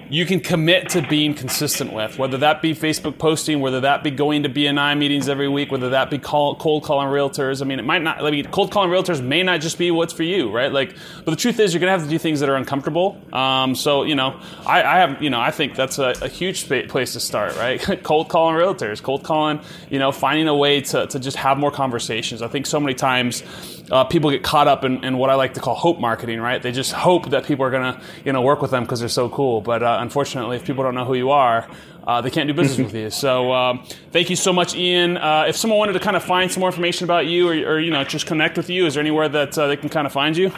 You 0.09 0.25
can 0.25 0.41
commit 0.41 0.91
to 0.91 1.03
being 1.03 1.35
consistent 1.35 1.93
with, 1.93 2.19
whether 2.19 2.39
that 2.39 2.63
be 2.63 2.75
Facebook 2.75 3.19
posting, 3.19 3.61
whether 3.61 3.81
that 3.81 4.05
be 4.05 4.11
going 4.11 4.45
to 4.45 4.49
BNI 4.49 4.97
meetings 4.97 5.29
every 5.29 5.49
week, 5.49 5.73
whether 5.73 5.91
that 5.91 6.11
be 6.11 6.19
call, 6.19 6.55
cold 6.57 6.85
calling 6.85 7.09
realtors. 7.09 7.61
I 7.61 7.65
mean, 7.65 7.81
it 7.81 7.85
might 7.85 8.03
not. 8.03 8.23
I 8.23 8.31
mean, 8.31 8.45
cold 8.47 8.71
calling 8.71 8.91
realtors 8.91 9.23
may 9.23 9.43
not 9.43 9.61
just 9.61 9.79
be 9.79 9.91
what's 9.91 10.13
for 10.13 10.23
you, 10.23 10.51
right? 10.51 10.73
Like, 10.73 10.95
but 11.25 11.33
the 11.33 11.37
truth 11.37 11.59
is, 11.59 11.75
you're 11.75 11.81
gonna 11.81 11.93
have 11.93 12.05
to 12.05 12.09
do 12.09 12.19
things 12.19 12.41
that 12.41 12.49
are 12.49 12.55
uncomfortable. 12.55 13.21
Um, 13.33 13.75
so, 13.75 14.05
you 14.05 14.15
know, 14.15 14.41
I, 14.65 14.83
I 14.83 14.99
have, 14.99 15.21
you 15.21 15.31
know, 15.31 15.41
I 15.41 15.51
think 15.51 15.75
that's 15.75 15.99
a, 15.99 16.15
a 16.23 16.29
huge 16.29 16.63
spa- 16.63 16.87
place 16.89 17.15
to 17.15 17.21
start, 17.21 17.57
right? 17.57 17.81
cold 18.05 18.29
calling 18.29 18.55
realtors, 18.55 19.03
cold 19.03 19.25
calling, 19.25 19.61
you 19.91 19.99
know, 19.99 20.13
finding 20.13 20.47
a 20.47 20.55
way 20.55 20.83
to, 20.83 21.07
to 21.09 21.19
just 21.19 21.37
have 21.37 21.59
more 21.59 21.73
conversations. 21.73 22.43
I 22.43 22.49
think 22.49 22.67
so 22.67 22.79
many 22.79 22.95
times 22.95 23.43
uh, 23.91 24.05
people 24.05 24.31
get 24.31 24.43
caught 24.43 24.69
up 24.69 24.85
in, 24.85 25.05
in 25.05 25.19
what 25.19 25.31
I 25.31 25.35
like 25.35 25.55
to 25.55 25.61
call 25.61 25.75
hope 25.75 26.01
marketing, 26.01 26.41
right? 26.41 26.63
They 26.63 26.73
just 26.73 26.93
hope 26.93 27.31
that 27.31 27.45
people 27.45 27.65
are 27.65 27.71
gonna, 27.71 28.01
you 28.25 28.33
know, 28.33 28.43
work 28.43 28.63
with 28.63 28.71
them 28.71 28.85
because 28.85 29.01
they're 29.01 29.09
so 29.09 29.29
cool. 29.29 29.61
But 29.61 29.83
uh, 29.83 29.96
unfortunately, 30.01 30.57
if 30.57 30.65
people 30.65 30.85
don't 30.85 30.95
know 30.95 31.05
who 31.05 31.15
you 31.15 31.31
are, 31.31 31.69
uh, 32.07 32.21
they 32.21 32.31
can't 32.31 32.47
do 32.47 32.55
business 32.55 32.79
with 32.79 32.95
you. 32.95 33.11
So 33.11 33.53
um, 33.53 33.85
thank 34.13 34.31
you 34.31 34.37
so 34.37 34.53
much, 34.53 34.77
Ian. 34.77 35.17
Uh, 35.17 35.47
if 35.49 35.57
someone 35.57 35.79
wanted 35.79 35.95
to 35.95 36.01
kind 36.01 36.17
of 36.17 36.23
find 36.23 36.53
some 36.53 36.61
more 36.61 36.69
information 36.69 37.05
about 37.05 37.27
you, 37.27 37.49
or, 37.49 37.53
or 37.53 37.81
you 37.81 37.91
know, 37.91 38.05
just 38.05 38.27
connect 38.27 38.57
with 38.57 38.71
you, 38.71 38.87
is 38.87 38.95
there 38.95 39.01
anywhere 39.01 39.29
that 39.29 39.59
uh, 39.59 39.67
they 39.67 39.77
can 39.77 39.89
kind 39.89 40.07
of 40.07 40.13
find 40.13 40.37
you? 40.37 40.53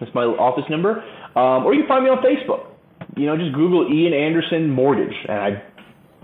That's 0.00 0.14
my 0.14 0.24
office 0.24 0.64
number. 0.70 1.04
Um, 1.34 1.66
or 1.66 1.74
you 1.74 1.80
can 1.80 1.88
find 1.88 2.04
me 2.04 2.10
on 2.10 2.22
Facebook. 2.22 2.66
You 3.16 3.26
know, 3.26 3.36
just 3.36 3.52
Google 3.52 3.92
Ian 3.92 4.14
Anderson 4.14 4.70
Mortgage, 4.70 5.14
and 5.28 5.38
I, 5.38 5.62